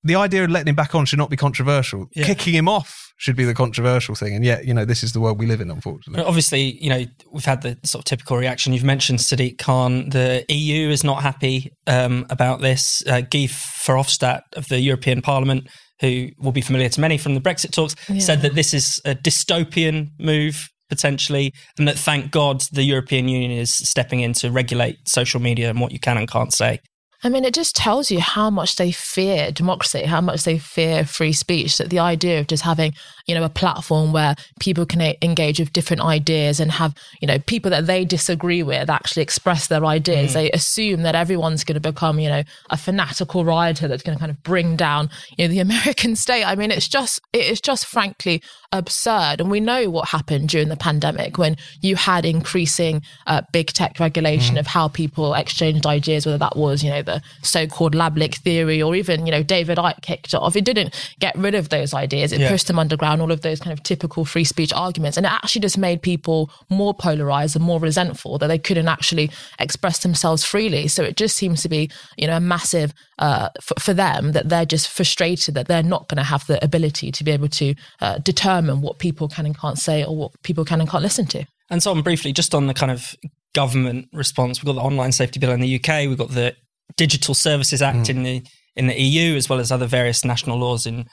the 0.08 0.16
idea 0.16 0.44
of 0.44 0.50
letting 0.50 0.70
him 0.70 0.76
back 0.76 0.96
on 0.96 1.06
should 1.06 1.20
not 1.20 1.30
be 1.30 1.38
controversial. 1.38 2.08
Yeah. 2.16 2.26
Kicking 2.26 2.54
him 2.54 2.68
off 2.68 3.12
should 3.18 3.36
be 3.36 3.44
the 3.46 3.54
controversial 3.54 4.14
thing. 4.16 4.36
And 4.36 4.46
yet, 4.46 4.66
you 4.66 4.74
know, 4.74 4.86
this 4.86 5.04
is 5.04 5.12
the 5.14 5.20
world 5.20 5.40
we 5.40 5.48
live 5.48 5.60
in, 5.60 5.70
unfortunately. 5.72 6.24
Obviously, 6.24 6.78
you 6.84 6.90
know, 6.90 7.04
we've 7.32 7.46
had 7.46 7.62
the 7.62 7.78
sort 7.84 8.02
of 8.02 8.06
typical 8.06 8.38
reaction. 8.38 8.74
You've 8.74 8.84
mentioned 8.84 9.20
Sadiq 9.20 9.58
Khan. 9.58 10.10
The 10.10 10.46
EU 10.50 10.90
is 10.90 11.04
not 11.04 11.24
happy 11.24 11.72
um, 11.88 12.26
about 12.30 12.62
this. 12.62 13.04
Uh, 13.08 13.22
Guy 13.22 13.48
Verhofstadt 13.48 14.42
of 14.56 14.68
the 14.68 14.80
European 14.80 15.22
Parliament, 15.22 15.68
who 16.00 16.30
will 16.40 16.52
be 16.52 16.62
familiar 16.62 16.90
to 16.90 17.02
many 17.02 17.18
from 17.18 17.34
the 17.34 17.42
Brexit 17.42 17.72
talks, 17.72 17.96
Yeah. 18.08 18.20
said 18.20 18.42
that 18.44 18.54
this 18.56 18.74
is 18.74 19.02
a 19.04 19.16
dystopian 19.16 20.10
move 20.20 20.68
potentially, 20.90 21.52
and 21.78 21.88
that 21.88 21.98
thank 21.98 22.32
God 22.32 22.62
the 22.72 22.84
European 22.84 23.28
Union 23.28 23.52
is 23.52 23.74
stepping 23.74 24.22
in 24.22 24.34
to 24.34 24.52
regulate 24.52 24.96
social 25.08 25.42
media 25.42 25.70
and 25.70 25.82
what 25.82 25.92
you 25.92 26.00
can 26.00 26.18
and 26.18 26.30
can't 26.30 26.54
say. 26.54 26.80
I 27.24 27.30
mean, 27.30 27.46
it 27.46 27.54
just 27.54 27.76
tells 27.76 28.12
you 28.12 28.20
how 28.20 28.50
much 28.50 28.76
they 28.76 28.92
fear 28.92 29.52
democracy, 29.52 30.04
how 30.04 30.22
much 30.22 30.44
they 30.44 30.60
fear 30.60 31.04
free 31.04 31.34
speech. 31.34 31.78
That 31.78 31.90
the 31.90 32.00
idea 32.00 32.40
of 32.40 32.48
just 32.48 32.64
having, 32.64 32.94
you 33.28 33.36
know, 33.36 33.44
a 33.44 33.50
platform 33.50 34.14
where 34.14 34.36
people 34.60 34.86
can 34.86 35.02
a- 35.02 35.18
engage 35.22 35.60
with 35.60 35.74
different 35.74 36.02
ideas 36.02 36.60
and 36.60 36.72
have, 36.72 36.96
you 37.20 37.28
know, 37.28 37.38
people 37.40 37.70
that 37.72 37.86
they 37.86 38.06
disagree 38.06 38.64
with 38.64 38.90
actually 38.90 39.22
express 39.22 39.68
their 39.68 39.86
ideas. 39.86 40.34
They 40.34 40.50
assume 40.52 41.02
that 41.04 41.14
everyone's 41.14 41.64
going 41.66 41.80
to 41.82 41.82
become, 41.92 42.20
you 42.20 42.30
know, 42.30 42.44
a 42.70 42.78
fanatical 42.78 43.44
rioter 43.44 43.88
that's 43.88 44.02
going 44.04 44.18
to 44.18 44.20
kind 44.20 44.32
of 44.32 44.42
bring 44.44 44.76
down, 44.78 45.10
you 45.38 45.46
know, 45.48 45.54
the 45.54 45.60
American 45.68 46.16
state. 46.16 46.46
I 46.46 46.56
mean, 46.56 46.72
it's 46.72 46.88
just, 46.88 47.20
it 47.34 47.46
is 47.46 47.60
just 47.60 47.86
frankly 47.86 48.42
absurd. 48.72 49.42
And 49.42 49.50
we 49.52 49.60
know 49.60 49.90
what 49.90 50.10
happened 50.10 50.50
during 50.50 50.70
the 50.70 50.78
pandemic 50.78 51.38
when 51.38 51.58
you 51.82 51.96
had 51.96 52.26
increasing 52.26 53.02
uh, 53.26 53.42
big 53.52 53.68
tech 53.68 54.00
regulation 54.00 54.58
of 54.58 54.68
how 54.68 54.88
people 54.88 55.34
exchanged 55.34 55.86
ideas, 55.86 56.26
whether 56.26 56.38
that 56.38 56.56
was, 56.56 56.84
you 56.84 56.90
know, 56.90 57.02
the 57.02 57.22
so-called 57.42 57.96
lab 57.96 58.18
leak 58.18 58.36
theory 58.36 58.82
or 58.82 58.96
even, 58.96 59.26
you 59.26 59.32
know, 59.32 59.44
David 59.44 59.78
Icke 59.78 60.02
kicked 60.02 60.28
it 60.34 60.36
off. 60.36 60.56
It 60.56 60.66
didn't 60.66 60.94
get 61.20 61.36
rid 61.38 61.56
of 61.56 61.70
those 61.70 61.94
ideas. 61.94 62.32
It 62.32 62.42
Yeah. 62.42 62.50
pushed 62.52 62.68
them 62.68 62.78
underground, 62.80 63.17
all 63.22 63.32
of 63.32 63.42
those 63.42 63.60
kind 63.60 63.74
of 63.74 63.84
typical 63.84 64.26
free 64.26 64.44
speech 64.44 64.74
arguments. 64.74 65.18
And 65.18 65.26
it 65.26 65.32
actually 65.32 65.62
just 65.62 65.78
made 65.78 66.02
people 66.02 66.52
more 66.70 66.94
polarized 66.94 67.56
and 67.56 67.64
more 67.64 67.80
resentful 67.80 68.38
that 68.38 68.48
they 68.48 68.58
couldn't 68.58 68.88
actually 68.88 69.32
express 69.60 70.00
themselves 70.00 70.44
freely. 70.44 70.88
So 70.88 71.04
it 71.04 71.18
just 71.18 71.36
seems 71.36 71.62
to 71.64 71.70
be, 71.70 71.90
you 72.18 72.28
know, 72.28 72.38
a 72.38 72.42
massive, 72.42 72.94
uh, 73.20 73.50
f- 73.58 73.84
for 73.84 73.94
them 73.94 74.32
that 74.34 74.50
they're 74.50 74.66
just 74.66 74.90
frustrated 74.90 75.56
that 75.56 75.68
they're 75.68 75.84
not 75.84 76.08
going 76.08 76.18
to 76.18 76.24
have 76.24 76.46
the 76.48 76.64
ability 76.64 77.12
to 77.12 77.24
be 77.24 77.32
able 77.32 77.50
to 77.50 77.76
uh, 78.02 78.18
determine 78.20 78.82
what 78.82 79.00
people 79.00 79.28
can 79.28 79.46
and 79.46 79.58
can't 79.58 79.78
say 79.78 80.04
or 80.04 80.16
what 80.16 80.32
people 80.44 80.66
can 80.66 80.80
and 80.80 80.90
can't 80.90 81.04
listen 81.04 81.26
to. 81.28 81.46
And 81.70 81.84
so 81.84 81.92
on 81.92 82.02
briefly, 82.02 82.32
just 82.32 82.56
on 82.56 82.68
the 82.68 82.74
kind 82.74 82.92
of 82.92 83.16
government 83.54 84.08
response, 84.14 84.62
we've 84.62 84.68
got 84.68 84.80
the 84.80 84.88
online 84.88 85.12
safety 85.12 85.40
bill 85.40 85.52
in 85.52 85.60
the 85.60 85.76
UK, 85.76 86.08
we've 86.08 86.18
got 86.18 86.30
the 86.30 86.56
Digital 86.96 87.34
Services 87.34 87.82
Act 87.82 88.10
in 88.10 88.24
the 88.24 88.44
in 88.76 88.88
the 88.88 89.00
EU, 89.00 89.36
as 89.36 89.50
well 89.50 89.60
as 89.60 89.72
other 89.72 89.88
various 89.88 90.24
national 90.24 90.58
laws 90.58 90.86
in 90.86 91.06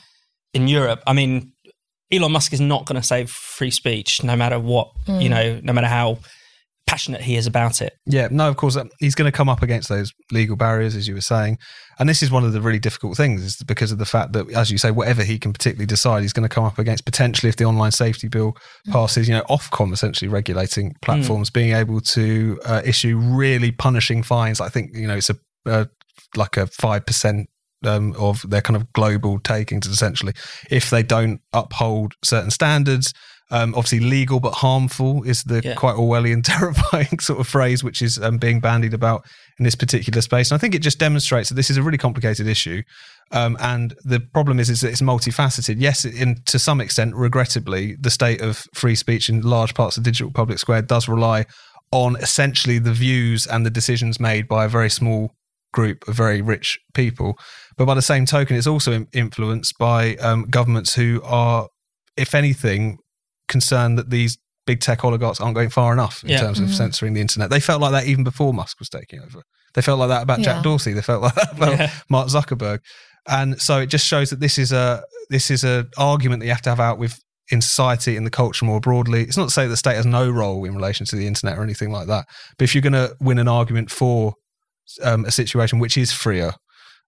in 0.53 0.69
Europe. 0.69 1.03
I 1.07 1.13
mean, 1.13 1.53
Elon 2.13 2.33
Musk 2.33 2.53
is 2.53 2.61
not 2.61 2.87
going 2.87 3.01
to 3.01 3.07
save 3.07 3.31
free 3.31 3.71
speech, 3.71 4.23
no 4.23 4.37
matter 4.37 4.59
what, 4.59 4.91
you 5.09 5.29
know, 5.29 5.61
no 5.63 5.73
matter 5.73 5.87
how 5.87 6.19
passionate 6.87 7.23
he 7.23 7.37
is 7.37 7.47
about 7.47 7.81
it. 7.81 7.95
Yeah, 8.07 8.29
no, 8.31 8.49
of 8.49 8.57
course, 8.57 8.77
um, 8.77 8.91
he's 9.01 9.15
going 9.15 9.31
to 9.31 9.37
come 9.37 9.49
up 9.49 9.63
against 9.63 9.89
those 9.89 10.13
legal 10.31 10.55
barriers, 10.55 10.95
as 10.95 11.09
you 11.09 11.15
were 11.15 11.21
saying. 11.21 11.59
And 11.99 12.09
this 12.09 12.23
is 12.23 12.31
one 12.31 12.45
of 12.45 12.53
the 12.53 12.61
really 12.61 12.79
difficult 12.79 13.17
things, 13.17 13.43
is 13.43 13.57
because 13.67 13.91
of 13.91 13.99
the 13.99 14.05
fact 14.05 14.33
that, 14.35 14.51
as 14.53 14.71
you 14.71 14.79
say, 14.79 14.91
whatever 14.91 15.25
he 15.25 15.39
can 15.39 15.53
particularly 15.53 15.87
decide, 15.87 16.23
he's 16.23 16.33
going 16.33 16.49
to 16.49 16.55
come 16.55 16.65
up 16.65 16.79
against 16.79 17.05
potentially 17.05 17.49
if 17.49 17.57
the 17.57 17.65
online 17.65 17.93
safety 17.93 18.29
bill 18.29 18.57
passes, 18.91 19.29
you 19.29 19.35
know, 19.35 19.43
Ofcom 19.49 19.93
essentially 19.93 20.29
regulating 20.29 20.95
platforms, 21.03 21.51
being 21.51 21.75
able 21.75 22.01
to 22.01 22.61
uh, 22.65 22.83
issue 22.85 23.17
really 23.17 23.73
punishing 23.73 24.23
fines. 24.23 24.61
I 24.61 24.69
think, 24.69 24.91
you 24.95 25.07
know, 25.07 25.17
it's 25.17 25.31
a 25.31 25.37
uh, 25.67 25.87
like 26.37 26.57
a 26.57 26.67
5%. 26.67 27.45
Um, 27.87 28.15
of 28.19 28.45
their 28.49 28.63
kind 28.63 28.77
of 28.77 28.93
global 28.93 29.39
takings, 29.41 29.87
essentially, 29.87 30.33
if 30.71 30.91
they 30.91 31.03
don't 31.03 31.41
uphold 31.53 32.15
certain 32.25 32.51
standards, 32.51 33.13
um, 33.51 33.75
obviously 33.75 34.01
legal 34.01 34.41
but 34.41 34.53
harmful 34.55 35.23
is 35.25 35.43
the 35.45 35.61
Yeah. 35.63 35.75
quite 35.75 35.97
Orwellian, 35.97 36.43
terrifying 36.45 37.19
sort 37.21 37.41
of 37.41 37.47
phrase 37.47 37.85
which 37.85 38.01
is 38.03 38.19
um, 38.19 38.39
being 38.39 38.61
bandied 38.61 38.95
about 38.95 39.25
in 39.59 39.65
this 39.65 39.75
particular 39.75 40.23
space. 40.23 40.51
And 40.51 40.57
I 40.57 40.61
think 40.61 40.75
it 40.75 40.81
just 40.81 40.99
demonstrates 40.99 41.49
that 41.51 41.55
this 41.55 41.71
is 41.71 41.77
a 41.77 41.83
really 41.83 41.99
complicated 41.99 42.47
issue. 42.47 42.83
Um, 43.33 43.57
and 43.61 43.95
the 44.05 44.21
problem 44.21 44.59
is, 44.59 44.71
is 44.71 44.81
that 44.81 44.91
it's 44.91 45.03
multifaceted. 45.03 45.77
Yes, 45.79 46.05
in 46.05 46.37
to 46.47 46.59
some 46.59 46.81
extent, 46.81 47.15
regrettably, 47.15 47.97
the 48.01 48.11
state 48.11 48.41
of 48.41 48.65
free 48.75 48.95
speech 48.95 49.29
in 49.29 49.43
large 49.43 49.75
parts 49.75 49.97
of 49.97 50.05
the 50.05 50.11
digital 50.11 50.33
public 50.33 50.59
square 50.59 50.83
does 50.83 51.09
rely 51.09 51.47
on 51.91 52.17
essentially 52.17 52.79
the 52.79 52.93
views 52.93 53.47
and 53.47 53.65
the 53.65 53.71
decisions 53.71 54.19
made 54.19 54.49
by 54.49 54.65
a 54.65 54.69
very 54.69 54.91
small 54.91 55.33
group 55.75 56.07
of 56.09 56.15
very 56.15 56.41
rich 56.41 56.79
people. 56.95 57.37
But 57.77 57.85
by 57.87 57.95
the 57.95 58.03
same 58.03 58.25
token, 58.27 58.57
it's 58.57 58.67
also 58.67 59.07
influenced 59.13 59.77
by 59.79 60.15
um, 60.17 60.45
governments 60.49 60.95
who 60.95 61.21
are, 61.25 61.69
if 62.17 62.35
anything, 62.35 62.99
concerned 63.49 63.99
that 63.99 64.11
these 64.11 64.39
big 64.67 64.81
tech 64.81 65.05
oligarchs 65.05 65.41
aren't 65.41 65.55
going 65.57 65.69
far 65.69 65.93
enough 65.93 66.23
in 66.23 66.31
Yeah. 66.31 66.41
terms 66.41 66.59
of 66.61 66.73
censoring 66.73 67.13
the 67.13 67.21
internet. 67.21 67.51
They 67.51 67.61
felt 67.61 67.83
like 67.83 67.93
that 67.93 68.07
even 68.07 68.25
before 68.25 68.55
Musk 68.55 68.79
was 68.79 68.89
taking 68.89 69.21
over. 69.21 69.43
They 69.75 69.83
felt 69.83 69.99
like 69.99 70.09
that 70.09 70.23
about 70.23 70.39
Yeah. 70.39 70.45
Jack 70.55 70.63
Dorsey. 70.63 70.93
They 70.95 71.03
felt 71.03 71.23
like 71.23 71.35
that 71.35 71.53
about 71.53 71.79
Yeah. 71.79 71.91
Mark 72.09 72.29
Zuckerberg. 72.29 72.79
And 73.29 73.61
so 73.61 73.81
it 73.81 73.87
just 73.87 74.07
shows 74.07 74.31
that 74.31 74.41
this 74.41 74.57
is 74.59 74.73
a 74.73 75.03
this 75.31 75.51
is 75.51 75.65
a 75.65 75.87
argument 75.99 76.41
that 76.41 76.47
you 76.47 76.53
have 76.53 76.63
to 76.63 76.71
have 76.71 76.81
out 76.81 76.99
with 76.99 77.19
in 77.51 77.61
society 77.61 78.17
in 78.17 78.25
the 78.25 78.31
culture 78.31 78.65
more 78.65 78.81
broadly. 78.81 79.23
It's 79.23 79.37
not 79.37 79.49
to 79.49 79.55
say 79.55 79.65
that 79.65 79.71
the 79.71 79.77
state 79.77 79.97
has 79.97 80.07
no 80.07 80.31
role 80.31 80.65
in 80.65 80.75
relation 80.75 81.05
to 81.07 81.17
the 81.17 81.27
internet 81.27 81.59
or 81.59 81.63
anything 81.63 81.91
like 81.91 82.07
that. 82.07 82.25
But 82.57 82.65
if 82.65 82.75
you're 82.75 82.83
going 82.83 82.93
to 82.95 83.15
win 83.21 83.39
an 83.39 83.49
argument 83.49 83.91
for 83.91 84.35
um, 85.03 85.25
a 85.25 85.31
situation 85.31 85.79
which 85.79 85.97
is 85.97 86.13
freer, 86.13 86.53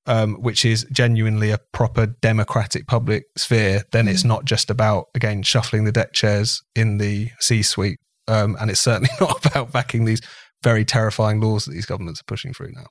um, 0.07 0.35
which 0.35 0.65
is 0.65 0.87
genuinely 0.93 1.51
a 1.51 1.59
proper 1.73 2.07
democratic 2.07 2.87
public 2.87 3.25
sphere, 3.37 3.83
then 3.93 4.09
it's 4.09 4.25
not 4.25 4.45
just 4.45 4.71
about 4.71 5.07
again 5.15 5.43
shuffling 5.43 5.85
the 5.85 5.93
deck 5.93 6.13
chairs 6.13 6.63
in 6.75 6.99
the 6.99 7.31
C-suite, 7.41 7.99
um, 8.29 8.57
and 8.61 8.71
it's 8.71 8.81
certainly 8.81 9.11
not 9.21 9.45
about 9.45 9.73
backing 9.73 10.05
these 10.05 10.21
very 10.63 10.85
terrifying 10.85 11.41
laws 11.41 11.65
that 11.65 11.73
these 11.73 11.87
governments 11.87 12.21
are 12.21 12.25
pushing 12.27 12.53
through 12.53 12.73
now. 12.73 12.87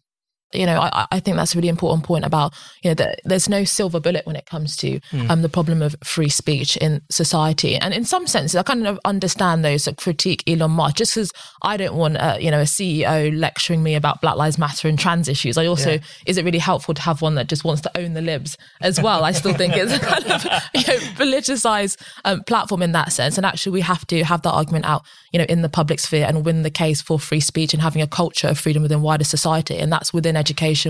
You 0.54 0.66
know, 0.66 0.80
I, 0.80 1.08
I 1.12 1.20
think 1.20 1.36
that's 1.38 1.54
a 1.54 1.58
really 1.58 1.68
important 1.70 2.06
point 2.06 2.24
about, 2.24 2.54
you 2.82 2.90
know, 2.90 2.96
that 2.96 3.20
there's 3.26 3.50
no 3.50 3.64
silver 3.66 4.00
bullet 4.00 4.26
when 4.26 4.36
it 4.36 4.46
comes 4.46 4.78
to 4.78 5.00
um, 5.30 5.42
the 5.42 5.50
problem 5.50 5.82
of 5.82 5.96
free 6.04 6.30
speech 6.30 6.78
in 6.78 7.02
society. 7.12 7.76
And 7.76 7.94
in 7.94 8.06
some 8.06 8.26
senses, 8.28 8.56
I 8.56 8.64
kind 8.64 8.88
of 8.88 9.00
understand 9.04 9.66
those 9.66 9.86
that 9.86 9.98
critique 9.98 10.44
Elon 10.48 10.72
Musk 10.72 10.96
just 10.98 11.14
because 11.16 11.32
I 11.64 11.76
don't 11.78 11.96
want, 11.96 12.18
uh, 12.18 12.38
you 12.40 12.52
know, 12.52 12.62
a 12.62 12.66
CEO 12.66 13.38
lecturing 13.38 13.84
me 13.84 13.96
about 13.96 14.22
Black 14.22 14.38
Lives 14.38 14.58
Matter 14.58 14.88
and 14.88 14.98
trans 14.98 15.28
issues. 15.28 15.58
I 15.58 15.66
also, 15.66 15.92
Yeah. 15.94 16.00
is 16.26 16.38
it 16.38 16.46
really 16.46 16.60
helpful 16.60 16.94
to 16.94 17.02
have 17.02 17.22
one 17.22 17.36
that 17.36 17.48
just 17.48 17.64
wants 17.66 17.82
to 17.82 17.98
own 17.98 18.14
the 18.14 18.22
libs 18.22 18.58
as 18.82 19.02
well? 19.02 19.24
I 19.26 19.32
still 19.34 19.54
think 19.54 19.74
it's 19.76 19.92
a 19.92 20.00
kind 20.14 20.26
of, 20.32 20.44
you 20.74 20.82
know, 20.88 21.00
politicized 21.16 21.98
um, 22.24 22.44
platform 22.44 22.82
in 22.82 22.92
that 22.94 23.12
sense. 23.12 23.38
And 23.38 23.46
actually, 23.46 23.74
we 23.74 23.82
have 23.82 24.06
to 24.08 24.24
have 24.24 24.42
that 24.44 24.52
argument 24.52 24.86
out, 24.86 25.04
you 25.32 25.40
know, 25.40 25.46
in 25.50 25.62
the 25.64 25.70
public 25.70 26.00
sphere 26.00 26.26
and 26.28 26.46
win 26.46 26.64
the 26.64 26.70
case 26.70 27.02
for 27.02 27.20
free 27.20 27.40
speech 27.40 27.74
and 27.74 27.82
having 27.82 28.02
a 28.02 28.08
culture 28.08 28.48
of 28.48 28.58
freedom 28.60 28.84
within 28.84 29.02
wider 29.02 29.24
society. 29.26 29.78
And 29.78 29.92
that's 29.92 30.14
within 30.14 30.36
education, 30.36 30.45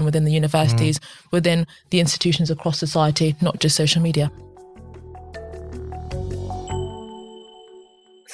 within 0.05 0.23
the 0.25 0.31
universities, 0.31 0.99
mm. 0.99 1.31
within 1.31 1.65
the 1.89 1.99
institutions 1.99 2.51
across 2.51 2.77
society, 2.77 3.35
not 3.41 3.59
just 3.59 3.75
social 3.75 4.01
media. 4.01 4.31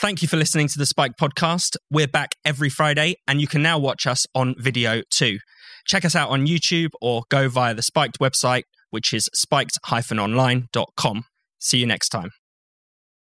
Thank 0.02 0.24
you 0.24 0.28
for 0.28 0.38
listening 0.38 0.68
to 0.70 0.80
the 0.80 0.88
Spiked 0.88 1.20
podcast. 1.20 1.78
We're 1.92 2.08
back 2.08 2.32
every 2.44 2.70
Friday, 2.70 3.18
and 3.28 3.40
you 3.40 3.46
can 3.46 3.62
now 3.62 3.78
watch 3.78 4.08
us 4.08 4.26
on 4.34 4.56
video 4.58 5.04
too. 5.12 5.38
Check 5.86 6.06
us 6.06 6.16
out 6.16 6.30
on 6.30 6.48
YouTube 6.48 6.90
or 7.02 7.22
go 7.30 7.50
via 7.50 7.76
the 7.76 7.84
Spiked 7.84 8.18
website, 8.20 8.64
which 8.90 9.14
is 9.14 9.30
spiked-online.com. 9.34 11.26
See 11.60 11.78
you 11.78 11.86
next 11.86 12.10
time. 12.10 12.32